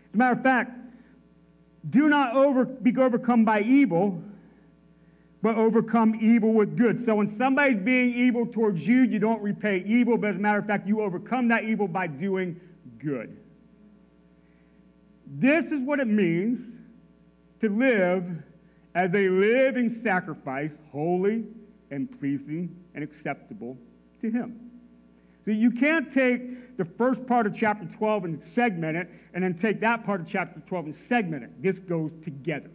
As 0.10 0.14
a 0.14 0.18
matter 0.18 0.34
of 0.34 0.44
fact, 0.44 0.72
do 1.90 2.10
not 2.10 2.36
over, 2.36 2.66
be 2.66 2.96
overcome 2.96 3.44
by 3.44 3.62
evil, 3.62 4.22
but 5.46 5.58
overcome 5.58 6.18
evil 6.20 6.54
with 6.54 6.76
good. 6.76 7.00
So 7.00 7.18
when 7.18 7.28
somebody's 7.38 7.78
being 7.78 8.16
evil 8.16 8.48
towards 8.48 8.88
you, 8.88 9.04
you 9.04 9.20
don't 9.20 9.44
repay 9.44 9.84
evil, 9.86 10.18
but 10.18 10.32
as 10.32 10.38
a 10.38 10.40
matter 10.40 10.58
of 10.58 10.66
fact, 10.66 10.88
you 10.88 11.02
overcome 11.02 11.50
that 11.50 11.66
evil 11.66 11.88
by 11.88 12.08
doing 12.08 12.60
good. 12.98 13.38
This 15.28 15.66
is 15.66 15.82
what 15.82 16.00
it 16.00 16.08
means 16.08 16.66
to 17.62 17.70
live 17.70 18.26
as 18.96 19.14
a 19.14 19.30
living 19.30 20.02
sacrifice, 20.02 20.72
holy 20.92 21.44
and 21.92 22.10
pleasing 22.20 22.76
and 22.96 23.04
acceptable 23.04 23.78
to 24.22 24.32
Him. 24.32 24.72
So 25.46 25.52
you 25.52 25.70
can't 25.70 26.12
take 26.12 26.76
the 26.76 26.86
first 26.86 27.24
part 27.28 27.46
of 27.46 27.56
chapter 27.56 27.86
12 27.86 28.26
and 28.26 28.44
segment 28.44 28.98
it, 28.98 29.12
and 29.36 29.44
then 29.44 29.54
take 29.54 29.80
that 29.82 30.08
part 30.08 30.22
of 30.22 30.28
chapter 30.28 30.60
12 30.62 30.86
and 30.86 30.96
segment 31.08 31.44
it. 31.44 31.62
This 31.62 31.78
goes 31.78 32.10
together. 32.24 32.72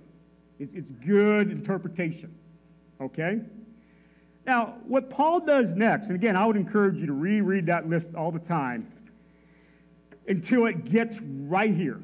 It's 0.60 0.92
good 1.04 1.50
interpretation. 1.50 2.32
Okay? 3.01 3.40
Now, 4.46 4.74
what 4.86 5.11
Paul 5.11 5.40
does 5.40 5.72
next, 5.72 6.09
and 6.09 6.16
again, 6.16 6.36
I 6.36 6.44
would 6.46 6.57
encourage 6.57 6.96
you 6.96 7.07
to 7.07 7.12
reread 7.12 7.66
that 7.66 7.88
list 7.88 8.14
all 8.14 8.30
the 8.30 8.38
time 8.38 8.90
until 10.26 10.66
it 10.66 10.84
gets 10.84 11.18
right 11.20 11.74
here. 11.74 12.01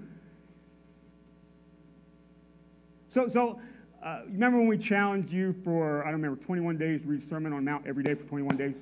So, 3.15 3.31
so 3.33 3.61
uh, 4.03 4.21
remember 4.27 4.59
when 4.59 4.69
we 4.69 4.79
challenged 4.79 5.33
you 5.33 5.55
for, 5.65 6.03
I 6.03 6.11
don't 6.11 6.21
remember, 6.21 6.45
21 6.45 6.77
days 6.77 7.01
to 7.01 7.09
read 7.09 7.23
a 7.23 7.29
sermon 7.29 7.53
on 7.53 7.65
Mount 7.65 7.87
every 7.87 8.05
day 8.05 8.15
for 8.15 8.25
21 8.25 8.57
days? 8.57 8.75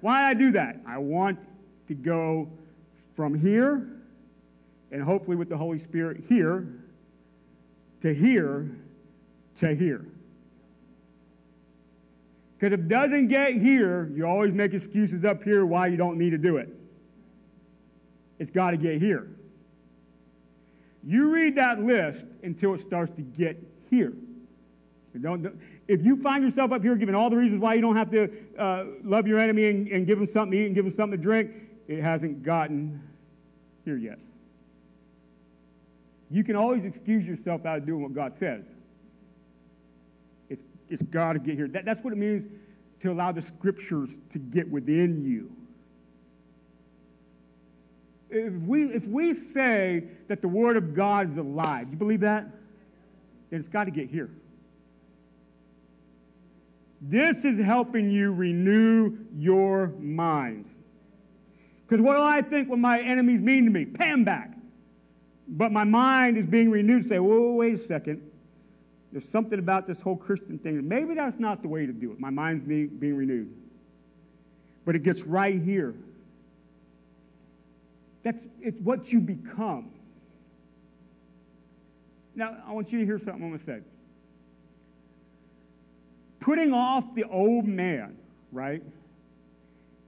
Why 0.00 0.32
did 0.32 0.36
I 0.36 0.40
do 0.40 0.52
that? 0.52 0.80
I 0.86 0.98
want 0.98 1.38
to 1.88 1.94
go 1.94 2.48
from 3.14 3.38
here, 3.38 3.86
and 4.90 5.02
hopefully 5.02 5.36
with 5.36 5.48
the 5.48 5.56
Holy 5.56 5.78
Spirit, 5.78 6.24
here, 6.28 6.66
to 8.02 8.14
here, 8.14 8.70
to 9.58 9.74
here. 9.74 10.04
Because 12.60 12.74
if 12.74 12.80
it 12.80 12.88
doesn't 12.88 13.28
get 13.28 13.54
here, 13.54 14.12
you 14.14 14.26
always 14.26 14.52
make 14.52 14.74
excuses 14.74 15.24
up 15.24 15.42
here 15.42 15.64
why 15.64 15.86
you 15.86 15.96
don't 15.96 16.18
need 16.18 16.30
to 16.30 16.38
do 16.38 16.58
it. 16.58 16.68
It's 18.38 18.50
got 18.50 18.72
to 18.72 18.76
get 18.76 19.00
here. 19.00 19.28
You 21.02 21.30
read 21.30 21.56
that 21.56 21.82
list 21.82 22.22
until 22.42 22.74
it 22.74 22.82
starts 22.82 23.14
to 23.16 23.22
get 23.22 23.56
here. 23.88 24.12
if 25.88 26.04
you 26.04 26.20
find 26.20 26.44
yourself 26.44 26.72
up 26.72 26.82
here 26.82 26.96
giving 26.96 27.14
all 27.14 27.30
the 27.30 27.36
reasons 27.38 27.62
why 27.62 27.72
you 27.72 27.80
don't 27.80 27.96
have 27.96 28.10
to 28.10 28.30
uh, 28.58 28.84
love 29.04 29.26
your 29.26 29.38
enemy 29.38 29.70
and, 29.70 29.88
and 29.88 30.06
give 30.06 30.18
him 30.18 30.26
something 30.26 30.52
to 30.52 30.62
eat 30.62 30.66
and 30.66 30.74
give 30.74 30.84
him 30.84 30.92
something 30.92 31.18
to 31.18 31.22
drink, 31.22 31.52
it 31.88 32.02
hasn't 32.02 32.42
gotten 32.42 33.00
here 33.86 33.96
yet. 33.96 34.18
You 36.30 36.44
can 36.44 36.56
always 36.56 36.84
excuse 36.84 37.26
yourself 37.26 37.64
out 37.64 37.78
of 37.78 37.86
doing 37.86 38.02
what 38.02 38.12
God 38.12 38.34
says. 38.38 38.64
It's, 40.90 41.02
got 41.02 41.34
to 41.34 41.38
get 41.38 41.54
here. 41.54 41.68
That, 41.68 41.84
that's 41.84 42.02
what 42.04 42.12
it 42.12 42.16
means 42.16 42.50
to 43.02 43.12
allow 43.12 43.32
the 43.32 43.42
scriptures 43.42 44.10
to 44.32 44.38
get 44.38 44.68
within 44.70 45.24
you. 45.24 45.50
If 48.28 48.52
we, 48.62 48.84
if 48.84 49.06
we 49.06 49.34
say 49.52 50.04
that 50.28 50.42
the 50.42 50.48
Word 50.48 50.76
of 50.76 50.94
God 50.94 51.32
is 51.32 51.38
alive, 51.38 51.86
do 51.86 51.92
you 51.92 51.96
believe 51.96 52.20
that? 52.20 52.46
Then 53.50 53.60
it's 53.60 53.68
got 53.68 53.84
to 53.84 53.90
get 53.90 54.08
here. 54.08 54.30
This 57.00 57.44
is 57.44 57.58
helping 57.58 58.10
you 58.10 58.32
renew 58.32 59.16
your 59.34 59.88
mind. 59.98 60.66
Because 61.86 62.04
what 62.04 62.14
do 62.14 62.22
I 62.22 62.42
think 62.42 62.68
when 62.68 62.80
my 62.80 63.00
enemies 63.00 63.40
mean 63.40 63.64
to 63.64 63.70
me? 63.70 63.84
Pay 63.84 64.22
back. 64.22 64.52
But 65.48 65.72
my 65.72 65.84
mind 65.84 66.36
is 66.36 66.46
being 66.46 66.70
renewed. 66.70 67.02
to 67.02 67.08
Say, 67.08 67.18
whoa, 67.18 67.52
wait 67.52 67.74
a 67.74 67.78
second. 67.78 68.29
There's 69.12 69.28
something 69.28 69.58
about 69.58 69.86
this 69.86 70.00
whole 70.00 70.16
Christian 70.16 70.58
thing. 70.58 70.86
Maybe 70.86 71.14
that's 71.14 71.40
not 71.40 71.62
the 71.62 71.68
way 71.68 71.86
to 71.86 71.92
do 71.92 72.12
it. 72.12 72.20
My 72.20 72.30
mind's 72.30 72.64
being, 72.64 72.88
being 72.88 73.16
renewed. 73.16 73.52
But 74.84 74.94
it 74.94 75.02
gets 75.02 75.22
right 75.22 75.60
here. 75.60 75.94
That's 78.22 78.38
it's 78.60 78.78
what 78.80 79.12
you 79.12 79.20
become. 79.20 79.90
Now, 82.34 82.56
I 82.66 82.72
want 82.72 82.92
you 82.92 83.00
to 83.00 83.04
hear 83.04 83.18
something 83.18 83.42
I'm 83.42 83.48
going 83.48 83.58
to 83.58 83.64
say. 83.64 83.80
Putting 86.38 86.72
off 86.72 87.04
the 87.14 87.24
old 87.24 87.66
man, 87.66 88.16
right? 88.52 88.82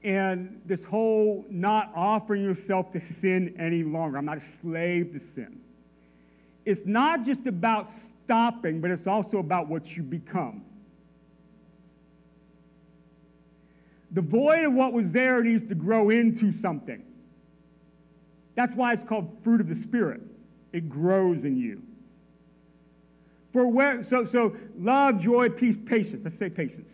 And 0.02 0.60
this 0.64 0.84
whole 0.84 1.44
not 1.50 1.90
offering 1.94 2.42
yourself 2.42 2.92
to 2.92 3.00
sin 3.00 3.54
any 3.58 3.82
longer. 3.82 4.18
I'm 4.18 4.24
not 4.24 4.38
a 4.38 4.42
slave 4.60 5.12
to 5.12 5.20
sin. 5.34 5.60
It's 6.64 6.82
not 6.84 7.24
just 7.24 7.46
about 7.46 7.90
stopping, 8.24 8.80
but 8.80 8.90
it's 8.90 9.06
also 9.06 9.38
about 9.38 9.68
what 9.68 9.96
you 9.96 10.02
become. 10.02 10.64
The 14.10 14.20
void 14.20 14.64
of 14.64 14.74
what 14.74 14.92
was 14.92 15.10
there 15.10 15.42
needs 15.42 15.66
to 15.68 15.74
grow 15.74 16.10
into 16.10 16.52
something. 16.52 17.02
That's 18.54 18.74
why 18.76 18.92
it's 18.92 19.08
called 19.08 19.38
fruit 19.42 19.60
of 19.60 19.68
the 19.68 19.74
Spirit. 19.74 20.20
It 20.72 20.88
grows 20.88 21.44
in 21.44 21.56
you. 21.56 21.82
For 23.52 23.66
where, 23.66 24.04
so, 24.04 24.24
so 24.24 24.56
love, 24.78 25.20
joy, 25.20 25.48
peace, 25.50 25.76
patience. 25.84 26.22
Let's 26.24 26.38
say 26.38 26.50
patience. 26.50 26.88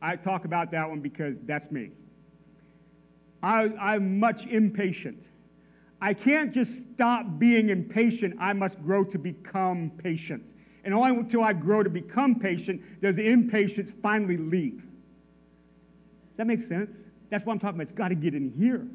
I 0.00 0.16
talk 0.16 0.44
about 0.44 0.70
that 0.72 0.88
one 0.88 1.00
because 1.00 1.36
that's 1.44 1.70
me. 1.70 1.90
I, 3.42 3.64
I'm 3.80 4.18
much 4.18 4.46
impatient. 4.46 5.22
I 6.00 6.14
can't 6.14 6.52
just 6.52 6.72
stop 6.94 7.38
being 7.38 7.70
impatient. 7.70 8.36
I 8.38 8.52
must 8.52 8.82
grow 8.82 9.04
to 9.04 9.18
become 9.18 9.90
patient. 10.02 10.42
And 10.86 10.94
only 10.94 11.10
until 11.10 11.42
I 11.42 11.52
grow 11.52 11.82
to 11.82 11.90
become 11.90 12.36
patient 12.36 12.80
does 13.02 13.16
the 13.16 13.26
impatience 13.26 13.92
finally 14.00 14.36
leave. 14.36 14.76
Does 14.76 16.36
that 16.36 16.46
make 16.46 16.60
sense? 16.60 16.90
That's 17.28 17.44
what 17.44 17.54
I'm 17.54 17.58
talking 17.58 17.80
about. 17.80 17.88
It's 17.88 17.98
got 17.98 18.08
to 18.08 18.14
get 18.14 18.34
in 18.34 18.52
here. 18.56 18.86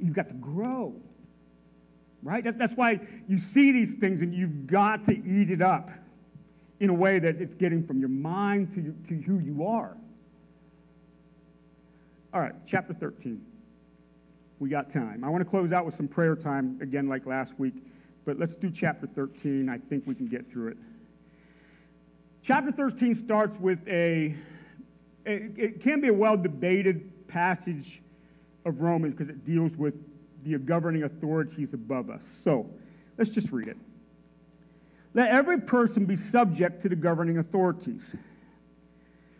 You've 0.00 0.14
got 0.14 0.28
to 0.28 0.34
grow. 0.34 0.94
Right? 2.22 2.42
That, 2.42 2.58
that's 2.58 2.72
why 2.74 2.98
you 3.28 3.38
see 3.38 3.72
these 3.72 3.94
things 3.96 4.22
and 4.22 4.32
you've 4.32 4.66
got 4.66 5.04
to 5.04 5.12
eat 5.12 5.50
it 5.50 5.60
up 5.60 5.90
in 6.80 6.88
a 6.88 6.94
way 6.94 7.18
that 7.18 7.42
it's 7.42 7.54
getting 7.54 7.86
from 7.86 8.00
your 8.00 8.08
mind 8.08 8.74
to, 8.74 9.14
to 9.14 9.22
who 9.22 9.38
you 9.38 9.66
are. 9.66 9.94
All 12.32 12.40
right, 12.40 12.54
chapter 12.66 12.94
13. 12.94 13.44
We 14.60 14.70
got 14.70 14.90
time. 14.90 15.24
I 15.24 15.28
want 15.28 15.44
to 15.44 15.50
close 15.50 15.72
out 15.72 15.84
with 15.84 15.94
some 15.94 16.08
prayer 16.08 16.36
time, 16.36 16.78
again, 16.80 17.06
like 17.06 17.26
last 17.26 17.52
week, 17.58 17.74
but 18.24 18.38
let's 18.38 18.54
do 18.54 18.70
chapter 18.70 19.06
13. 19.06 19.68
I 19.68 19.76
think 19.76 20.06
we 20.06 20.14
can 20.14 20.26
get 20.26 20.50
through 20.50 20.68
it. 20.68 20.78
Chapter 22.42 22.72
13 22.72 23.14
starts 23.14 23.56
with 23.60 23.78
a, 23.86 24.34
it 25.24 25.80
can 25.80 26.00
be 26.00 26.08
a 26.08 26.12
well 26.12 26.36
debated 26.36 27.28
passage 27.28 28.02
of 28.64 28.80
Romans 28.80 29.14
because 29.14 29.30
it 29.30 29.44
deals 29.44 29.76
with 29.76 29.94
the 30.42 30.58
governing 30.58 31.04
authorities 31.04 31.72
above 31.72 32.10
us. 32.10 32.22
So 32.42 32.68
let's 33.16 33.30
just 33.30 33.52
read 33.52 33.68
it. 33.68 33.76
Let 35.14 35.30
every 35.30 35.60
person 35.60 36.04
be 36.04 36.16
subject 36.16 36.82
to 36.82 36.88
the 36.88 36.96
governing 36.96 37.38
authorities. 37.38 38.14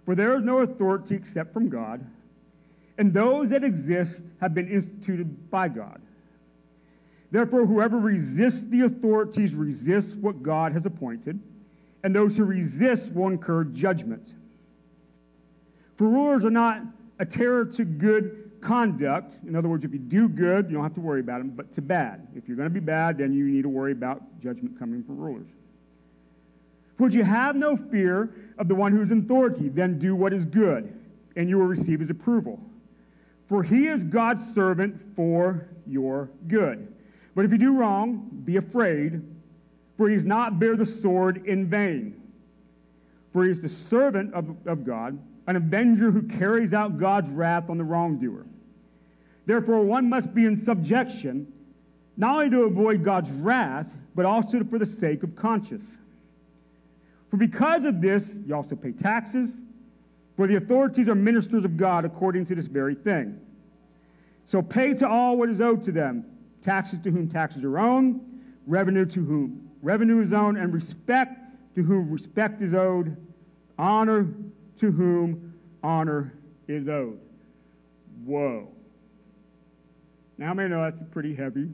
For 0.04 0.14
there 0.14 0.36
is 0.36 0.42
no 0.42 0.58
authority 0.58 1.16
except 1.16 1.52
from 1.52 1.68
God, 1.68 2.04
and 2.98 3.12
those 3.12 3.48
that 3.48 3.64
exist 3.64 4.22
have 4.40 4.54
been 4.54 4.68
instituted 4.68 5.50
by 5.50 5.68
God. 5.68 6.00
Therefore, 7.30 7.66
whoever 7.66 7.98
resists 7.98 8.62
the 8.62 8.82
authorities 8.82 9.54
resists 9.54 10.14
what 10.14 10.42
God 10.42 10.72
has 10.72 10.84
appointed, 10.84 11.40
and 12.02 12.14
those 12.14 12.36
who 12.36 12.44
resist 12.44 13.12
will 13.12 13.28
incur 13.28 13.64
judgment. 13.64 14.34
For 15.96 16.08
rulers 16.08 16.44
are 16.44 16.50
not 16.50 16.82
a 17.18 17.26
terror 17.26 17.64
to 17.64 17.84
good 17.84 18.50
conduct. 18.60 19.38
In 19.46 19.54
other 19.54 19.68
words, 19.68 19.84
if 19.84 19.92
you 19.92 19.98
do 19.98 20.28
good, 20.28 20.68
you 20.68 20.74
don't 20.74 20.82
have 20.82 20.94
to 20.94 21.00
worry 21.00 21.20
about 21.20 21.38
them, 21.38 21.50
but 21.50 21.72
to 21.74 21.82
bad. 21.82 22.26
If 22.34 22.48
you're 22.48 22.56
going 22.56 22.68
to 22.68 22.74
be 22.74 22.80
bad, 22.80 23.18
then 23.18 23.32
you 23.32 23.44
need 23.44 23.62
to 23.62 23.68
worry 23.68 23.92
about 23.92 24.40
judgment 24.40 24.78
coming 24.78 25.02
from 25.02 25.18
rulers. 25.18 25.48
For 26.96 27.08
you 27.08 27.24
have 27.24 27.56
no 27.56 27.76
fear 27.76 28.34
of 28.58 28.68
the 28.68 28.74
one 28.74 28.92
who 28.92 29.02
is 29.02 29.10
in 29.10 29.20
authority, 29.20 29.68
then 29.68 29.98
do 29.98 30.14
what 30.14 30.32
is 30.32 30.44
good, 30.44 30.96
and 31.36 31.48
you 31.48 31.58
will 31.58 31.66
receive 31.66 32.00
his 32.00 32.10
approval. 32.10 32.60
For 33.48 33.62
he 33.62 33.88
is 33.88 34.04
God's 34.04 34.54
servant 34.54 35.00
for 35.16 35.68
your 35.86 36.30
good. 36.46 36.94
But 37.34 37.44
if 37.44 37.50
you 37.50 37.58
do 37.58 37.78
wrong, 37.78 38.28
be 38.44 38.56
afraid, 38.56 39.22
for 40.02 40.08
he 40.08 40.16
does 40.16 40.24
not 40.24 40.58
bear 40.58 40.74
the 40.74 40.84
sword 40.84 41.46
in 41.46 41.68
vain. 41.68 42.20
For 43.32 43.44
he 43.44 43.52
is 43.52 43.60
the 43.60 43.68
servant 43.68 44.34
of, 44.34 44.56
of 44.66 44.84
God, 44.84 45.16
an 45.46 45.54
avenger 45.54 46.10
who 46.10 46.24
carries 46.24 46.72
out 46.72 46.98
God's 46.98 47.30
wrath 47.30 47.70
on 47.70 47.78
the 47.78 47.84
wrongdoer. 47.84 48.44
Therefore, 49.46 49.84
one 49.84 50.08
must 50.08 50.34
be 50.34 50.44
in 50.44 50.56
subjection, 50.56 51.52
not 52.16 52.34
only 52.34 52.50
to 52.50 52.64
avoid 52.64 53.04
God's 53.04 53.30
wrath, 53.30 53.94
but 54.16 54.26
also 54.26 54.64
for 54.64 54.76
the 54.76 54.86
sake 54.86 55.22
of 55.22 55.36
conscience. 55.36 55.88
For 57.30 57.36
because 57.36 57.84
of 57.84 58.00
this, 58.00 58.28
you 58.44 58.56
also 58.56 58.74
pay 58.74 58.90
taxes, 58.90 59.52
for 60.36 60.48
the 60.48 60.56
authorities 60.56 61.08
are 61.08 61.14
ministers 61.14 61.62
of 61.62 61.76
God 61.76 62.04
according 62.04 62.46
to 62.46 62.56
this 62.56 62.66
very 62.66 62.96
thing. 62.96 63.38
So 64.48 64.62
pay 64.62 64.94
to 64.94 65.08
all 65.08 65.36
what 65.36 65.48
is 65.48 65.60
owed 65.60 65.84
to 65.84 65.92
them 65.92 66.24
taxes 66.64 66.98
to 67.04 67.12
whom 67.12 67.28
taxes 67.28 67.62
are 67.62 67.78
owed, 67.78 68.20
revenue 68.66 69.06
to 69.06 69.24
whom 69.24 69.68
revenue 69.82 70.20
is 70.22 70.32
owed, 70.32 70.56
and 70.56 70.72
respect 70.72 71.38
to 71.74 71.82
whom 71.82 72.10
respect 72.10 72.62
is 72.62 72.72
owed, 72.72 73.16
honor 73.78 74.32
to 74.78 74.90
whom 74.90 75.54
honor 75.82 76.32
is 76.68 76.88
owed. 76.88 77.18
Whoa. 78.24 78.68
Now, 80.38 80.50
I 80.50 80.54
may 80.54 80.68
know 80.68 80.82
that's 80.82 81.00
a 81.00 81.04
pretty 81.04 81.34
heavy 81.34 81.68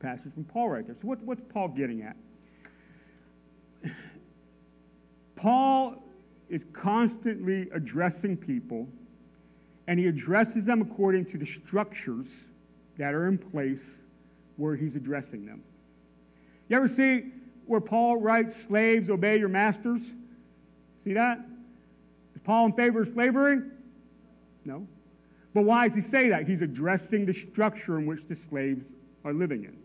passage 0.00 0.32
from 0.34 0.44
Paul 0.44 0.70
right 0.70 0.86
there. 0.86 0.96
So, 1.00 1.08
what, 1.08 1.20
what's 1.22 1.42
Paul 1.52 1.68
getting 1.68 2.02
at? 2.02 2.16
Paul 5.36 6.02
is 6.48 6.62
constantly 6.72 7.68
addressing 7.74 8.36
people, 8.36 8.86
and 9.88 9.98
he 9.98 10.06
addresses 10.06 10.64
them 10.64 10.82
according 10.82 11.26
to 11.26 11.38
the 11.38 11.46
structures 11.46 12.28
that 12.98 13.14
are 13.14 13.26
in 13.26 13.38
place 13.38 13.80
where 14.56 14.76
he's 14.76 14.94
addressing 14.94 15.46
them. 15.46 15.62
You 16.72 16.78
ever 16.78 16.88
see 16.88 17.24
where 17.66 17.82
Paul 17.82 18.16
writes, 18.16 18.56
Slaves, 18.66 19.10
obey 19.10 19.38
your 19.38 19.50
masters? 19.50 20.00
See 21.04 21.12
that? 21.12 21.38
Is 22.34 22.40
Paul 22.42 22.64
in 22.64 22.72
favor 22.72 23.02
of 23.02 23.08
slavery? 23.08 23.60
No. 24.64 24.86
But 25.52 25.64
why 25.64 25.88
does 25.88 26.02
he 26.02 26.10
say 26.10 26.30
that? 26.30 26.48
He's 26.48 26.62
addressing 26.62 27.26
the 27.26 27.34
structure 27.34 27.98
in 27.98 28.06
which 28.06 28.26
the 28.26 28.36
slaves 28.36 28.86
are 29.22 29.34
living 29.34 29.64
in. 29.64 29.76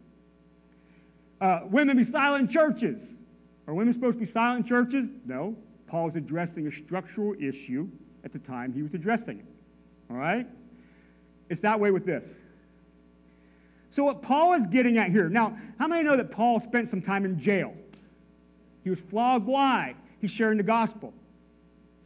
Uh, 1.46 1.64
women 1.66 1.98
be 1.98 2.06
silent 2.06 2.48
in 2.48 2.54
churches. 2.54 3.04
Are 3.68 3.74
women 3.74 3.94
supposed 3.94 4.18
to 4.20 4.26
be 4.26 4.32
silent 4.32 4.64
in 4.64 4.70
churches? 4.70 5.10
No. 5.26 5.58
Paul's 5.88 6.16
addressing 6.16 6.68
a 6.68 6.72
structural 6.72 7.34
issue 7.38 7.90
at 8.24 8.32
the 8.32 8.40
time 8.40 8.72
he 8.72 8.82
was 8.82 8.94
addressing 8.94 9.40
it. 9.40 9.46
All 10.10 10.16
right? 10.16 10.48
It's 11.50 11.60
that 11.64 11.82
way 11.82 11.92
with 11.92 12.06
this. 12.06 12.24
So, 13.98 14.04
what 14.04 14.22
Paul 14.22 14.54
is 14.54 14.64
getting 14.68 15.00
at 15.00 15.10
here 15.10 15.28
now, 15.28 15.58
how 15.80 15.88
many 15.88 16.04
know 16.04 16.16
that 16.16 16.30
Paul 16.30 16.62
spent 16.62 16.91
some 16.91 17.02
time 17.02 17.26
in 17.26 17.39
jail? 17.39 17.74
He 18.84 18.91
was 18.91 19.00
flogged. 19.10 19.48
Why? 19.48 19.95
He's 20.22 20.30
sharing 20.30 20.58
the 20.58 20.64
gospel. 20.64 21.16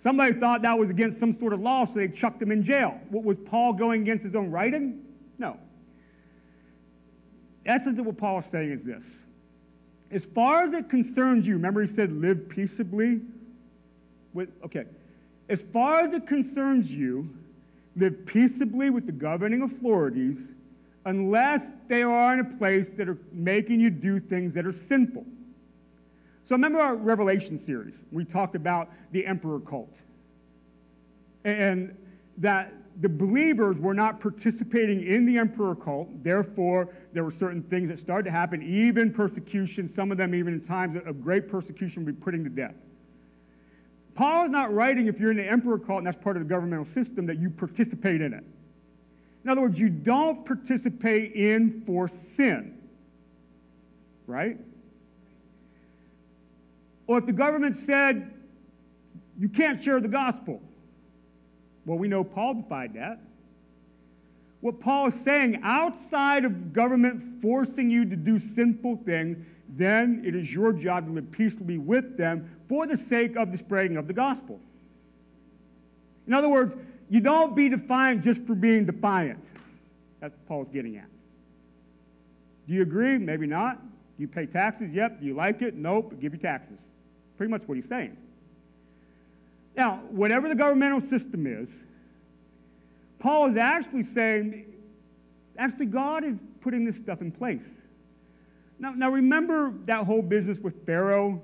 Somebody 0.02 0.40
thought 0.40 0.62
that 0.62 0.80
was 0.80 0.90
against 0.90 1.20
some 1.20 1.38
sort 1.38 1.52
of 1.52 1.60
law, 1.60 1.86
so 1.86 1.92
they 1.96 2.08
chucked 2.08 2.42
him 2.42 2.50
in 2.50 2.64
jail. 2.64 2.98
What, 3.10 3.26
was 3.26 3.36
Paul 3.46 3.74
going 3.74 4.04
against 4.04 4.24
his 4.24 4.36
own 4.36 4.52
writing? 4.52 5.04
No. 5.38 5.58
Essence 7.66 8.00
of 8.00 8.06
what 8.06 8.18
Paul 8.18 8.40
is 8.40 8.46
saying 8.50 8.72
is 8.72 8.84
this. 8.84 9.04
As 10.12 10.24
far 10.34 10.64
as 10.64 10.72
it 10.72 10.88
concerns 10.88 11.46
you, 11.46 11.56
remember 11.56 11.82
he 11.82 11.94
said 11.94 12.14
live 12.14 12.48
peaceably? 12.48 13.20
With, 14.34 14.48
okay. 14.64 14.86
As 15.50 15.60
far 15.74 16.00
as 16.00 16.14
it 16.14 16.26
concerns 16.26 16.90
you, 16.90 17.30
live 17.98 18.26
peaceably 18.26 18.90
with 18.90 19.08
the 19.08 19.12
governing 19.12 19.62
authorities 19.62 20.38
unless 21.06 21.64
they 21.88 22.04
are 22.04 22.34
in 22.34 22.40
a 22.40 22.58
place 22.58 22.88
that 22.98 23.10
are 23.10 23.18
making 23.32 23.80
you 23.80 23.90
do 23.90 24.20
things 24.20 24.54
that 24.54 24.66
are 24.66 24.76
sinful. 24.88 25.26
So 26.48 26.56
remember 26.56 26.80
our 26.80 26.96
Revelation 26.96 27.58
series. 27.58 27.96
We 28.12 28.26
talked 28.26 28.56
about 28.56 28.90
the 29.12 29.26
emperor 29.26 29.60
cult. 29.60 29.96
And 31.44 31.98
that 32.38 32.74
the 33.00 33.10
believers 33.10 33.78
were 33.78 33.94
not 33.94 34.20
participating 34.20 35.06
in 35.06 35.26
the 35.26 35.38
emperor 35.38 35.76
cult. 35.76 36.24
Therefore, 36.24 36.90
there 37.14 37.24
were 37.24 37.32
certain 37.32 37.64
things 37.64 37.90
that 37.90 38.00
started 38.00 38.26
to 38.26 38.32
happen, 38.32 38.62
even 38.62 39.14
persecution, 39.14 39.90
some 39.94 40.12
of 40.12 40.18
them 40.18 40.36
even 40.36 40.54
in 40.54 40.62
times 40.62 41.00
of 41.06 41.24
great 41.24 41.48
persecution 41.48 42.06
would 42.06 42.20
be 42.20 42.24
putting 42.24 42.44
to 42.44 42.50
death. 42.50 42.76
Paul 44.14 44.46
is 44.46 44.52
not 44.52 44.74
writing 44.74 45.08
if 45.08 45.20
you're 45.20 45.32
in 45.32 45.38
the 45.38 45.50
emperor 45.50 45.80
cult 45.80 46.00
and 46.00 46.08
that's 46.08 46.22
part 46.22 46.36
of 46.36 46.44
the 46.44 46.50
governmental 46.50 46.86
system 46.86 47.26
that 47.28 47.40
you 47.40 47.50
participate 47.50 48.22
in 48.22 48.34
it. 48.34 48.44
In 49.44 49.50
other 49.50 49.62
words, 49.62 49.80
you 49.80 49.90
don't 49.90 50.46
participate 50.46 51.34
in 51.34 51.84
for 51.86 52.10
sin. 52.38 52.78
Right? 54.28 54.58
Or 57.08 57.18
if 57.18 57.26
the 57.26 57.34
government 57.34 57.78
said 57.86 58.32
you 59.40 59.50
can't 59.50 59.84
share 59.84 60.00
the 60.00 60.08
gospel, 60.08 60.62
well, 61.86 61.98
we 61.98 62.08
know 62.08 62.24
Paul 62.24 62.56
defied 62.56 62.94
that. 62.94 63.20
What 64.62 64.80
Paul 64.80 65.08
is 65.08 65.16
saying, 65.26 65.62
outside 65.64 66.46
of 66.46 66.72
government 66.72 67.42
forcing 67.42 67.90
you 67.90 68.06
to 68.06 68.16
do 68.16 68.40
sinful 68.54 69.02
things, 69.06 69.44
then 69.68 70.22
it 70.24 70.36
is 70.36 70.52
your 70.52 70.72
job 70.72 71.08
to 71.08 71.14
live 71.14 71.32
peaceably 71.32 71.80
with 71.80 72.16
them 72.18 72.50
for 72.70 72.86
the 72.86 72.96
sake 72.96 73.36
of 73.36 73.52
the 73.52 73.58
spreading 73.58 73.98
of 73.98 74.08
the 74.08 74.14
gospel. 74.14 74.60
In 76.28 76.34
other 76.34 76.50
words, 76.50 76.76
you 77.12 77.20
don't 77.20 77.58
be 77.58 77.68
defiant 77.68 78.24
just 78.24 78.42
for 78.48 78.56
being 78.56 78.86
defiant. 78.86 79.44
That's 80.22 80.34
what 80.34 80.48
Paul's 80.48 80.70
getting 80.70 80.96
at. 80.96 81.10
Do 82.70 82.74
you 82.74 82.84
agree? 82.84 83.18
Maybe 83.18 83.46
not. 83.46 83.82
Do 83.82 84.22
you 84.22 84.30
pay 84.30 84.46
taxes? 84.46 84.94
Yep. 84.94 85.20
Do 85.20 85.26
you 85.26 85.36
like 85.36 85.62
it? 85.62 85.76
Nope. 85.76 86.14
Give 86.22 86.32
your 86.32 86.42
taxes. 86.42 86.78
Pretty 87.36 87.52
much 87.52 87.64
what 87.66 87.76
he's 87.76 87.90
saying. 87.90 88.16
Now, 89.76 89.98
whatever 90.10 90.48
the 90.48 90.56
governmental 90.56 91.02
system 91.02 91.46
is, 91.46 91.68
Paul 93.20 93.52
is 93.52 93.58
actually 93.58 94.04
saying, 94.04 94.74
actually, 95.58 95.88
God 95.88 96.24
is 96.24 96.38
putting 96.62 96.86
this 96.86 96.96
stuff 96.96 97.20
in 97.20 97.34
place. 97.34 97.68
Now, 98.80 98.92
now 98.92 99.12
remember 99.12 99.74
that 99.86 100.06
whole 100.06 100.22
business 100.22 100.60
with 100.60 100.86
Pharaoh 100.86 101.42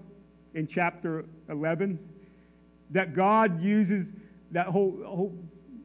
in 0.53 0.65
chapter 0.65 1.25
11? 1.49 1.99
That 2.91 3.13
God 3.13 3.61
uses 3.61 4.05
that 4.51 4.67
whole, 4.67 4.97
whole 5.05 5.37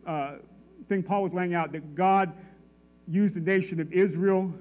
uh, 0.07 0.37
thing 0.89 1.03
Paul 1.03 1.23
was 1.23 1.33
laying 1.33 1.55
out, 1.55 1.73
that 1.73 1.95
God 1.95 2.33
used 3.09 3.35
the 3.35 3.41
nation 3.41 3.81
of 3.81 3.93
Israel 3.93 4.53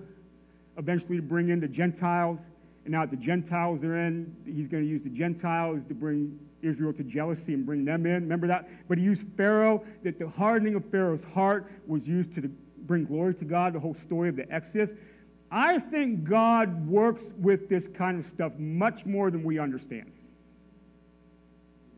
eventually 0.77 1.17
to 1.17 1.21
bring 1.23 1.49
in 1.49 1.59
the 1.59 1.67
Gentiles. 1.67 2.39
And 2.83 2.93
now 2.93 3.05
the 3.05 3.15
Gentiles 3.15 3.83
are 3.83 3.97
in, 3.97 4.35
he's 4.45 4.67
going 4.67 4.83
to 4.83 4.89
use 4.89 5.03
the 5.03 5.09
Gentiles 5.09 5.81
to 5.87 5.93
bring 5.93 6.39
Israel 6.61 6.93
to 6.93 7.03
jealousy 7.03 7.53
and 7.53 7.65
bring 7.65 7.85
them 7.85 8.05
in. 8.05 8.23
Remember 8.23 8.47
that? 8.47 8.67
But 8.87 8.97
he 8.97 9.03
used 9.03 9.25
Pharaoh, 9.37 9.83
that 10.03 10.17
the 10.17 10.29
hardening 10.29 10.75
of 10.75 10.85
Pharaoh's 10.89 11.23
heart 11.33 11.71
was 11.87 12.07
used 12.07 12.33
to 12.35 12.51
bring 12.79 13.05
glory 13.05 13.35
to 13.35 13.45
God, 13.45 13.73
the 13.73 13.79
whole 13.79 13.93
story 13.93 14.29
of 14.29 14.35
the 14.35 14.51
Exodus. 14.51 14.89
I 15.51 15.79
think 15.79 16.23
God 16.23 16.87
works 16.87 17.23
with 17.37 17.67
this 17.67 17.87
kind 17.87 18.19
of 18.19 18.25
stuff 18.25 18.53
much 18.57 19.05
more 19.05 19.29
than 19.29 19.43
we 19.43 19.59
understand. 19.59 20.11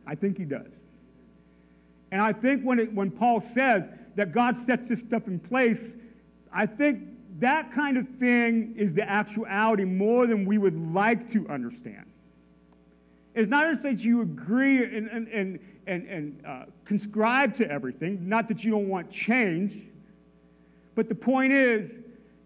I 0.06 0.14
think 0.14 0.36
he 0.36 0.44
does. 0.44 0.72
And 2.14 2.22
I 2.22 2.32
think 2.32 2.62
when, 2.62 2.78
it, 2.78 2.94
when 2.94 3.10
Paul 3.10 3.42
says 3.56 3.82
that 4.14 4.30
God 4.30 4.56
sets 4.66 4.88
this 4.88 5.00
stuff 5.00 5.26
in 5.26 5.40
place, 5.40 5.80
I 6.52 6.64
think 6.64 7.08
that 7.40 7.74
kind 7.74 7.96
of 7.96 8.06
thing 8.20 8.72
is 8.76 8.94
the 8.94 9.02
actuality 9.02 9.82
more 9.82 10.28
than 10.28 10.44
we 10.44 10.56
would 10.56 10.94
like 10.94 11.28
to 11.32 11.44
understand. 11.48 12.06
It's 13.34 13.50
not 13.50 13.68
just 13.68 13.82
that 13.82 13.98
you 14.04 14.22
agree 14.22 14.84
and, 14.84 15.08
and, 15.08 15.26
and, 15.26 15.58
and, 15.88 16.06
and 16.06 16.46
uh, 16.46 16.64
conscribe 16.84 17.56
to 17.56 17.68
everything, 17.68 18.28
not 18.28 18.46
that 18.46 18.62
you 18.62 18.70
don't 18.70 18.88
want 18.88 19.10
change, 19.10 19.84
but 20.94 21.08
the 21.08 21.16
point 21.16 21.52
is 21.52 21.90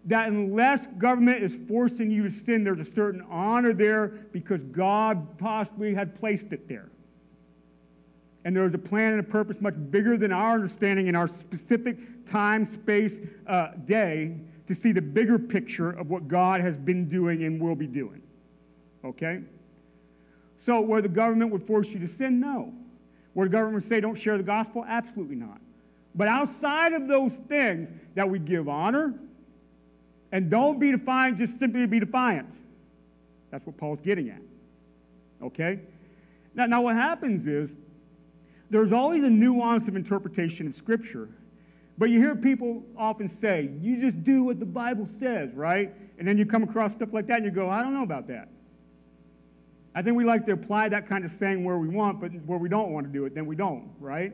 that 0.05 0.29
unless 0.29 0.87
government 0.97 1.43
is 1.43 1.53
forcing 1.67 2.09
you 2.09 2.27
to 2.27 2.31
sin, 2.43 2.63
there's 2.63 2.79
a 2.79 2.91
certain 2.91 3.21
honor 3.29 3.73
there 3.73 4.07
because 4.31 4.61
God 4.71 5.37
possibly 5.37 5.93
had 5.93 6.19
placed 6.19 6.53
it 6.53 6.67
there. 6.67 6.89
And 8.45 8.55
there 8.55 8.65
is 8.65 8.73
a 8.73 8.79
plan 8.79 9.13
and 9.13 9.19
a 9.19 9.23
purpose 9.23 9.59
much 9.59 9.75
bigger 9.91 10.17
than 10.17 10.31
our 10.31 10.55
understanding 10.55 11.07
in 11.07 11.15
our 11.15 11.27
specific 11.27 11.97
time, 12.29 12.65
space, 12.65 13.19
uh, 13.47 13.71
day 13.85 14.37
to 14.67 14.75
see 14.75 14.91
the 14.91 15.01
bigger 15.01 15.37
picture 15.37 15.89
of 15.89 16.09
what 16.09 16.27
God 16.27 16.61
has 16.61 16.77
been 16.77 17.09
doing 17.09 17.43
and 17.43 17.59
will 17.59 17.75
be 17.75 17.87
doing. 17.87 18.21
Okay? 19.03 19.41
So, 20.65 20.79
where 20.81 21.01
the 21.01 21.09
government 21.09 21.51
would 21.51 21.65
force 21.65 21.89
you 21.89 21.99
to 21.99 22.07
sin, 22.07 22.39
no. 22.39 22.73
Where 23.33 23.47
the 23.47 23.51
government 23.51 23.83
would 23.83 23.89
say 23.89 23.99
don't 23.99 24.15
share 24.15 24.37
the 24.37 24.43
gospel, 24.43 24.85
absolutely 24.87 25.35
not. 25.35 25.59
But 26.15 26.27
outside 26.27 26.93
of 26.93 27.07
those 27.07 27.33
things, 27.47 27.89
that 28.15 28.29
we 28.29 28.39
give 28.39 28.67
honor 28.67 29.13
and 30.31 30.49
don't 30.49 30.79
be 30.79 30.91
defiant 30.91 31.37
just 31.37 31.57
simply 31.57 31.85
be 31.85 31.99
defiant. 31.99 32.53
That's 33.51 33.65
what 33.65 33.77
Paul's 33.77 34.01
getting 34.01 34.29
at. 34.29 34.41
Okay? 35.41 35.79
Now, 36.53 36.65
now 36.65 36.81
what 36.81 36.95
happens 36.95 37.47
is 37.47 37.69
there's 38.69 38.91
always 38.91 39.23
a 39.23 39.29
nuance 39.29 39.87
of 39.87 39.95
interpretation 39.95 40.67
of 40.67 40.75
Scripture. 40.75 41.29
But 41.97 42.09
you 42.09 42.19
hear 42.19 42.35
people 42.35 42.83
often 42.97 43.29
say, 43.41 43.69
you 43.81 43.99
just 43.99 44.23
do 44.23 44.43
what 44.43 44.59
the 44.59 44.65
Bible 44.65 45.07
says, 45.19 45.53
right? 45.53 45.93
And 46.17 46.27
then 46.27 46.37
you 46.37 46.45
come 46.45 46.63
across 46.63 46.93
stuff 46.93 47.09
like 47.11 47.27
that 47.27 47.37
and 47.37 47.45
you 47.45 47.51
go, 47.51 47.69
I 47.69 47.81
don't 47.81 47.93
know 47.93 48.03
about 48.03 48.27
that. 48.27 48.47
I 49.95 50.01
think 50.01 50.15
we 50.15 50.23
like 50.23 50.45
to 50.45 50.53
apply 50.53 50.89
that 50.89 51.09
kind 51.09 51.25
of 51.25 51.31
saying 51.31 51.63
where 51.63 51.77
we 51.77 51.89
want, 51.89 52.21
but 52.21 52.31
where 52.45 52.59
we 52.59 52.69
don't 52.69 52.91
want 52.91 53.07
to 53.07 53.11
do 53.11 53.25
it, 53.25 53.35
then 53.35 53.45
we 53.47 53.55
don't, 53.55 53.89
right? 53.99 54.31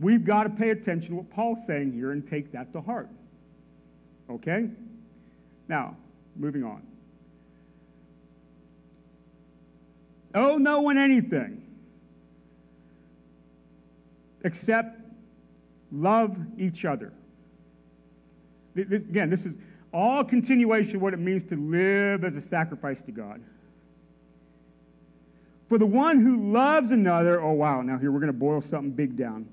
We've 0.00 0.24
got 0.24 0.44
to 0.44 0.50
pay 0.50 0.70
attention 0.70 1.10
to 1.10 1.16
what 1.16 1.30
Paul's 1.30 1.58
saying 1.66 1.92
here 1.92 2.10
and 2.10 2.28
take 2.28 2.50
that 2.52 2.72
to 2.72 2.80
heart. 2.80 3.10
Okay? 4.28 4.68
Now, 5.68 5.96
moving 6.34 6.64
on. 6.64 6.82
Oh, 10.34 10.56
no 10.56 10.80
one 10.80 10.98
anything 10.98 11.62
except 14.44 15.00
love 15.90 16.36
each 16.58 16.84
other. 16.84 17.12
Again, 18.74 19.30
this 19.30 19.44
is 19.44 19.54
all 19.92 20.24
continuation 20.24 20.96
of 20.96 21.02
what 21.02 21.12
it 21.12 21.18
means 21.18 21.44
to 21.44 21.56
live 21.56 22.24
as 22.24 22.34
a 22.36 22.40
sacrifice 22.40 23.02
to 23.02 23.12
God. 23.12 23.42
For 25.68 25.78
the 25.78 25.86
one 25.86 26.18
who 26.18 26.52
loves 26.52 26.90
another, 26.90 27.40
oh 27.40 27.52
wow, 27.52 27.82
now 27.82 27.98
here 27.98 28.10
we're 28.10 28.20
going 28.20 28.32
to 28.32 28.38
boil 28.38 28.60
something 28.60 28.90
big 28.90 29.16
down. 29.16 29.46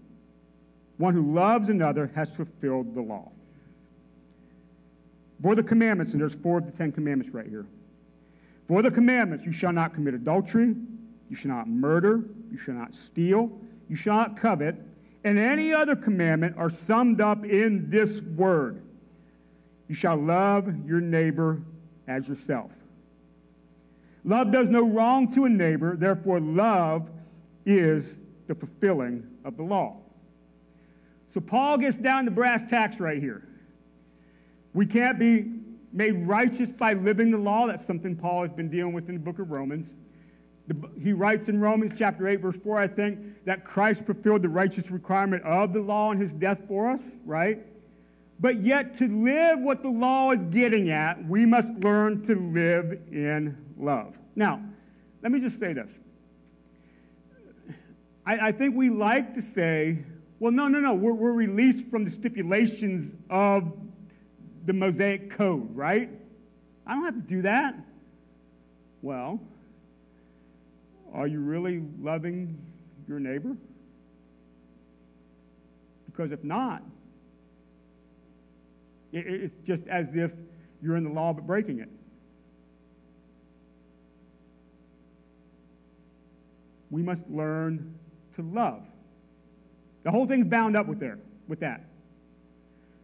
One 0.98 1.14
who 1.14 1.34
loves 1.34 1.70
another 1.70 2.12
has 2.16 2.30
fulfilled 2.30 2.94
the 2.94 3.02
law. 3.02 3.32
For 5.42 5.56
the 5.56 5.64
commandments, 5.64 6.12
and 6.12 6.22
there's 6.22 6.34
four 6.34 6.58
of 6.58 6.66
the 6.66 6.74
Ten 6.74 6.92
Commandments 6.92 7.34
right 7.34 7.48
here. 7.48 7.66
For 8.68 8.82
the 8.82 8.92
commandments, 8.92 9.46
you 9.46 9.54
shall 9.54 9.72
not 9.72 9.94
commit 9.94 10.14
adultery, 10.14 10.76
you 11.30 11.36
shall 11.36 11.52
not 11.52 11.70
murder, 11.70 12.24
you 12.52 12.58
shall 12.58 12.74
not 12.74 12.94
steal, 12.94 13.52
you 13.90 13.96
shall 13.96 14.16
not 14.16 14.38
covet, 14.38 14.76
and 15.24 15.38
any 15.38 15.74
other 15.74 15.96
commandment 15.96 16.56
are 16.58 16.70
summed 16.70 17.20
up 17.20 17.44
in 17.44 17.90
this 17.90 18.22
word 18.22 18.82
You 19.88 19.96
shall 19.96 20.16
love 20.16 20.86
your 20.86 21.02
neighbor 21.02 21.62
as 22.08 22.30
yourself. 22.30 22.72
Love 24.24 24.52
does 24.52 24.70
no 24.70 24.88
wrong 24.88 25.34
to 25.34 25.46
a 25.46 25.50
neighbor, 25.50 25.96
therefore, 25.96 26.40
love 26.40 27.10
is 27.66 28.20
the 28.48 28.56
fulfilling 28.56 29.28
of 29.44 29.58
the 29.58 29.64
law. 29.64 29.98
So, 31.34 31.40
Paul 31.40 31.78
gets 31.78 31.98
down 31.98 32.26
to 32.26 32.32
brass 32.32 32.62
tacks 32.70 33.00
right 33.00 33.20
here. 33.20 33.48
We 34.74 34.86
can't 34.86 35.18
be 35.18 35.52
made 35.92 36.28
righteous 36.28 36.72
by 36.72 36.94
living 36.94 37.32
the 37.32 37.38
law. 37.38 37.68
That's 37.68 37.86
something 37.86 38.16
Paul 38.16 38.44
has 38.44 38.52
been 38.52 38.70
dealing 38.70 38.94
with 38.94 39.10
in 39.10 39.16
the 39.16 39.22
book 39.22 39.40
of 39.40 39.50
Romans. 39.50 39.88
He 41.02 41.14
writes 41.14 41.50
in 41.50 41.60
Romans 41.60 41.94
chapter 41.98 42.28
8, 42.28 42.42
verse 42.42 42.56
4, 42.64 42.78
I 42.78 42.88
think, 42.88 43.46
that 43.46 43.66
Christ 43.66 44.06
fulfilled 44.06 44.42
the 44.42 44.50
righteous 44.50 44.92
requirement 44.92 45.44
of 45.44 45.74
the 45.74 45.80
law 45.80 46.12
in 46.12 46.20
his 46.20 46.34
death 46.34 46.60
for 46.68 46.90
us, 46.90 47.02
right? 47.26 47.60
But 48.40 48.64
yet, 48.64 48.98
to 49.00 49.08
live 49.08 49.60
what 49.60 49.82
the 49.82 49.90
law 49.90 50.32
is 50.32 50.40
getting 50.52 50.92
at, 50.92 51.26
we 51.28 51.46
must 51.46 51.68
learn 51.80 52.26
to 52.28 52.36
live 52.36 53.00
in 53.12 53.58
love. 53.78 54.16
Now, 54.36 54.62
let 55.22 55.32
me 55.32 55.40
just 55.42 55.60
say 55.60 55.74
this. 55.74 55.92
I, 58.26 58.50
I 58.50 58.52
think 58.52 58.76
we 58.76 58.90
like 58.90 59.34
to 59.36 59.42
say, 59.42 60.00
well, 60.40 60.52
no, 60.52 60.68
no, 60.68 60.80
no, 60.80 60.94
we're, 60.94 61.14
we're 61.14 61.34
released 61.34 61.90
from 61.90 62.06
the 62.06 62.12
stipulations 62.12 63.14
of 63.30 63.74
the 64.66 64.74
Mosaic 64.74 65.32
Code, 65.32 65.76
right? 65.76 66.10
I 66.86 66.94
don't 66.94 67.06
have 67.06 67.16
to 67.16 67.22
do 67.22 67.42
that. 67.42 67.76
Well, 69.02 69.42
are 71.14 71.28
you 71.28 71.40
really 71.40 71.84
loving 72.00 72.58
your 73.08 73.20
neighbor? 73.20 73.56
Because 76.06 76.32
if 76.32 76.44
not, 76.44 76.84
it's 79.12 79.56
just 79.66 79.88
as 79.88 80.06
if 80.14 80.32
you're 80.82 80.96
in 80.96 81.04
the 81.04 81.10
law 81.10 81.34
but 81.34 81.48
breaking 81.48 81.80
it. 81.80 81.90
We 86.92 87.02
must 87.02 87.22
learn 87.30 87.96
to 88.36 88.42
love. 88.42 88.82
The 90.04 90.12
whole 90.12 90.26
thing's 90.26 90.48
bound 90.48 90.76
up 90.76 90.88
with 90.88 91.00
there, 91.00 91.20
with 91.48 91.60
that. 91.60 91.86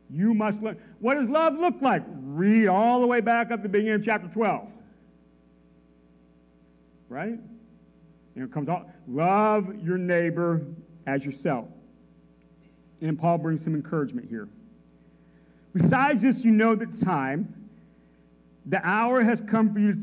You 0.10 0.34
must 0.34 0.62
learn. 0.62 0.78
What 1.00 1.16
does 1.16 1.30
love 1.30 1.56
look 1.56 1.76
like? 1.82 2.04
Read 2.08 2.68
all 2.68 3.02
the 3.02 3.08
way 3.08 3.22
back 3.22 3.52
up 3.52 3.60
to 3.60 3.64
the 3.64 3.70
beginning 3.70 3.96
of 3.96 4.06
chapter 4.06 4.28
12. 4.28 4.68
Right? 7.10 7.40
It 8.36 8.52
comes 8.52 8.68
out, 8.68 8.90
love 9.08 9.74
your 9.82 9.98
neighbor 9.98 10.66
as 11.08 11.26
yourself. 11.26 11.68
And 13.02 13.18
Paul 13.18 13.38
brings 13.38 13.64
some 13.64 13.76
encouragement 13.76 14.28
here. 14.30 14.48
Besides 15.74 16.22
this, 16.22 16.44
you 16.44 16.52
know 16.52 16.76
the 16.76 16.86
time, 16.86 17.70
the 18.66 18.86
hour 18.86 19.22
has 19.22 19.42
come 19.42 19.74
for 19.74 19.80
you 19.80 19.96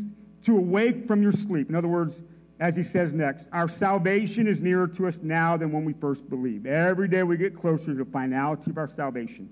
to 0.44 0.56
awake 0.56 1.06
from 1.06 1.22
your 1.22 1.32
sleep. 1.32 1.68
In 1.68 1.74
other 1.74 1.88
words, 1.88 2.20
as 2.60 2.76
he 2.76 2.82
says 2.82 3.12
next, 3.12 3.46
our 3.52 3.68
salvation 3.68 4.46
is 4.46 4.60
nearer 4.60 4.86
to 4.86 5.08
us 5.08 5.18
now 5.22 5.56
than 5.56 5.72
when 5.72 5.84
we 5.84 5.92
first 5.94 6.28
believed. 6.30 6.66
Every 6.66 7.08
day 7.08 7.22
we 7.22 7.36
get 7.36 7.58
closer 7.58 7.86
to 7.86 7.94
the 7.94 8.04
finality 8.04 8.70
of 8.70 8.78
our 8.78 8.88
salvation. 8.88 9.50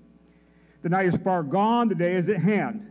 The 0.81 0.89
night 0.89 1.07
is 1.07 1.17
far 1.17 1.43
gone, 1.43 1.89
the 1.89 1.95
day 1.95 2.13
is 2.13 2.29
at 2.29 2.37
hand. 2.37 2.89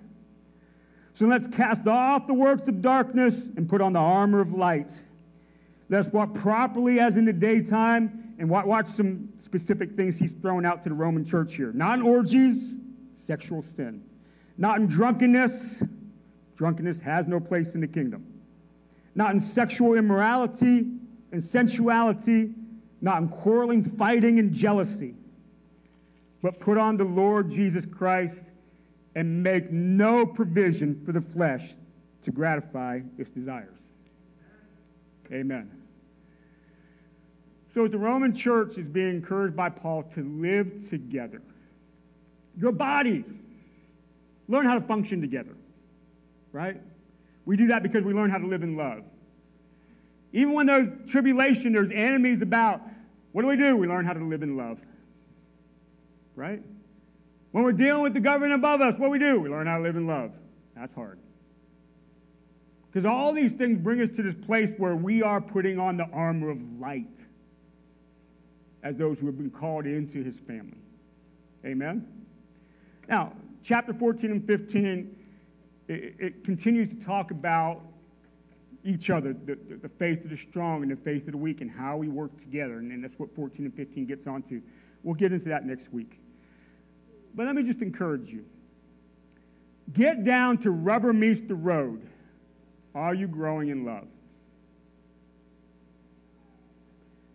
So 1.15 1.27
let's 1.27 1.47
cast 1.47 1.87
off 1.87 2.27
the 2.27 2.35
works 2.35 2.69
of 2.69 2.83
darkness 2.83 3.49
and 3.57 3.69
put 3.69 3.81
on 3.81 3.93
the 3.93 3.99
armor 3.99 4.41
of 4.41 4.53
light. 4.53 4.91
Let's 5.91 6.09
walk 6.09 6.33
properly 6.35 7.01
as 7.01 7.19
in 7.19 7.27
the 7.27 7.33
daytime 7.33 8.35
and 8.39 8.49
watch 8.49 8.89
some 8.89 9.29
specific 9.39 9.97
things 9.97 10.19
he's 10.19 10.33
thrown 10.33 10.65
out 10.65 10.83
to 10.85 10.89
the 10.89 10.95
Roman 10.95 11.25
church 11.25 11.55
here. 11.55 11.73
Not 11.73 11.99
in 11.99 12.03
orgies, 12.03 12.75
sexual 13.27 13.63
sin. 13.77 14.03
Not 14.57 14.81
in 14.81 14.87
drunkenness. 14.87 15.83
Drunkenness 16.57 17.01
has 17.01 17.29
no 17.29 17.41
place 17.41 17.75
in 17.75 17.83
the 17.83 17.89
kingdom. 17.89 18.25
Not 19.15 19.35
in 19.35 19.41
sexual 19.41 19.95
immorality 19.95 20.87
and 21.33 21.45
sensuality. 21.45 22.55
Not 23.03 23.21
in 23.21 23.29
quarreling, 23.29 23.85
fighting, 23.85 24.39
and 24.39 24.53
jealousy 24.53 25.15
but 26.43 26.59
put 26.61 26.79
on 26.79 26.97
the 26.97 27.05
Lord 27.05 27.51
Jesus 27.51 27.87
Christ 27.87 28.51
and 29.15 29.43
make 29.43 29.71
no 29.71 30.25
provision 30.25 31.03
for 31.05 31.13
the 31.13 31.21
flesh 31.21 31.75
to 32.23 32.31
gratify 32.31 33.01
its 33.19 33.31
desires. 33.31 33.77
Amen. 35.33 35.71
So, 37.75 37.87
the 37.87 37.99
Roman 37.99 38.35
church 38.35 38.77
is 38.79 38.87
being 38.87 39.11
encouraged 39.11 39.57
by 39.57 39.69
Paul 39.71 40.05
to 40.15 40.23
live 40.23 40.89
together. 40.91 41.41
Your 42.59 42.73
body, 42.73 43.25
learn 44.49 44.67
how 44.67 44.75
to 44.75 44.81
function 44.81 45.21
together, 45.21 45.55
right? 46.53 46.81
We 47.47 47.57
do 47.57 47.69
that 47.69 47.83
because 47.83 48.03
we 48.03 48.13
learn 48.13 48.31
how 48.31 48.39
to 48.39 48.47
live 48.47 48.63
in 48.63 48.77
love. 48.77 49.05
Even 50.33 50.53
when 50.53 50.67
there's 50.67 50.89
tribulation, 51.11 51.73
there's 51.73 51.91
enemies 51.93 52.43
about, 52.43 52.83
what 53.33 53.43
do 53.43 53.49
we 53.49 53.57
do? 53.57 53.77
We 53.77 53.87
learn 53.87 54.05
how 54.05 54.13
to 54.13 54.25
live 54.25 54.43
in 54.43 54.57
love 54.57 54.79
right? 56.41 56.63
When 57.53 57.65
we're 57.65 57.73
dealing 57.73 58.03
with 58.03 58.15
the 58.15 58.21
government 58.21 58.55
above 58.55 58.81
us, 58.81 58.95
what 58.99 59.09
do 59.09 59.11
we 59.11 59.19
do? 59.19 59.39
We 59.41 59.51
learn 59.51 59.67
how 59.67 59.77
to 59.77 59.83
live 59.83 59.97
in 59.97 60.07
love. 60.07 60.33
That's 60.75 60.95
hard. 60.95 61.19
Because 62.91 63.05
all 63.05 63.33
these 63.33 63.53
things 63.53 63.79
bring 63.79 64.01
us 64.01 64.09
to 64.17 64.23
this 64.23 64.35
place 64.47 64.71
where 64.79 64.97
we 64.97 65.23
are 65.23 65.41
putting 65.41 65.79
on 65.79 65.99
the 65.99 66.07
armor 66.13 66.51
of 66.51 66.59
light 66.81 67.07
as 68.83 68.97
those 68.97 69.19
who 69.19 69.27
have 69.27 69.37
been 69.37 69.51
called 69.51 69.87
into 69.87 70.23
his 70.23 70.37
family. 70.39 70.79
Amen? 71.65 72.07
Now, 73.09 73.33
chapter 73.63 73.93
14 73.93 74.31
and 74.31 74.47
15, 74.47 75.17
it, 75.89 76.15
it 76.19 76.45
continues 76.45 76.89
to 76.89 76.95
talk 77.05 77.31
about 77.31 77.83
each 78.85 79.11
other, 79.11 79.35
the, 79.35 79.59
the, 79.83 79.89
faith 79.89 80.25
of 80.25 80.31
the 80.31 80.37
strong 80.37 80.83
and 80.83 80.91
the 80.91 80.97
faith 80.97 81.27
of 81.27 81.33
the 81.33 81.39
weak, 81.39 81.61
and 81.61 81.71
how 81.71 81.97
we 81.97 82.09
work 82.09 82.39
together. 82.41 82.79
And, 82.79 82.91
and 82.93 83.05
that's 83.05 83.19
what 83.19 83.35
14 83.35 83.67
and 83.67 83.75
15 83.75 84.07
gets 84.07 84.27
onto. 84.27 84.63
We'll 85.03 85.15
get 85.15 85.33
into 85.33 85.51
that 85.51 85.67
next 85.67 85.93
week. 85.93 86.19
But 87.35 87.47
let 87.47 87.55
me 87.55 87.63
just 87.63 87.83
encourage 87.83 88.31
you. 88.31 88.45
Get 89.93 90.25
down 90.25 90.59
to 90.59 90.71
rubber 90.71 91.13
meets 91.13 91.41
the 91.47 91.55
road. 91.55 92.01
Are 92.95 93.15
you 93.15 93.27
growing 93.27 93.69
in 93.69 93.85
love? 93.85 94.07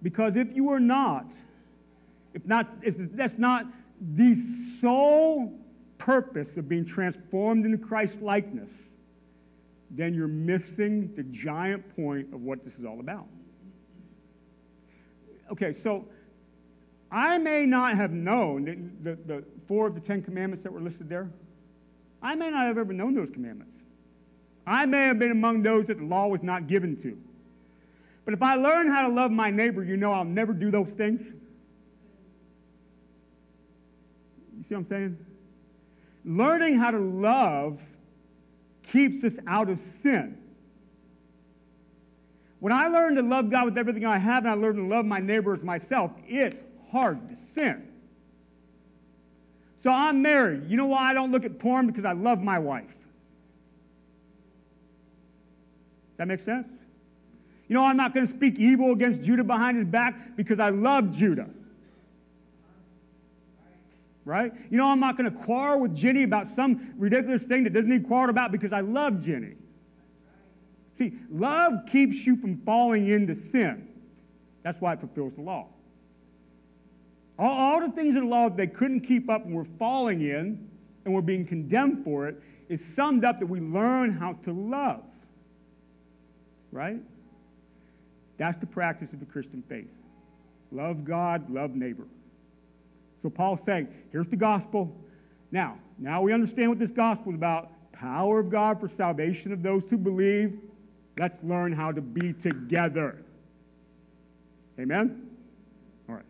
Because 0.06 0.36
if 0.36 0.56
you 0.56 0.70
are 0.70 0.80
not, 0.80 1.26
if 2.36 2.46
not, 2.46 2.70
if 2.84 2.94
that's 3.14 3.40
not 3.40 3.66
the 4.00 4.38
sole 4.80 5.52
purpose 5.98 6.58
of 6.58 6.70
being 6.70 6.86
transformed 6.86 7.66
into 7.66 7.80
Christ 7.80 8.22
likeness, 8.22 8.70
then 9.90 10.14
you're 10.14 10.28
missing 10.28 11.12
the 11.16 11.24
giant 11.24 11.96
point 11.96 12.32
of 12.36 12.42
what 12.42 12.64
this 12.64 12.76
is 12.76 12.86
all 12.86 13.00
about. 13.00 13.26
Okay, 15.52 15.76
so 15.82 16.06
I 17.12 17.40
may 17.40 17.66
not 17.66 17.98
have 17.98 18.12
known 18.12 19.00
the, 19.02 19.16
the, 19.16 19.22
the 19.26 19.44
four 19.68 19.88
of 19.88 19.96
the 19.96 20.02
Ten 20.02 20.22
Commandments 20.22 20.62
that 20.66 20.72
were 20.72 20.82
listed 20.82 21.10
there. 21.10 21.32
I 22.22 22.36
may 22.36 22.52
not 22.52 22.68
have 22.68 22.78
ever 22.78 22.94
known 22.94 23.16
those 23.16 23.32
commandments. 23.34 23.74
I 24.68 24.86
may 24.86 25.08
have 25.08 25.18
been 25.18 25.32
among 25.32 25.64
those 25.64 25.88
that 25.88 25.98
the 25.98 26.06
law 26.06 26.28
was 26.28 26.44
not 26.44 26.68
given 26.68 26.96
to. 27.02 27.18
But 28.26 28.34
if 28.34 28.42
I 28.42 28.56
learn 28.56 28.88
how 28.88 29.04
to 29.04 29.14
love 29.14 29.32
my 29.32 29.52
neighbor, 29.52 29.84
you 29.84 29.98
know 29.98 30.12
I'll 30.12 30.26
never 30.26 30.52
do 30.52 30.72
those 30.72 30.90
things. 30.98 31.22
You 34.58 34.64
see 34.68 34.74
what 34.74 34.80
I'm 34.80 34.88
saying? 34.90 35.26
Learning 36.26 36.80
how 36.80 36.90
to 36.90 36.98
love 36.98 37.80
keeps 38.92 39.24
us 39.24 39.34
out 39.46 39.70
of 39.70 39.80
sin. 40.02 40.40
When 42.60 42.74
I 42.74 42.88
learn 42.88 43.16
to 43.16 43.22
love 43.22 43.52
God 43.52 43.66
with 43.66 43.78
everything 43.78 44.06
I 44.06 44.18
have 44.18 44.44
and 44.46 44.52
I 44.52 44.56
learn 44.56 44.78
to 44.78 44.84
love 44.84 45.06
my 45.06 45.20
neighbor 45.20 45.54
as 45.54 45.62
myself, 45.62 46.12
it's 46.28 46.58
hard 46.92 47.30
to 47.30 47.36
sin. 47.54 47.88
So 49.84 49.92
I'm 49.92 50.24
married. 50.24 50.68
You 50.68 50.78
know 50.78 50.88
why 50.88 51.12
I 51.12 51.14
don't 51.14 51.32
look 51.32 51.46
at 51.46 51.60
porn? 51.60 51.86
Because 51.86 52.06
I 52.06 52.14
love 52.14 52.42
my 52.42 52.58
wife. 52.58 52.86
That 56.18 56.28
makes 56.28 56.44
sense? 56.44 56.68
You 57.68 57.74
know, 57.76 57.84
I'm 57.84 57.98
not 57.98 58.14
going 58.14 58.28
to 58.28 58.34
speak 58.34 58.60
evil 58.60 58.92
against 58.92 59.24
Judah 59.24 59.44
behind 59.44 59.78
his 59.78 59.88
back 59.88 60.36
because 60.36 60.60
I 60.60 60.70
love 60.70 61.16
Judah. 61.16 61.50
Right? 64.24 64.54
You 64.70 64.78
know, 64.78 64.88
I'm 64.88 65.00
not 65.00 65.18
going 65.18 65.32
to 65.32 65.38
quarrel 65.46 65.82
with 65.82 65.96
Jenny 65.96 66.24
about 66.24 66.56
some 66.56 66.94
ridiculous 66.98 67.44
thing 67.44 67.64
that 67.64 67.74
doesn't 67.74 67.90
need 67.90 68.08
quarreled 68.08 68.30
about 68.30 68.52
because 68.52 68.74
I 68.74 68.82
love 68.82 69.24
Jenny. 69.24 69.54
See, 70.98 71.14
love 71.30 71.74
keeps 71.92 72.18
you 72.26 72.36
from 72.38 72.58
falling 72.66 73.08
into 73.08 73.36
sin. 73.36 73.88
That's 74.64 74.80
why 74.80 74.94
it 74.94 75.00
fulfills 75.00 75.34
the 75.36 75.42
law. 75.42 75.68
All, 77.38 77.52
all 77.52 77.82
the 77.82 77.90
things 77.90 78.16
in 78.16 78.24
the 78.24 78.30
law 78.30 78.50
they 78.50 78.68
couldn't 78.68 79.02
keep 79.02 79.30
up 79.30 79.46
and 79.46 79.54
were 79.54 79.68
falling 79.78 80.22
in 80.22 80.70
and 81.04 81.14
were 81.14 81.22
being 81.22 81.46
condemned 81.46 82.04
for 82.04 82.28
it 82.28 82.42
is 82.70 82.80
summed 82.96 83.26
up 83.26 83.40
that 83.40 83.46
we 83.46 83.60
learn 83.60 84.14
how 84.14 84.34
to 84.46 84.54
love. 84.54 85.04
Right? 86.72 87.00
That's 88.38 88.60
the 88.60 88.66
practice 88.66 89.14
of 89.14 89.20
the 89.20 89.26
Christian 89.26 89.64
faith. 89.68 89.90
Love 90.72 91.06
God, 91.06 91.50
love 91.50 91.76
neighbor. 91.76 92.06
So 93.22 93.30
Paul's 93.30 93.60
saying, 93.66 93.88
here's 94.12 94.28
the 94.28 94.36
gospel. 94.36 94.96
Now, 95.52 95.78
now 95.98 96.22
we 96.22 96.34
understand 96.34 96.70
what 96.70 96.80
this 96.80 96.92
gospel 96.92 97.32
is 97.32 97.36
about. 97.36 97.72
Power 97.94 98.40
of 98.40 98.50
God 98.50 98.80
for 98.80 98.90
salvation 98.90 99.54
of 99.54 99.64
those 99.64 99.90
who 99.90 99.98
believe. 99.98 100.60
Let's 101.18 101.42
learn 101.44 101.72
how 101.72 101.92
to 101.92 102.02
be 102.02 102.34
together. 102.34 103.24
Amen? 104.78 105.30
All 106.10 106.16
right. 106.16 106.26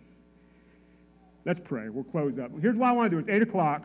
Let's 1.44 1.60
pray. 1.60 1.90
We'll 1.90 2.04
close 2.04 2.38
up. 2.38 2.52
Here's 2.62 2.76
what 2.76 2.88
I 2.88 2.92
want 2.92 3.10
to 3.12 3.16
do. 3.16 3.20
It's 3.20 3.30
8 3.30 3.42
o'clock. 3.42 3.84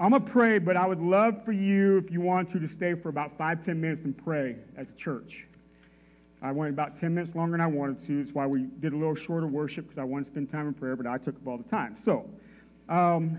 I'm 0.00 0.10
going 0.10 0.24
to 0.24 0.30
pray, 0.30 0.58
but 0.58 0.76
I 0.76 0.86
would 0.86 1.00
love 1.00 1.44
for 1.44 1.52
you, 1.52 1.98
if 1.98 2.10
you 2.10 2.20
want 2.20 2.50
to, 2.50 2.58
to 2.58 2.66
stay 2.66 2.94
for 2.94 3.08
about 3.08 3.38
five, 3.38 3.64
ten 3.64 3.80
minutes 3.80 4.04
and 4.04 4.16
pray 4.16 4.56
as 4.76 4.88
a 4.88 4.98
church. 4.98 5.46
I 6.44 6.52
went 6.52 6.70
about 6.70 7.00
10 7.00 7.14
minutes 7.14 7.34
longer 7.34 7.52
than 7.52 7.62
I 7.62 7.66
wanted 7.66 8.06
to. 8.06 8.22
That's 8.22 8.34
why 8.34 8.46
we 8.46 8.66
did 8.80 8.92
a 8.92 8.96
little 8.96 9.14
shorter 9.14 9.46
worship 9.46 9.86
because 9.86 9.98
I 9.98 10.04
wanted 10.04 10.26
to 10.26 10.30
spend 10.32 10.52
time 10.52 10.68
in 10.68 10.74
prayer, 10.74 10.94
but 10.94 11.06
I 11.06 11.16
took 11.16 11.34
up 11.36 11.46
all 11.46 11.56
the 11.56 11.64
time. 11.64 11.96
So, 12.04 12.28
um, 12.90 13.38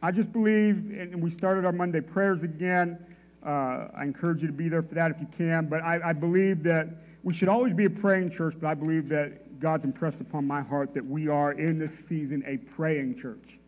I 0.00 0.12
just 0.12 0.32
believe, 0.32 0.76
and 0.96 1.20
we 1.20 1.28
started 1.28 1.64
our 1.64 1.72
Monday 1.72 2.00
prayers 2.00 2.44
again. 2.44 3.04
Uh, 3.44 3.88
I 3.96 4.04
encourage 4.04 4.42
you 4.42 4.46
to 4.46 4.52
be 4.52 4.68
there 4.68 4.82
for 4.82 4.94
that 4.94 5.10
if 5.10 5.20
you 5.20 5.26
can. 5.36 5.66
But 5.66 5.82
I, 5.82 6.10
I 6.10 6.12
believe 6.12 6.62
that 6.62 6.88
we 7.24 7.34
should 7.34 7.48
always 7.48 7.74
be 7.74 7.86
a 7.86 7.90
praying 7.90 8.30
church, 8.30 8.54
but 8.60 8.68
I 8.68 8.74
believe 8.74 9.08
that 9.08 9.58
God's 9.58 9.84
impressed 9.84 10.20
upon 10.20 10.46
my 10.46 10.62
heart 10.62 10.94
that 10.94 11.04
we 11.04 11.26
are 11.26 11.52
in 11.52 11.80
this 11.80 11.92
season 12.08 12.44
a 12.46 12.58
praying 12.58 13.18
church. 13.18 13.58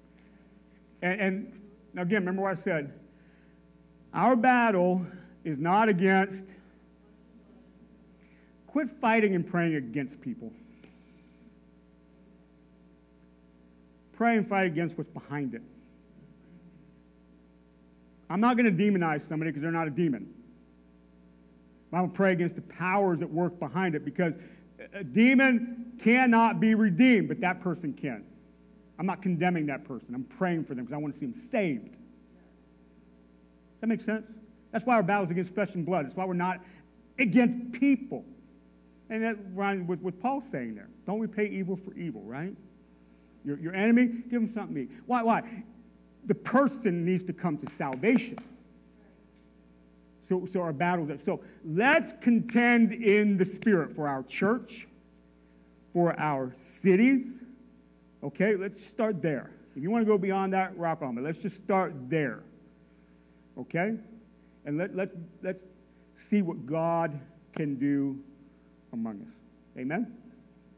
And, 1.03 1.21
and 1.21 1.61
now, 1.95 2.03
again, 2.03 2.21
remember 2.21 2.43
what 2.43 2.59
I 2.59 2.63
said. 2.63 2.93
Our 4.15 4.37
battle 4.37 5.05
is 5.43 5.59
not 5.59 5.89
against, 5.89 6.45
quit 8.77 8.91
fighting 9.01 9.35
and 9.35 9.47
praying 9.47 9.75
against 9.75 10.21
people. 10.21 10.53
Pray 14.19 14.37
and 14.37 14.47
fight 14.47 14.67
against 14.67 14.99
what's 14.99 15.09
behind 15.09 15.55
it. 15.55 15.63
I'm 18.29 18.41
not 18.41 18.59
going 18.59 18.67
to 18.67 18.83
demonize 18.85 19.27
somebody 19.31 19.51
because 19.51 19.63
they're 19.63 19.73
not 19.73 19.87
a 19.87 19.91
demon. 19.91 20.31
I'm 21.91 22.01
going 22.01 22.11
to 22.11 22.17
pray 22.19 22.33
against 22.33 22.57
the 22.57 22.61
powers 22.61 23.21
that 23.21 23.33
work 23.33 23.59
behind 23.59 23.95
it 23.95 24.05
because 24.05 24.35
a 24.93 25.03
demon 25.03 25.95
cannot 26.05 26.61
be 26.61 26.75
redeemed, 26.75 27.29
but 27.29 27.41
that 27.41 27.63
person 27.63 27.95
can. 27.95 28.27
I'm 28.99 29.07
not 29.07 29.23
condemning 29.23 29.65
that 29.69 29.87
person. 29.89 30.09
I'm 30.15 30.25
praying 30.25 30.67
for 30.67 30.75
them 30.75 30.85
because 30.85 30.97
I 30.97 30.99
want 30.99 31.15
to 31.15 31.21
see 31.21 31.25
them 31.25 31.49
saved. 31.51 31.85
Does 31.85 31.93
that 33.81 33.87
make 33.87 34.05
sense? 34.05 34.27
That's 34.71 34.85
why 34.85 34.97
our 34.97 35.03
battle 35.03 35.25
is 35.25 35.31
against 35.31 35.55
flesh 35.55 35.71
and 35.73 35.87
blood. 35.87 36.05
That's 36.05 36.17
why 36.17 36.27
we're 36.27 36.35
not 36.35 36.61
against 37.19 37.73
people. 37.73 38.27
And 39.09 39.23
that 39.23 39.37
runs 39.55 39.89
with 39.89 40.01
what 40.01 40.21
Paul's 40.21 40.45
saying 40.51 40.75
there. 40.75 40.89
Don't 41.07 41.21
repay 41.21 41.47
evil 41.47 41.77
for 41.77 41.95
evil, 41.95 42.23
right? 42.23 42.55
Your, 43.45 43.59
your 43.59 43.75
enemy, 43.75 44.07
give 44.29 44.43
him 44.43 44.53
something 44.53 44.75
to 44.75 44.81
eat. 44.83 44.91
Why? 45.07 45.23
Why? 45.23 45.43
the 46.27 46.35
person 46.35 47.05
needs 47.05 47.25
to 47.27 47.33
come 47.33 47.57
to 47.59 47.67
salvation. 47.79 48.39
So, 50.29 50.47
so 50.53 50.61
our 50.61 50.73
battle. 50.73 51.09
So 51.25 51.41
let's 51.65 52.13
contend 52.21 52.93
in 52.93 53.37
the 53.37 53.45
spirit 53.45 53.95
for 53.95 54.09
our 54.09 54.25
church, 54.25 54.89
for 55.93 56.19
our 56.19 56.53
cities. 56.83 57.27
Okay, 58.25 58.57
let's 58.57 58.85
start 58.85 59.23
there. 59.23 59.51
If 59.77 59.83
you 59.83 59.91
want 59.91 60.05
to 60.05 60.11
go 60.11 60.19
beyond 60.19 60.53
that, 60.53 60.77
rock 60.77 61.03
on. 61.03 61.15
But 61.15 61.25
let's 61.25 61.41
just 61.41 61.57
start 61.63 61.95
there. 62.09 62.41
Okay? 63.57 63.95
And 64.65 64.79
let, 64.79 64.97
let, 64.97 65.11
let's 65.43 65.63
see 66.29 66.43
what 66.43 66.67
God 66.67 67.19
can 67.55 67.77
do 67.77 68.19
among 68.97 69.21
us. 69.23 69.35
Amen? 69.79 70.17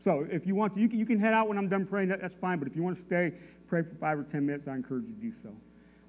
So 0.04 0.26
if 0.30 0.46
you 0.46 0.54
want 0.54 0.74
to, 0.74 0.80
you 0.80 0.88
can, 0.88 0.98
you 0.98 1.06
can 1.06 1.18
head 1.18 1.34
out 1.34 1.48
when 1.48 1.58
I'm 1.58 1.68
done 1.68 1.86
praying. 1.86 2.08
That, 2.08 2.20
that's 2.20 2.36
fine. 2.40 2.58
But 2.58 2.68
if 2.68 2.76
you 2.76 2.82
want 2.82 2.96
to 2.96 3.02
stay, 3.02 3.32
pray 3.68 3.82
for 3.82 3.94
five 3.96 4.18
or 4.18 4.24
ten 4.24 4.46
minutes, 4.46 4.68
I 4.68 4.74
encourage 4.74 5.04
you 5.04 5.14
to 5.14 5.20
do 5.20 5.32
so. 5.42 5.50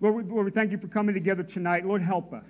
Lord, 0.01 0.15
we, 0.15 0.23
Lord, 0.23 0.45
we 0.45 0.51
thank 0.51 0.71
you 0.71 0.77
for 0.77 0.87
coming 0.87 1.13
together 1.13 1.43
tonight. 1.43 1.85
Lord, 1.85 2.01
help 2.01 2.33
us. 2.33 2.49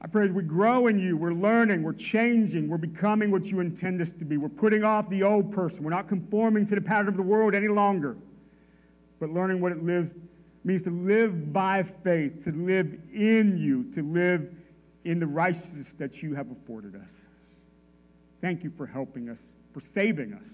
I 0.00 0.06
pray 0.06 0.26
as 0.26 0.32
we 0.32 0.42
grow 0.42 0.86
in 0.88 0.98
you, 0.98 1.16
we're 1.16 1.32
learning, 1.32 1.82
we're 1.82 1.94
changing, 1.94 2.68
we're 2.68 2.76
becoming 2.76 3.30
what 3.30 3.44
you 3.44 3.60
intend 3.60 4.02
us 4.02 4.10
to 4.18 4.26
be. 4.26 4.36
We're 4.36 4.50
putting 4.50 4.84
off 4.84 5.08
the 5.08 5.22
old 5.22 5.50
person. 5.50 5.82
We're 5.82 5.90
not 5.90 6.08
conforming 6.08 6.66
to 6.66 6.74
the 6.74 6.82
pattern 6.82 7.08
of 7.08 7.16
the 7.16 7.22
world 7.22 7.54
any 7.54 7.68
longer, 7.68 8.18
but 9.18 9.30
learning 9.30 9.62
what 9.62 9.72
it 9.72 9.82
lives, 9.82 10.12
means 10.62 10.82
to 10.82 10.90
live 10.90 11.54
by 11.54 11.82
faith, 11.82 12.44
to 12.44 12.52
live 12.52 12.98
in 13.14 13.56
you, 13.56 13.84
to 13.94 14.02
live 14.02 14.54
in 15.04 15.20
the 15.20 15.26
righteousness 15.26 15.94
that 15.98 16.22
you 16.22 16.34
have 16.34 16.50
afforded 16.50 16.96
us. 16.96 17.10
Thank 18.44 18.62
you 18.62 18.70
for 18.76 18.84
helping 18.84 19.30
us, 19.30 19.38
for 19.72 19.80
saving 19.80 20.34
us, 20.34 20.44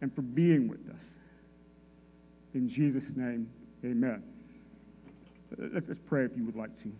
and 0.00 0.10
for 0.14 0.22
being 0.22 0.68
with 0.68 0.88
us. 0.88 1.04
In 2.54 2.66
Jesus' 2.66 3.14
name, 3.14 3.46
amen. 3.84 4.22
Let's 5.58 6.00
pray 6.06 6.24
if 6.24 6.30
you 6.38 6.46
would 6.46 6.56
like 6.56 6.74
to. 6.82 6.90